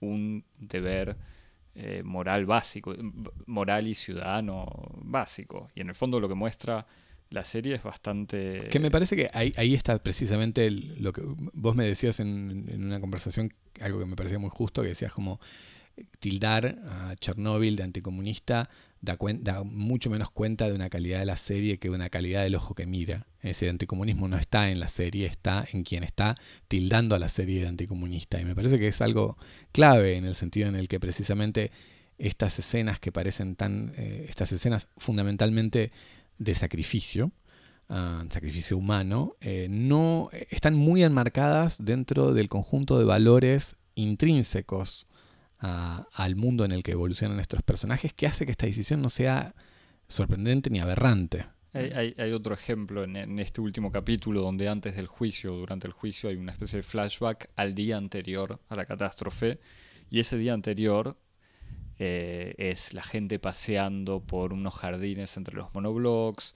un 0.00 0.44
deber 0.58 1.16
eh, 1.74 2.02
moral 2.04 2.46
básico, 2.46 2.94
moral 3.46 3.86
y 3.86 3.94
ciudadano 3.94 4.66
básico. 5.02 5.70
Y 5.74 5.80
en 5.80 5.88
el 5.88 5.94
fondo 5.94 6.20
lo 6.20 6.28
que 6.28 6.34
muestra 6.34 6.86
la 7.30 7.44
serie 7.44 7.76
es 7.76 7.82
bastante... 7.82 8.68
Que 8.70 8.78
me 8.78 8.90
parece 8.90 9.16
que 9.16 9.30
ahí, 9.32 9.52
ahí 9.56 9.74
está 9.74 9.98
precisamente 10.02 10.70
lo 10.70 11.12
que 11.12 11.22
vos 11.24 11.74
me 11.74 11.84
decías 11.84 12.20
en, 12.20 12.68
en, 12.68 12.84
una 12.84 13.00
conversación, 13.00 13.54
algo 13.80 13.98
que 14.00 14.06
me 14.06 14.16
parecía 14.16 14.38
muy 14.38 14.50
justo, 14.50 14.82
que 14.82 14.88
decías 14.88 15.12
como 15.12 15.40
tildar 16.20 16.78
a 16.86 17.14
Chernóbil 17.16 17.76
de 17.76 17.82
anticomunista 17.82 18.68
da, 19.02 19.18
da, 19.40 19.64
mucho 19.64 20.08
menos 20.08 20.30
cuenta 20.30 20.68
de 20.68 20.74
una 20.74 20.88
calidad 20.88 21.18
de 21.18 21.26
la 21.26 21.36
serie 21.36 21.78
que 21.78 21.88
de 21.88 21.94
una 21.94 22.08
calidad 22.08 22.44
del 22.44 22.54
ojo 22.54 22.74
que 22.74 22.86
mira. 22.86 23.26
Ese 23.42 23.68
anticomunismo 23.68 24.28
no 24.28 24.38
está 24.38 24.70
en 24.70 24.78
la 24.78 24.88
serie, 24.88 25.26
está 25.26 25.66
en 25.72 25.82
quien 25.82 26.04
está 26.04 26.36
tildando 26.68 27.16
a 27.16 27.18
la 27.18 27.28
serie 27.28 27.60
de 27.60 27.66
anticomunista. 27.66 28.40
Y 28.40 28.44
me 28.44 28.54
parece 28.54 28.78
que 28.78 28.88
es 28.88 29.00
algo 29.00 29.36
clave 29.72 30.16
en 30.16 30.24
el 30.24 30.36
sentido 30.36 30.68
en 30.68 30.76
el 30.76 30.86
que 30.86 31.00
precisamente 31.00 31.72
estas 32.18 32.58
escenas 32.60 33.00
que 33.00 33.10
parecen 33.10 33.56
tan, 33.56 33.92
eh, 33.96 34.26
estas 34.28 34.52
escenas 34.52 34.86
fundamentalmente 34.96 35.90
de 36.38 36.54
sacrificio, 36.54 37.32
uh, 37.88 38.30
sacrificio 38.30 38.76
humano, 38.76 39.34
eh, 39.40 39.66
no 39.68 40.30
están 40.50 40.74
muy 40.74 41.02
enmarcadas 41.02 41.84
dentro 41.84 42.32
del 42.32 42.48
conjunto 42.48 42.98
de 42.98 43.04
valores 43.04 43.74
intrínsecos 43.96 45.08
al 45.62 46.34
mundo 46.34 46.64
en 46.64 46.72
el 46.72 46.82
que 46.82 46.92
evolucionan 46.92 47.36
nuestros 47.36 47.62
personajes, 47.62 48.12
que 48.12 48.26
hace 48.26 48.44
que 48.44 48.52
esta 48.52 48.66
decisión 48.66 49.00
no 49.00 49.08
sea 49.08 49.54
sorprendente 50.08 50.70
ni 50.70 50.80
aberrante. 50.80 51.46
Hay, 51.72 52.32
otro 52.32 52.52
ejemplo 52.52 53.02
en, 53.04 53.38
este 53.38 53.62
último 53.62 53.90
capítulo 53.90 54.42
donde 54.42 54.68
antes 54.68 54.94
del 54.94 55.06
juicio, 55.06 55.52
durante 55.52 55.86
el 55.86 55.92
juicio, 55.92 56.28
hay 56.28 56.36
una 56.36 56.52
especie 56.52 56.78
de 56.78 56.82
flashback 56.82 57.48
al 57.56 57.74
día 57.74 57.96
anterior 57.96 58.60
a 58.68 58.76
la 58.76 58.84
catástrofe. 58.84 59.58
Y 60.10 60.18
ese 60.18 60.36
día 60.36 60.52
anterior 60.52 61.16
eh, 61.98 62.54
es 62.58 62.92
la 62.92 63.02
gente 63.02 63.38
paseando 63.38 64.20
por 64.20 64.52
unos 64.52 64.74
jardines 64.74 65.36
entre 65.36 65.56
los 65.56 65.72
monoblocks. 65.72 66.54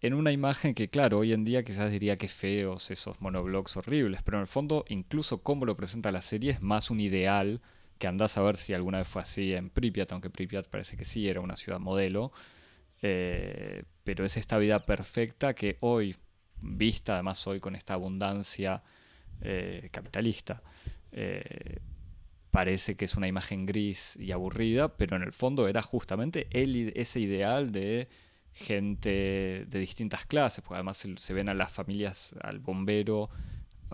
En 0.00 0.14
una 0.14 0.30
imagen 0.30 0.74
que, 0.74 0.88
claro, 0.88 1.18
hoy 1.18 1.32
en 1.32 1.44
día 1.44 1.64
quizás 1.64 1.90
diría 1.90 2.18
que 2.18 2.28
feos 2.28 2.90
esos 2.90 3.20
monoblocks 3.20 3.76
horribles, 3.78 4.22
pero 4.22 4.36
en 4.36 4.42
el 4.42 4.46
fondo, 4.48 4.84
incluso 4.88 5.42
como 5.42 5.64
lo 5.64 5.76
presenta 5.76 6.12
la 6.12 6.22
serie, 6.22 6.52
es 6.52 6.62
más 6.62 6.90
un 6.90 7.00
ideal 7.00 7.60
que 7.98 8.06
andás 8.06 8.36
a 8.38 8.42
ver 8.42 8.56
si 8.56 8.74
alguna 8.74 8.98
vez 8.98 9.08
fue 9.08 9.22
así 9.22 9.54
en 9.54 9.70
Pripyat, 9.70 10.12
aunque 10.12 10.30
Pripyat 10.30 10.68
parece 10.68 10.96
que 10.96 11.04
sí 11.04 11.28
era 11.28 11.40
una 11.40 11.56
ciudad 11.56 11.78
modelo. 11.78 12.32
Eh, 13.02 13.84
pero 14.02 14.24
es 14.24 14.36
esta 14.36 14.56
vida 14.58 14.78
perfecta 14.80 15.54
que 15.54 15.76
hoy, 15.80 16.16
vista 16.60 17.14
además 17.14 17.46
hoy 17.46 17.60
con 17.60 17.76
esta 17.76 17.94
abundancia 17.94 18.82
eh, 19.42 19.88
capitalista, 19.92 20.62
eh, 21.12 21.80
parece 22.50 22.96
que 22.96 23.04
es 23.04 23.14
una 23.14 23.28
imagen 23.28 23.66
gris 23.66 24.16
y 24.16 24.32
aburrida, 24.32 24.96
pero 24.96 25.16
en 25.16 25.22
el 25.22 25.32
fondo 25.32 25.68
era 25.68 25.82
justamente 25.82 26.46
ese 26.50 27.20
ideal 27.20 27.72
de 27.72 28.08
gente 28.52 29.66
de 29.68 29.78
distintas 29.80 30.24
clases, 30.24 30.62
porque 30.62 30.76
además 30.76 30.96
se, 30.96 31.16
se 31.18 31.34
ven 31.34 31.48
a 31.48 31.54
las 31.54 31.72
familias, 31.72 32.34
al 32.40 32.60
bombero, 32.60 33.28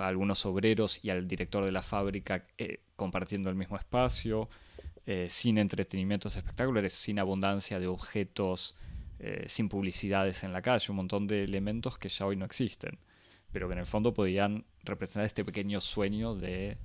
algunos 0.07 0.45
obreros 0.47 1.05
y 1.05 1.11
al 1.11 1.27
director 1.27 1.65
de 1.65 1.73
la 1.73 1.83
fábrica 1.83 2.45
eh, 2.59 2.81
compartiendo 2.97 3.51
el 3.51 3.57
mismo 3.57 3.77
espacio, 3.77 4.49
eh, 5.07 5.27
sin 5.31 5.59
entretenimientos 5.59 6.37
espectaculares, 6.37 6.93
sin 6.93 7.19
abundancia 7.19 7.81
de 7.81 7.87
objetos, 7.87 8.77
eh, 9.19 9.45
sin 9.49 9.69
publicidades 9.69 10.45
en 10.45 10.53
la 10.53 10.63
calle, 10.63 10.87
un 10.91 10.97
montón 10.97 11.27
de 11.27 11.45
elementos 11.45 11.99
que 11.99 12.09
ya 12.09 12.27
hoy 12.27 12.37
no 12.37 12.45
existen, 12.45 12.99
pero 13.53 13.69
que 13.69 13.75
en 13.75 13.81
el 13.81 13.87
fondo 13.87 14.15
podían 14.15 14.65
representar 14.85 15.27
este 15.27 15.45
pequeño 15.45 15.81
sueño 15.81 16.35
de, 16.35 16.79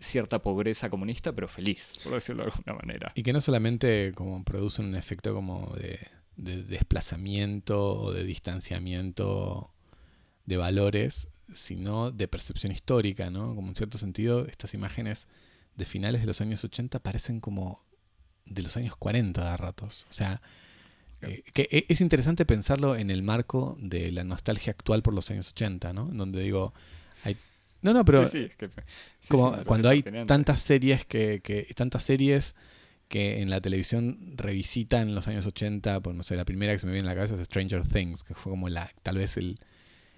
cierta 0.00 0.42
pobreza 0.42 0.90
comunista, 0.90 1.32
pero 1.32 1.48
feliz, 1.48 1.94
por 2.02 2.14
decirlo 2.14 2.44
de 2.44 2.50
alguna 2.50 2.74
manera. 2.74 3.12
Y 3.14 3.22
que 3.22 3.32
no 3.32 3.40
solamente 3.40 4.12
como 4.14 4.42
producen 4.44 4.86
un 4.86 4.96
efecto 4.96 5.34
como 5.34 5.74
de, 5.76 6.00
de 6.36 6.62
desplazamiento 6.62 7.94
o 7.94 8.12
de 8.12 8.24
distanciamiento 8.24 9.70
de 10.46 10.56
valores, 10.56 11.28
sino 11.54 12.10
de 12.10 12.28
percepción 12.28 12.72
histórica, 12.72 13.30
¿no? 13.30 13.54
Como 13.54 13.68
en 13.68 13.74
cierto 13.74 13.98
sentido, 13.98 14.46
estas 14.46 14.74
imágenes 14.74 15.28
de 15.76 15.84
finales 15.84 16.20
de 16.20 16.26
los 16.26 16.40
años 16.40 16.64
80 16.64 16.98
parecen 17.00 17.40
como 17.40 17.82
de 18.46 18.62
los 18.62 18.76
años 18.76 18.96
40 18.96 19.52
a 19.52 19.56
ratos. 19.56 20.06
O 20.10 20.12
sea, 20.12 20.40
eh, 21.22 21.42
que 21.52 21.68
e, 21.70 21.86
es 21.88 22.00
interesante 22.00 22.44
pensarlo 22.44 22.96
en 22.96 23.10
el 23.10 23.22
marco 23.22 23.76
de 23.80 24.10
la 24.12 24.24
nostalgia 24.24 24.72
actual 24.72 25.02
por 25.02 25.14
los 25.14 25.30
años 25.30 25.50
80, 25.50 25.92
¿no? 25.92 26.10
En 26.10 26.18
donde 26.18 26.42
digo, 26.42 26.74
hay... 27.24 27.36
No, 27.80 27.92
no, 27.92 28.04
pero 28.04 28.28
como 29.28 29.64
cuando 29.64 29.88
hay 29.88 30.02
tantas 30.26 30.62
series 30.62 31.04
que, 31.04 31.40
que, 31.42 31.66
tantas 31.74 32.04
series 32.04 32.54
que 33.08 33.42
en 33.42 33.50
la 33.50 33.60
televisión 33.60 34.34
revisitan 34.36 35.14
los 35.16 35.26
años 35.26 35.46
80, 35.46 36.00
pues 36.00 36.16
no 36.16 36.22
sé, 36.22 36.36
la 36.36 36.44
primera 36.44 36.72
que 36.72 36.78
se 36.78 36.86
me 36.86 36.92
viene 36.92 37.08
en 37.08 37.08
la 37.08 37.16
cabeza 37.16 37.34
es 37.34 37.46
Stranger 37.46 37.86
Things, 37.86 38.22
que 38.22 38.34
fue 38.34 38.50
como 38.50 38.68
la, 38.68 38.92
tal 39.02 39.18
vez 39.18 39.36
el, 39.36 39.58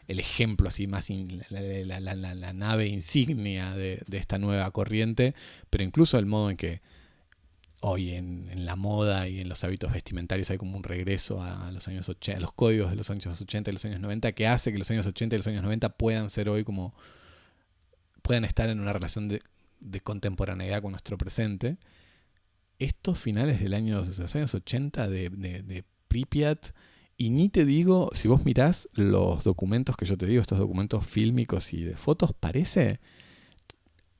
el 0.08 0.20
ejemplo 0.20 0.68
así 0.68 0.86
más, 0.86 1.08
la, 1.50 2.52
nave 2.52 2.86
insignia 2.86 3.74
de, 3.74 4.02
esta 4.12 4.38
nueva 4.38 4.70
corriente, 4.70 5.34
pero 5.70 5.84
incluso 5.84 6.18
el 6.18 6.26
modo 6.26 6.50
en 6.50 6.56
que 6.56 6.80
hoy 7.80 8.12
en, 8.12 8.64
la 8.64 8.76
moda 8.76 9.28
y 9.28 9.40
en 9.40 9.48
los 9.48 9.62
hábitos 9.64 9.92
vestimentarios 9.92 10.50
hay 10.50 10.58
como 10.58 10.76
un 10.76 10.82
regreso 10.82 11.42
a 11.42 11.70
los 11.70 11.86
años 11.88 12.08
80, 12.08 12.38
a 12.38 12.40
los 12.40 12.52
códigos 12.52 12.90
de 12.90 12.96
los 12.96 13.10
años 13.10 13.40
80 13.40 13.70
y 13.70 13.72
los 13.72 13.84
años 13.84 14.00
90 14.00 14.32
que 14.32 14.46
hace 14.46 14.72
que 14.72 14.78
los 14.78 14.90
años 14.90 15.06
80 15.06 15.36
y 15.36 15.38
los 15.38 15.46
años 15.46 15.62
90 15.62 15.90
puedan 15.90 16.30
ser 16.30 16.48
hoy 16.48 16.64
como 16.64 16.94
puedan 18.22 18.44
estar 18.44 18.70
en 18.70 18.80
una 18.80 18.92
relación 18.92 19.28
de, 19.28 19.40
contemporaneidad 20.02 20.80
con 20.80 20.92
nuestro 20.92 21.18
presente. 21.18 21.76
Estos 22.78 23.18
finales 23.18 23.60
del 23.60 23.74
año, 23.74 24.02
los 24.02 24.34
años 24.34 24.54
80 24.54 25.08
de, 25.08 25.28
de, 25.28 25.62
de 25.62 25.84
Pripyat, 26.08 26.72
y 27.16 27.30
ni 27.30 27.48
te 27.48 27.64
digo, 27.64 28.10
si 28.12 28.28
vos 28.28 28.44
mirás 28.44 28.88
los 28.92 29.44
documentos 29.44 29.96
que 29.96 30.04
yo 30.04 30.16
te 30.16 30.26
digo, 30.26 30.40
estos 30.40 30.58
documentos 30.58 31.06
fílmicos 31.06 31.72
y 31.72 31.84
de 31.84 31.96
fotos, 31.96 32.32
parece 32.38 33.00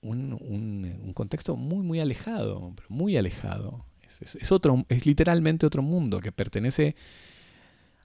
un, 0.01 0.33
un, 0.33 1.13
contexto 1.15 1.57
muy, 1.57 1.85
muy 1.85 2.01
alejado, 2.01 2.75
muy 2.89 3.17
alejado. 3.17 3.87
Es, 4.21 4.37
es, 4.37 4.53
otro, 4.53 4.85
es 4.89 5.07
literalmente 5.07 5.67
otro 5.67 5.83
mundo 5.83 6.21
que 6.21 6.31
pertenece 6.31 6.95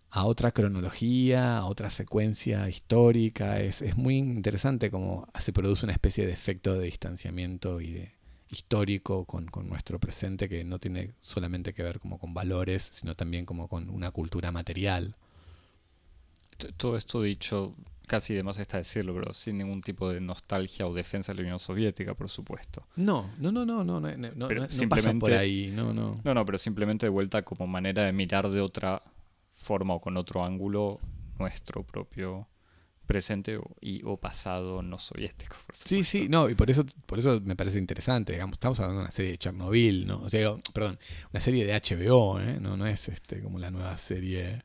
a 0.10 0.26
otra 0.26 0.52
cronología, 0.52 1.58
a 1.58 1.66
otra 1.66 1.92
secuencia 1.92 2.68
histórica. 2.68 3.60
Es, 3.60 3.82
es 3.82 3.96
muy 3.96 4.18
interesante 4.18 4.90
cómo 4.90 5.28
se 5.40 5.54
produce 5.54 5.86
una 5.86 5.94
especie 5.94 6.26
de 6.26 6.34
efecto 6.34 6.74
de 6.74 6.86
distanciamiento 6.86 7.82
y 7.82 7.94
de, 7.94 8.19
histórico 8.50 9.26
con, 9.26 9.50
nuestro 9.68 10.00
presente 10.00 10.50
que 10.50 10.64
no 10.64 10.80
tiene 10.80 11.12
solamente 11.20 11.74
que 11.74 11.84
ver 11.84 12.00
como 12.00 12.18
con 12.18 12.34
valores, 12.34 12.90
sino 12.92 13.16
también 13.16 13.46
como 13.46 13.68
con 13.68 13.90
una 13.90 14.12
cultura 14.12 14.52
material. 14.52 15.16
Todo 16.78 16.98
esto 16.98 17.22
dicho, 17.22 17.76
casi 18.08 18.34
de 18.34 18.44
más 18.44 18.58
está 18.58 18.78
decirlo, 18.78 19.14
pero 19.14 19.34
sin 19.34 19.58
ningún 19.58 19.82
tipo 19.82 20.10
de 20.10 20.20
nostalgia 20.20 20.88
o 20.88 20.94
defensa 20.94 21.32
de 21.32 21.38
la 21.38 21.42
Unión 21.44 21.60
Soviética, 21.60 22.16
por 22.16 22.30
supuesto. 22.30 22.86
No, 22.96 23.32
no, 23.38 23.52
no, 23.52 23.66
no, 23.66 23.84
no, 23.84 24.00
no, 24.00 24.18
no, 24.18 24.70
simplemente, 24.70 25.20
por 25.20 25.34
ahí, 25.34 25.68
no, 25.68 25.94
no. 25.94 26.20
No, 26.24 26.34
no, 26.34 26.46
pero 26.46 26.58
simplemente 26.58 27.06
de 27.06 27.12
vuelta 27.12 27.44
como 27.44 27.68
manera 27.68 28.04
de 28.04 28.12
mirar 28.12 28.50
de 28.50 28.62
otra 28.62 29.04
forma 29.56 29.94
o 29.94 30.02
con 30.02 30.18
otro 30.18 30.44
ángulo 30.44 31.00
nuestro 31.38 31.84
propio 31.84 32.48
presente 33.10 33.58
o, 33.58 33.64
y, 33.82 34.04
o 34.06 34.18
pasado 34.18 34.84
no 34.84 35.00
soviético. 35.00 35.56
sí, 35.74 36.04
sí, 36.04 36.30
no, 36.30 36.48
y 36.48 36.54
por 36.54 36.70
eso, 36.70 36.86
por 37.08 37.18
eso 37.18 37.42
me 37.42 37.56
parece 37.56 37.80
interesante, 37.80 38.34
digamos, 38.34 38.54
estamos 38.54 38.80
hablando 38.80 39.00
de 39.00 39.06
una 39.06 39.12
serie 39.12 39.32
de 39.32 39.40
Chernobyl, 39.40 40.06
¿no? 40.06 40.22
O 40.22 40.30
sea, 40.30 40.56
perdón, 40.74 41.00
una 41.34 41.40
serie 41.40 41.66
de 41.66 41.74
HBO, 41.74 42.40
¿eh? 42.40 42.60
No, 42.62 42.78
no 42.78 42.86
es 42.86 43.10
este 43.10 43.42
como 43.42 43.58
la 43.58 43.72
nueva 43.72 43.98
serie... 43.98 44.64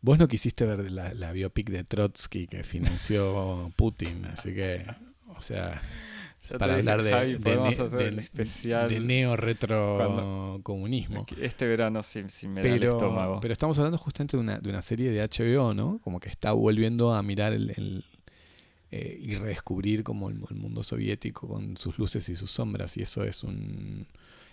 Vos 0.00 0.18
no 0.18 0.28
quisiste 0.28 0.66
ver 0.66 0.90
la, 0.90 1.14
la 1.14 1.32
biopic 1.32 1.70
de 1.70 1.84
Trotsky 1.84 2.46
que 2.48 2.64
financió 2.64 3.72
Putin, 3.76 4.26
así 4.26 4.52
que, 4.52 4.84
o 5.28 5.40
sea 5.40 5.80
para 6.58 6.74
hablar 6.74 7.02
de, 7.02 7.38
de, 7.38 8.20
especial 8.20 8.88
de 8.88 9.00
neo 9.00 9.36
retro 9.36 10.60
comunismo. 10.62 11.26
Este 11.40 11.66
verano 11.66 12.02
sí, 12.02 12.22
me 12.48 12.62
pero, 12.62 12.68
da 12.68 12.76
el 12.76 12.84
estómago. 12.84 13.40
Pero 13.40 13.52
estamos 13.52 13.78
hablando 13.78 13.98
justamente 13.98 14.36
de 14.36 14.42
una, 14.42 14.58
de 14.58 14.70
una 14.70 14.82
serie 14.82 15.10
de 15.10 15.22
HBO, 15.22 15.74
¿no? 15.74 16.00
Como 16.02 16.20
que 16.20 16.28
está 16.28 16.52
volviendo 16.52 17.12
a 17.14 17.22
mirar 17.22 17.52
el, 17.52 18.04
eh, 18.90 19.18
y 19.20 19.34
redescubrir 19.34 20.04
como 20.04 20.30
el, 20.30 20.36
mundo 20.36 20.82
soviético 20.82 21.48
con 21.48 21.76
sus 21.76 21.98
luces 21.98 22.28
y 22.28 22.36
sus 22.36 22.50
sombras 22.52 22.96
y 22.96 23.02
eso 23.02 23.24
es 23.24 23.42
un 23.42 24.06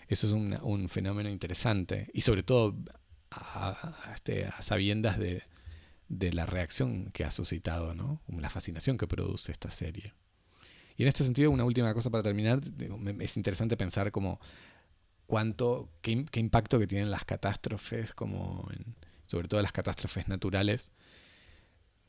eso 0.08 0.28
es 0.28 0.34
un, 0.34 0.58
un 0.64 0.90
fenómeno 0.90 1.30
interesante 1.30 2.10
y 2.14 2.22
sobre 2.22 2.42
todo 2.42 2.76
a, 3.30 4.12
este, 4.16 4.50
sabiendas 4.62 5.18
de, 5.20 5.44
la 6.10 6.46
reacción 6.46 7.12
que 7.14 7.24
ha 7.24 7.32
suscitado, 7.32 7.94
¿no? 7.94 8.22
la 8.28 8.50
fascinación 8.50 8.98
que 8.98 9.08
produce 9.08 9.52
esta 9.52 9.70
serie. 9.70 10.14
Y 10.98 11.04
en 11.04 11.10
este 11.10 11.24
sentido, 11.24 11.52
una 11.52 11.66
última 11.66 11.94
cosa 11.94 12.10
para 12.10 12.24
terminar, 12.24 12.62
es 13.20 13.38
interesante 13.38 13.78
pensar 13.78 14.12
como 14.12 14.40
cuánto, 15.26 15.90
qué, 16.02 16.26
impacto 16.34 16.80
que 16.80 16.88
tienen 16.88 17.10
las 17.10 17.26
catástrofes, 17.26 18.14
como 18.14 18.68
sobre 19.26 19.48
todo 19.48 19.62
las 19.62 19.72
catástrofes 19.72 20.28
naturales, 20.28 20.92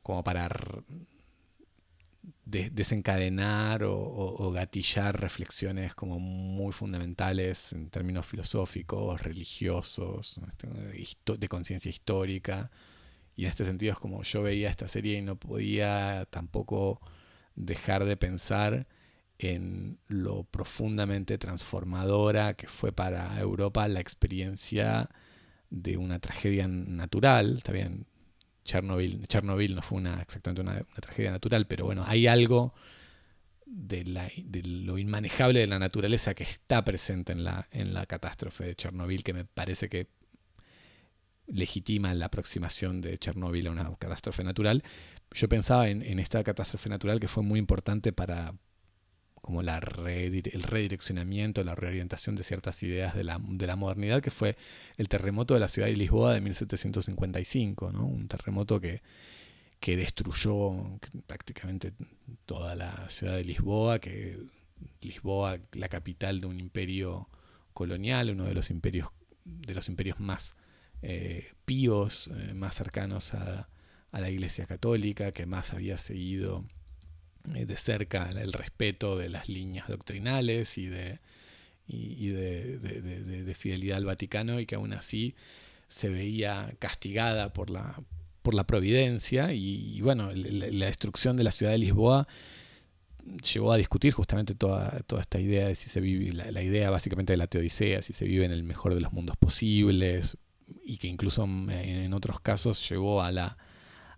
como 0.03 0.23
para 0.23 0.51
desencadenar 2.45 3.83
o, 3.85 4.51
gatillar 4.53 5.19
reflexiones 5.19 5.95
como 5.95 6.19
muy 6.19 6.73
fundamentales 6.73 7.73
en 7.73 7.89
términos 7.89 8.27
filosóficos, 8.27 9.23
religiosos, 9.23 10.41
este, 10.49 11.37
de 11.39 11.49
conciencia 11.49 11.89
histórica. 11.89 12.71
Y 13.37 13.45
en 13.45 13.51
este 13.51 13.65
sentido 13.65 13.93
es 13.93 13.99
como 13.99 14.23
yo 14.23 14.43
veía 14.43 14.71
esta 14.71 14.87
serie 14.87 15.19
y 15.19 15.23
no 15.23 15.37
podía 15.37 16.27
tampoco 16.31 17.01
dejar 17.55 18.05
de 18.05 18.17
pensar 18.17 18.87
en 19.39 19.99
lo 20.09 20.45
profundamente 20.45 21.39
transformadora 21.39 22.55
que 22.55 22.69
fue 22.69 22.93
para 22.93 23.39
Europa 23.41 23.87
la 23.89 24.01
experiencia 24.01 25.11
de 25.71 25.97
una 25.97 26.21
tragedia 26.21 26.69
natural, 26.69 27.59
está 27.59 27.73
bien, 27.73 28.07
Chernobyl, 28.65 29.27
Chernobyl 29.29 29.75
no 29.75 29.83
fue 29.83 29.99
una, 29.99 30.23
exactamente 30.23 30.63
una, 30.63 30.85
tragedia 31.01 31.31
natural, 31.31 31.67
pero 31.67 31.85
bueno, 31.85 32.05
hay 32.07 32.27
algo 32.27 32.75
de, 33.67 34.05
lo 34.65 34.99
inmanejable 34.99 35.61
de 35.61 35.67
la 35.67 35.79
naturaleza 35.79 36.35
que 36.35 36.45
está 36.45 36.85
presente 36.85 37.33
en 37.33 37.45
la, 37.45 37.69
en 37.71 37.93
la 37.93 38.07
catástrofe 38.07 38.65
de 38.65 38.77
Chernobyl, 38.77 39.25
que 39.25 39.35
me 39.35 39.45
parece 39.45 39.89
que 39.89 40.09
legitima 41.47 42.15
la 42.15 42.27
aproximación 42.27 43.01
de 43.01 43.19
Chernobyl 43.19 43.67
a 43.67 43.71
una 43.71 43.95
catástrofe 43.97 44.45
natural. 44.45 44.83
Yo 45.35 45.49
pensaba 45.49 45.89
en, 45.89 46.19
esta 46.21 46.45
catástrofe 46.45 46.89
natural 46.89 47.19
que 47.19 47.27
fue 47.27 47.43
muy 47.43 47.59
importante 47.59 48.13
para, 48.13 48.55
como 49.41 49.63
el 49.63 49.69
redireccionamiento, 49.81 51.65
la 51.65 51.75
reorientación 51.75 52.37
de 52.37 52.45
ciertas 52.45 52.81
ideas 52.85 53.17
de 53.17 53.25
la, 53.25 53.41
de 53.43 53.67
la, 53.67 53.75
modernidad, 53.75 54.23
que 54.23 54.31
fue 54.31 54.57
el 54.97 55.09
terremoto 55.09 55.55
de 55.55 55.61
la 55.61 55.67
ciudad 55.67 55.89
de 55.89 55.97
Lisboa 55.97 56.35
de 56.35 56.41
1755, 56.41 57.91
¿no? 57.91 58.07
un 58.07 58.29
terremoto 58.29 58.81
que, 58.81 59.03
que 59.81 59.97
destruyó 59.97 61.01
prácticamente 61.27 61.95
toda 62.47 62.77
la 62.77 63.09
ciudad 63.09 63.35
de 63.35 63.43
Lisboa, 63.43 63.99
que 63.99 64.39
Lisboa, 65.01 65.59
la 65.73 65.89
capital 65.89 66.41
de 66.41 66.47
un 66.47 66.61
imperio 66.61 67.29
colonial, 67.73 68.31
uno 68.31 68.45
de 68.45 68.55
los 68.55 68.71
imperios, 68.71 69.09
de 69.45 69.75
los 69.75 69.89
imperios 69.89 70.21
más 70.21 70.55
eh, 71.03 71.55
píos, 71.65 72.31
eh, 72.33 72.55
más 72.55 72.77
cercanos 72.77 73.35
a, 73.35 73.69
a 74.15 74.21
la 74.21 74.31
Iglesia 74.31 74.65
Católica, 74.67 75.33
que 75.33 75.45
más 75.45 75.73
había 75.73 75.99
seguido 75.99 76.65
eh, 77.53 77.67
de 77.67 77.77
cerca 77.77 78.31
el 78.31 78.53
respeto 78.53 79.19
de 79.19 79.29
las 79.29 79.49
líneas 79.49 79.89
doctrinales 79.89 80.79
y 80.79 80.87
de, 80.87 81.19
y, 81.89 82.29
de, 82.29 83.55
fidelidad 83.59 83.99
al 83.99 84.05
Vaticano 84.05 84.61
y 84.61 84.67
que 84.67 84.77
aún 84.77 84.93
así 84.93 85.35
se 85.89 86.09
veía 86.09 86.75
castigada 86.79 87.53
por 87.53 87.71
la, 87.71 88.01
por 88.43 88.55
la 88.55 88.63
providencia. 88.65 89.53
Y, 89.53 90.01
bueno, 90.01 90.31
la, 90.33 90.87
destrucción 90.87 91.37
de 91.37 91.43
la 91.43 91.51
ciudad 91.51 91.73
de 91.73 91.79
Lisboa 91.79 92.29
llevó 93.53 93.73
a 93.73 93.77
discutir 93.77 94.13
justamente 94.13 94.55
toda, 94.55 95.01
toda 95.09 95.23
esta 95.23 95.41
idea 95.41 95.67
de 95.67 95.75
si 95.75 95.91
se 95.91 96.01
vive, 96.01 96.33
la, 96.33 96.63
idea 96.63 96.89
básicamente 96.89 97.33
de 97.33 97.39
la 97.39 97.49
teodicea, 97.49 98.01
si 98.01 98.13
se 98.13 98.27
vive 98.27 98.45
en 98.45 98.53
el 98.53 98.63
mejor 98.63 98.95
de 98.95 99.01
los 99.01 99.13
mundos 99.13 99.37
posibles 99.37 100.39
y 100.85 100.99
que 100.99 101.09
incluso 101.09 101.43
en, 101.43 102.15
otros 102.15 102.39
casos 102.39 102.89
llevó 102.89 103.21
a 103.21 103.33
la, 103.33 103.59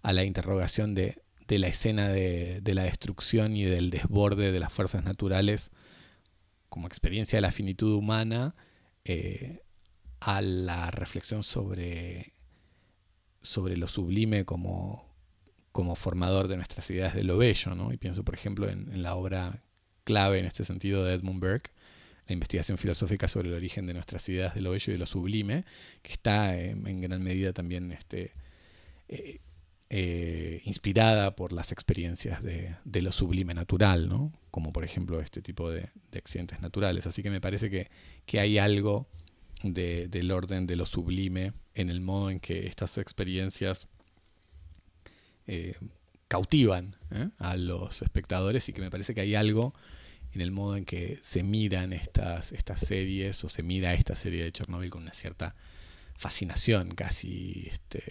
a 0.03 0.13
la 0.13 0.25
interrogación 0.25 0.95
de 0.95 1.23
de 1.49 1.59
la 1.59 1.69
escena 1.69 2.09
de, 2.09 2.61
la 2.65 2.85
destrucción 2.85 3.57
y 3.57 3.65
del 3.65 3.91
desborde 3.91 4.53
de 4.53 4.61
las 4.61 4.73
fuerzas 4.73 5.05
naturales 5.05 5.71
como 6.69 6.87
experiencia 6.87 7.37
de 7.37 7.43
la 7.43 7.53
finitud 7.53 7.95
humana 7.95 8.55
eh, 9.05 9.63
a 10.21 10.41
la 10.43 10.91
reflexión 10.91 11.43
sobre, 11.43 12.33
sobre 13.43 13.77
lo 13.77 13.87
sublime 13.87 14.45
como, 14.45 15.15
como 15.71 15.95
formador 15.95 16.49
de 16.49 16.57
nuestras 16.57 16.91
ideas 16.91 17.15
de 17.15 17.23
lo 17.23 17.39
bello. 17.39 17.75
¿no? 17.75 17.93
Y 17.93 17.97
pienso, 17.97 18.25
por 18.25 18.35
ejemplo, 18.35 18.69
en, 18.69 19.03
la 19.03 19.15
obra 19.15 19.63
clave 20.03 20.41
en 20.41 20.47
este 20.47 20.65
sentido 20.65 21.05
de 21.05 21.15
Edmund 21.15 21.41
Burke, 21.41 21.71
la 22.27 22.33
investigación 22.33 22.77
filosófica 22.77 23.29
sobre 23.29 23.49
el 23.49 23.55
origen 23.55 23.87
de 23.87 23.95
nuestras 23.95 24.29
ideas 24.29 24.55
de 24.55 24.61
lo 24.61 24.73
bello 24.73 24.91
y 24.91 24.93
de 24.95 24.99
lo 24.99 25.07
sublime, 25.07 25.65
que 26.03 26.13
está 26.13 26.59
en 26.59 27.01
gran 27.01 27.23
medida 27.23 27.53
también 27.53 27.93
este, 27.93 28.33
eh, 29.09 29.39
eh, 29.89 30.63
inspirada 30.65 31.37
por 31.37 31.53
las 31.53 31.71
experiencias 31.71 32.43
de, 32.43 32.77
lo 33.03 33.13
sublime 33.13 33.55
natural, 33.55 34.09
¿no? 34.09 34.33
como 34.51 34.73
por 34.73 34.83
ejemplo 34.83 35.21
este 35.21 35.43
tipo 35.43 35.71
de, 35.71 35.91
accidentes 36.13 36.61
naturales. 36.61 37.07
Así 37.07 37.23
que 37.23 37.31
me 37.31 37.41
parece 37.41 37.71
que, 37.71 37.89
hay 38.39 38.59
algo 38.59 39.07
del 39.63 40.31
orden 40.33 40.67
de 40.67 40.77
lo 40.77 40.87
sublime 40.87 41.53
en 41.75 41.91
el 41.91 42.01
modo 42.01 42.31
en 42.31 42.41
que 42.41 42.67
estas 42.67 42.99
experiencias 42.99 43.87
eh, 45.47 45.77
cautivan 46.29 46.97
¿eh? 47.13 47.29
a 47.39 47.57
los 47.57 48.03
espectadores 48.03 48.69
y 48.69 48.73
que 48.73 48.81
me 48.81 48.91
parece 48.91 49.15
que 49.15 49.21
hay 49.21 49.35
algo 49.35 49.73
en 50.33 50.41
el 50.41 50.51
modo 50.51 50.77
en 50.77 50.85
que 50.85 51.19
se 51.23 51.43
miran 51.43 51.93
estas, 51.93 52.53
estas 52.53 52.81
series 52.81 53.43
o 53.45 53.49
se 53.49 53.63
mira 53.63 53.95
esta 53.95 54.17
serie 54.17 54.43
de 54.43 54.53
Chernobyl 54.53 54.91
con 54.91 55.03
una 55.03 55.13
cierta 55.13 55.55
fascinación 56.19 56.91
casi 56.91 57.69
este, 57.71 58.03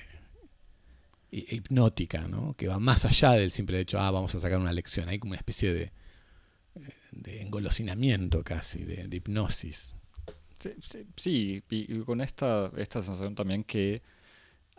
hipnótica, 1.37 2.27
¿no? 2.27 2.55
que 2.57 2.67
va 2.67 2.79
más 2.79 3.05
allá 3.05 3.31
del 3.31 3.51
simple 3.51 3.79
hecho, 3.79 3.99
ah, 3.99 4.11
vamos 4.11 4.33
a 4.35 4.39
sacar 4.39 4.59
una 4.59 4.71
lección. 4.71 5.09
Hay 5.09 5.19
como 5.19 5.31
una 5.31 5.37
especie 5.37 5.73
de, 5.73 5.91
de 7.11 7.41
engolosinamiento 7.41 8.43
casi, 8.43 8.83
de, 8.83 9.07
hipnosis. 9.15 9.93
Sí, 11.15 11.63
y 11.69 11.99
con 11.99 12.21
esta, 12.21 12.71
esta 12.77 13.03
sensación 13.03 13.35
también 13.35 13.63
que, 13.63 14.01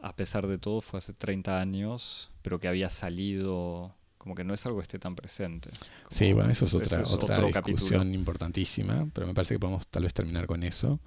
a 0.03 0.17
pesar 0.17 0.47
de 0.47 0.59
todo, 0.59 0.81
fue 0.81 0.99
hace 0.99 1.13
30 1.13 1.61
años, 1.61 2.31
pero 2.43 2.59
que 2.59 2.67
había 2.67 2.91
salido, 2.91 3.95
como 4.19 4.35
que 4.35 4.43
no 4.43 4.53
es 4.53 4.67
algo 4.67 4.79
que 4.79 4.83
esté 4.83 4.99
tan 4.99 5.15
presente. 5.15 5.71
sí, 6.11 6.33
bueno, 6.33 6.51
eso 6.51 6.65
es 6.65 6.75
otra, 6.75 7.03
otra 7.03 7.63
discusión 7.63 8.15
importantísima, 8.15 9.09
pero 9.13 9.27
me 9.27 9.35
parece 9.35 9.55
que 9.55 9.61
podemos 9.61 9.87
tal 9.87 10.03
vez 10.03 10.15
terminar 10.15 10.47
con 10.47 10.65
eso. 10.65 11.01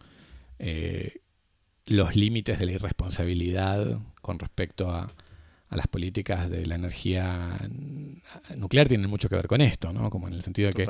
Eh, 0.59 1.21
los 1.85 2.15
límites 2.15 2.59
de 2.59 2.65
la 2.65 2.71
irresponsabilidad 2.73 3.99
con 4.21 4.39
respecto 4.39 4.91
a 4.91 5.11
a 5.69 5.75
las 5.75 5.87
políticas 5.87 6.49
de 6.49 6.65
la 6.65 6.75
energía 6.75 7.69
nuclear 8.55 8.87
tienen 8.87 9.09
mucho 9.09 9.29
que 9.29 9.35
ver 9.35 9.47
con 9.47 9.61
esto, 9.61 9.93
¿no? 9.93 10.09
Como 10.09 10.27
en 10.27 10.33
el 10.33 10.41
sentido 10.41 10.69
de 10.69 10.73
que 10.73 10.87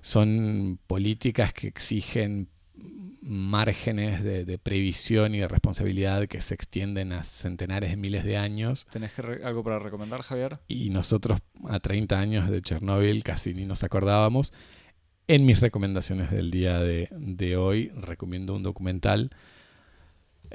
son 0.00 0.78
políticas 0.86 1.52
que 1.52 1.68
exigen 1.68 2.48
márgenes 3.20 4.22
de, 4.22 4.58
previsión 4.58 5.34
y 5.34 5.38
de 5.38 5.48
responsabilidad 5.48 6.26
que 6.28 6.40
se 6.40 6.54
extienden 6.54 7.12
a 7.12 7.22
centenares 7.24 7.90
de 7.90 7.96
miles 7.96 8.24
de 8.24 8.36
años. 8.36 8.86
¿Tenés 8.90 9.12
algo 9.18 9.62
para 9.62 9.78
recomendar, 9.78 10.22
Javier? 10.22 10.58
Y 10.68 10.90
nosotros 10.90 11.40
a 11.68 11.80
30 11.80 12.18
años 12.18 12.50
de 12.50 12.60
Chernóbil 12.60 13.22
casi 13.24 13.54
ni 13.54 13.64
nos 13.64 13.82
acordábamos. 13.84 14.52
En 15.26 15.46
mis 15.46 15.60
recomendaciones 15.60 16.30
del 16.30 16.50
día 16.50 16.78
de, 16.80 17.08
de 17.12 17.56
hoy 17.56 17.88
recomiendo 17.96 18.54
un 18.54 18.62
documental 18.62 19.30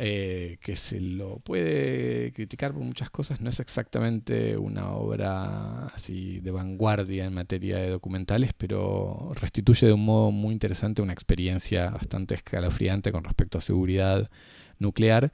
eh, 0.01 0.59
que 0.61 0.77
se 0.77 1.01
lo 1.01 1.39
puede 1.39 2.31
criticar 2.31 2.71
por 2.71 2.83
muchas 2.83 3.09
cosas, 3.09 3.41
no 3.41 3.49
es 3.49 3.59
exactamente 3.59 4.57
una 4.57 4.93
obra 4.93 5.87
así 5.87 6.39
de 6.39 6.51
vanguardia 6.51 7.25
en 7.25 7.33
materia 7.33 7.79
de 7.79 7.89
documentales, 7.89 8.53
pero 8.57 9.33
restituye 9.35 9.87
de 9.87 9.93
un 9.93 10.05
modo 10.05 10.31
muy 10.31 10.53
interesante 10.53 11.01
una 11.01 11.11
experiencia 11.11 11.89
bastante 11.89 12.35
escalofriante 12.35 13.11
con 13.11 13.25
respecto 13.25 13.57
a 13.57 13.61
seguridad 13.61 14.29
nuclear. 14.77 15.33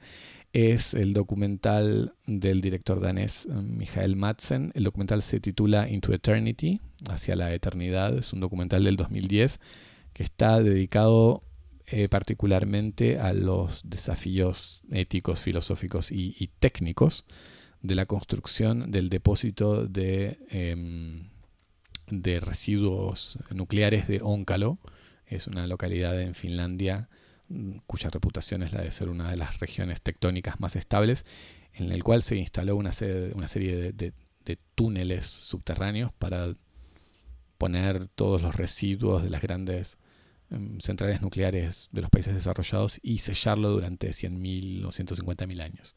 Es 0.52 0.94
el 0.94 1.12
documental 1.12 2.14
del 2.26 2.60
director 2.60 3.00
danés 3.00 3.46
Michael 3.46 4.16
Madsen. 4.16 4.72
El 4.74 4.82
documental 4.82 5.22
se 5.22 5.38
titula 5.38 5.88
Into 5.88 6.12
Eternity, 6.12 6.80
hacia 7.08 7.36
la 7.36 7.54
eternidad. 7.54 8.18
Es 8.18 8.32
un 8.32 8.40
documental 8.40 8.82
del 8.82 8.96
2010 8.96 9.60
que 10.12 10.24
está 10.24 10.60
dedicado 10.60 11.44
eh, 11.88 12.08
particularmente 12.08 13.20
a 13.20 13.32
los 13.32 13.88
desafíos 13.88 14.82
éticos, 14.90 15.40
filosóficos 15.40 16.10
y, 16.10 16.50
técnicos 16.58 17.24
de 17.80 17.94
la 17.94 18.06
construcción 18.06 18.90
del 18.90 19.08
depósito 19.08 19.86
de, 19.86 20.38
em, 20.50 21.28
residuos 22.40 23.38
nucleares 23.50 24.08
de 24.08 24.20
Onkalo. 24.20 24.78
Es 25.26 25.46
una 25.46 25.68
localidad 25.68 26.20
en 26.20 26.34
Finlandia 26.34 27.08
mm, 27.48 27.78
cuya 27.86 28.10
reputación 28.10 28.64
es 28.64 28.72
la 28.72 28.82
de 28.82 28.90
ser 28.90 29.08
una 29.08 29.30
de 29.30 29.36
las 29.36 29.60
regiones 29.60 30.02
tectónicas 30.02 30.58
más 30.58 30.74
estables, 30.74 31.24
en 31.72 31.92
el 31.92 32.02
cual 32.02 32.24
se 32.24 32.34
instaló 32.34 32.74
una, 32.74 32.90
serie 32.90 33.92
de, 33.92 34.12
túneles 34.74 35.26
subterráneos 35.26 36.12
para 36.14 36.54
poner 37.58 38.08
todos 38.08 38.42
los 38.42 38.56
residuos 38.56 39.22
de 39.22 39.30
las 39.30 39.42
grandes 39.42 39.98
centrales 40.80 41.20
nucleares 41.22 41.88
de 41.92 42.00
los 42.00 42.10
países 42.10 42.34
desarrollados 42.34 43.00
y 43.02 43.18
sellarlo 43.18 43.70
durante 43.70 44.10
100.000 44.10 44.84
o 44.84 44.88
150.000 44.88 45.62
años. 45.62 45.96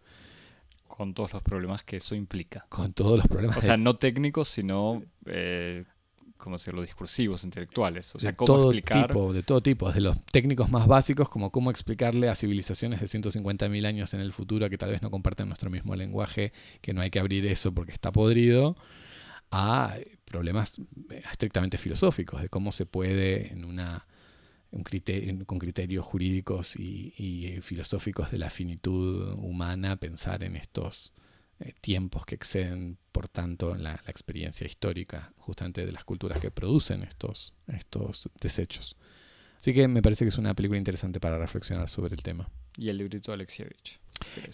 Con 0.88 1.14
todos 1.14 1.34
los 1.34 1.43
problemas 1.43 1.84
que 1.84 1.97
eso 1.97 2.16
implica. 2.16 2.66
Con 2.70 2.93
todos 2.93 3.18
los 3.18 3.28
problemas. 3.28 3.58
O 3.58 3.62
sea, 3.62 3.78
no 3.78 3.97
técnicos, 3.97 4.50
sino, 4.50 5.04
eh, 5.28 5.86
¿cómo 6.38 6.56
decirlo?, 6.56 6.82
discursivos, 6.82 7.43
intelectuales. 7.45 8.16
O 8.16 8.20
sea, 8.20 8.32
de 8.32 8.38
cómo 8.38 8.47
todo 8.47 8.72
explicar... 8.72 9.08
tipo, 9.08 9.32
de 9.32 9.43
todo 9.43 9.62
tipo, 9.62 9.88
desde 9.88 10.02
los 10.02 10.22
técnicos 10.26 10.70
más 10.70 10.88
básicos, 10.88 11.30
como 11.30 11.52
cómo 11.52 11.70
explicarle 11.70 12.28
a 12.28 12.36
civilizaciones 12.36 13.00
de 13.00 13.06
150.000 13.06 13.86
años 13.86 14.14
en 14.14 14.20
el 14.20 14.34
futuro 14.34 14.70
que 14.70 14.78
tal 14.78 14.89
vez 14.89 15.02
no 15.02 15.12
comparten 15.12 15.47
nuestro 15.47 15.70
mismo 15.70 15.95
lenguaje, 15.95 16.54
que 16.82 16.93
no 16.93 17.02
hay 17.02 17.12
que 17.12 17.20
abrir 17.20 17.45
eso 17.45 17.72
porque 17.72 17.93
está 17.93 18.12
podrido, 18.12 18.76
a 19.52 19.95
problemas 20.26 20.80
eh, 21.12 21.24
estrictamente 21.32 21.78
filosóficos, 21.78 22.41
de 22.41 22.50
cómo 22.50 22.72
se 22.72 22.86
puede 22.86 23.54
en 23.54 23.64
una 23.64 24.06
un 24.72 24.84
criterio, 24.84 25.45
con 25.45 25.59
criterios 25.59 26.05
jurídicos 26.05 26.76
y, 26.76 27.13
eh, 27.17 27.61
filosóficos 27.61 28.32
de 28.32 28.38
la 28.38 28.49
finitud 28.49 29.34
humana 29.34 29.95
pensar 29.97 30.43
en 30.43 30.55
estos 30.55 31.13
eh, 31.59 31.74
tiempos 31.82 32.26
que 32.26 32.36
exceden, 32.36 32.97
por 33.11 33.28
tanto, 33.28 33.76
la, 33.76 34.01
la, 34.03 34.11
experiencia 34.11 34.65
histórica 34.65 35.34
justamente 35.38 35.86
de 35.86 35.91
las 35.91 36.03
culturas 36.03 36.39
que 36.39 36.51
producen 36.51 37.03
estos, 37.03 37.53
estos 37.67 38.30
desechos. 38.39 38.95
Así 39.59 39.74
que 39.74 39.88
me 39.88 40.01
parece 40.01 40.24
que 40.24 40.30
es 40.30 40.38
una 40.38 40.53
película 40.53 40.78
interesante 40.78 41.20
para 41.20 41.38
reflexionar 41.38 41.89
sobre 41.89 42.15
el 42.15 42.24
tema. 42.24 42.49
Y 42.78 42.89
el 42.89 42.97
librito 42.97 43.32
de 43.32 43.36
Alexievich. 43.36 43.99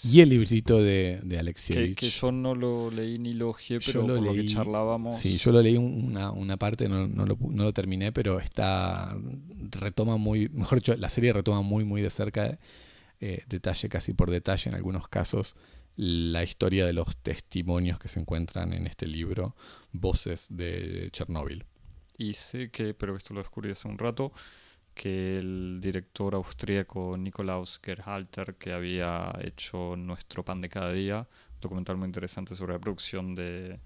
Y 0.04 0.22
el 0.22 0.30
librito 0.30 0.82
de, 0.82 1.20
de 1.24 1.40
Alexievich. 1.40 1.96
Que, 1.96 2.08
que, 2.08 2.10
yo 2.10 2.32
no 2.32 2.54
lo 2.54 2.92
leí 2.92 3.18
ni 3.18 3.34
lo 3.34 3.50
ojeé, 3.50 3.80
pero 3.80 4.02
lo 4.06 4.16
por 4.16 4.24
leí, 4.24 4.38
lo 4.38 4.42
que 4.42 4.48
charlábamos. 4.48 5.18
Sí, 5.18 5.38
yo 5.38 5.52
lo 5.52 5.62
leí 5.62 5.78
una, 5.78 6.32
una 6.32 6.58
parte, 6.58 6.88
no, 6.88 7.08
no, 7.08 7.26
lo, 7.26 7.38
no, 7.40 7.64
lo, 7.64 7.74
terminé, 7.74 8.12
pero 8.12 8.40
está. 8.40 9.18
retoma 9.72 10.18
muy. 10.18 10.50
Mejor 10.50 10.80
dicho, 10.80 10.96
la 10.96 11.10
serie 11.10 11.34
retoma 11.34 11.62
muy, 11.62 11.84
muy 11.84 12.02
de 12.02 12.10
cerca, 12.10 12.60
eh, 13.20 13.44
detalle 13.48 13.90
casi 13.90 14.14
por 14.14 14.30
detalle 14.30 14.70
en 14.70 14.76
algunos 14.76 15.08
casos, 15.08 15.56
la 15.96 16.44
historia 16.44 16.86
de 16.86 16.94
los 16.94 17.18
testimonios 17.18 18.00
que 18.00 18.08
se 18.08 18.20
encuentran 18.20 18.74
en 18.74 18.86
este 18.86 19.08
libro, 19.08 19.56
Voces 19.92 20.48
de 20.50 21.10
Chernóbil. 21.12 21.66
Y 22.18 22.34
sé 22.34 22.70
que, 22.70 22.94
pero 22.94 23.16
esto 23.16 23.34
lo 23.34 23.42
descubrí 23.42 23.72
hace 23.72 23.88
un 23.88 23.98
rato, 23.98 24.32
que 24.96 25.38
el 25.38 25.80
director 25.82 26.34
austríaco 26.34 27.16
Nikolaus 27.18 27.80
Gerhalter, 27.84 28.56
que 28.56 28.72
había 28.72 29.38
hecho 29.42 29.96
Nuestro 29.98 30.44
pan 30.44 30.62
de 30.62 30.70
cada 30.70 30.92
día, 30.92 31.20
un 31.20 31.62
documental 31.62 31.98
muy 31.98 32.08
interesante 32.08 32.56
sobre 32.56 32.74
la 32.74 32.80
producción 32.80 33.36
de, 33.36 33.80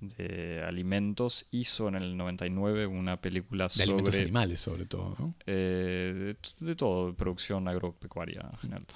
de 0.00 0.62
alimentos, 0.66 1.46
hizo 1.50 1.88
en 1.88 1.96
el 1.96 2.16
99 2.16 2.86
una 2.86 3.20
película 3.20 3.64
de 3.64 3.70
sobre... 3.70 3.84
alimentos 3.84 4.14
animales 4.16 4.60
sobre 4.60 4.86
todo, 4.86 5.14
¿no? 5.18 5.34
Eh, 5.46 6.34
de, 6.58 6.66
de, 6.66 6.74
todo, 6.74 7.08
de 7.08 7.12
producción 7.12 7.68
agropecuaria 7.68 8.48
en 8.50 8.58
general. 8.58 8.86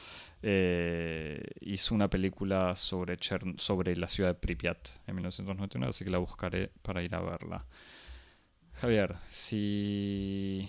Eh, 0.42 1.42
hizo 1.60 1.94
una 1.94 2.08
película 2.08 2.74
sobre, 2.74 3.18
Chern 3.18 3.58
sobre 3.58 3.94
la 3.96 4.08
ciudad 4.08 4.30
de 4.30 4.34
Pripyat 4.34 4.88
en 5.06 5.14
1999, 5.14 5.90
así 5.90 6.04
que 6.04 6.10
la 6.10 6.18
buscaré 6.18 6.70
para 6.82 7.02
ir 7.02 7.14
a 7.14 7.20
verla. 7.20 7.66
Javier, 8.72 9.16
si 9.30 10.68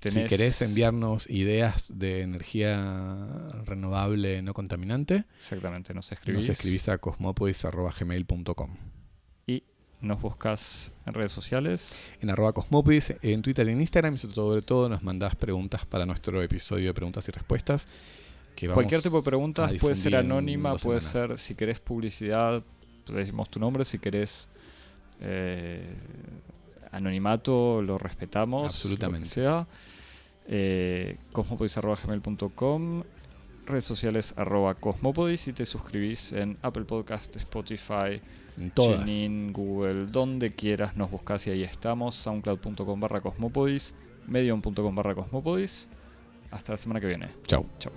si 0.00 0.24
querés 0.24 0.62
enviarnos 0.62 1.28
ideas 1.28 1.90
de 1.94 2.22
energía 2.22 3.52
renovable 3.64 4.42
no 4.42 4.54
contaminante, 4.54 5.24
exactamente, 5.36 5.94
nos 5.94 6.12
escribís, 6.12 6.48
nos 6.48 6.48
escribís 6.50 6.88
a 6.88 6.98
cosmopodis.gmail.com 6.98 8.76
y 9.46 9.64
nos 10.00 10.20
buscas 10.20 10.92
en 11.06 11.14
redes 11.14 11.32
sociales. 11.32 12.10
En 12.20 12.30
arroba 12.30 12.52
cosmopodis, 12.52 13.14
en 13.22 13.42
Twitter 13.42 13.68
y 13.68 13.72
en 13.72 13.80
Instagram 13.80 14.14
y 14.14 14.18
sobre 14.18 14.62
todo 14.62 14.88
nos 14.88 15.02
mandás 15.02 15.34
preguntas 15.34 15.86
para 15.86 16.06
nuestro 16.06 16.42
episodio 16.42 16.88
de 16.88 16.94
preguntas 16.94 17.26
y 17.28 17.32
respuestas. 17.32 17.86
Que 18.54 18.68
Cualquier 18.68 19.02
tipo 19.02 19.18
de 19.18 19.22
preguntas 19.22 19.72
puede 19.74 19.94
ser 19.94 20.16
anónima, 20.16 20.76
puede 20.76 21.00
ser, 21.02 21.36
si 21.38 21.54
querés 21.54 21.78
publicidad, 21.78 22.62
le 23.06 23.14
decimos 23.14 23.50
tu 23.50 23.60
nombre, 23.60 23.84
si 23.84 23.98
querés... 23.98 24.48
Eh, 25.20 25.94
anonimato 26.96 27.82
lo 27.82 27.98
respetamos. 27.98 28.64
Absolutamente. 28.66 29.28
Sea. 29.28 29.66
Eh, 30.48 31.18
cosmopodis.gmail.com 31.32 33.02
redes 33.66 33.84
sociales 33.84 34.32
arroba 34.36 34.74
cosmopodis 34.74 35.48
y 35.48 35.52
te 35.52 35.66
suscribís 35.66 36.32
en 36.32 36.56
Apple 36.62 36.84
Podcast, 36.84 37.36
Spotify, 37.36 38.20
TuneIn, 38.74 39.52
Google, 39.52 40.06
donde 40.06 40.54
quieras 40.54 40.96
nos 40.96 41.10
buscas 41.10 41.46
y 41.46 41.50
ahí 41.50 41.62
estamos, 41.64 42.14
soundcloud.com 42.14 43.00
barra 43.00 43.20
cosmopodis, 43.20 43.94
medium.com 44.26 44.94
barra 44.94 45.14
cosmopodis. 45.14 45.88
Hasta 46.50 46.72
la 46.72 46.76
semana 46.76 47.00
que 47.00 47.08
viene. 47.08 47.28
Chau. 47.46 47.66
Chau. 47.78 47.92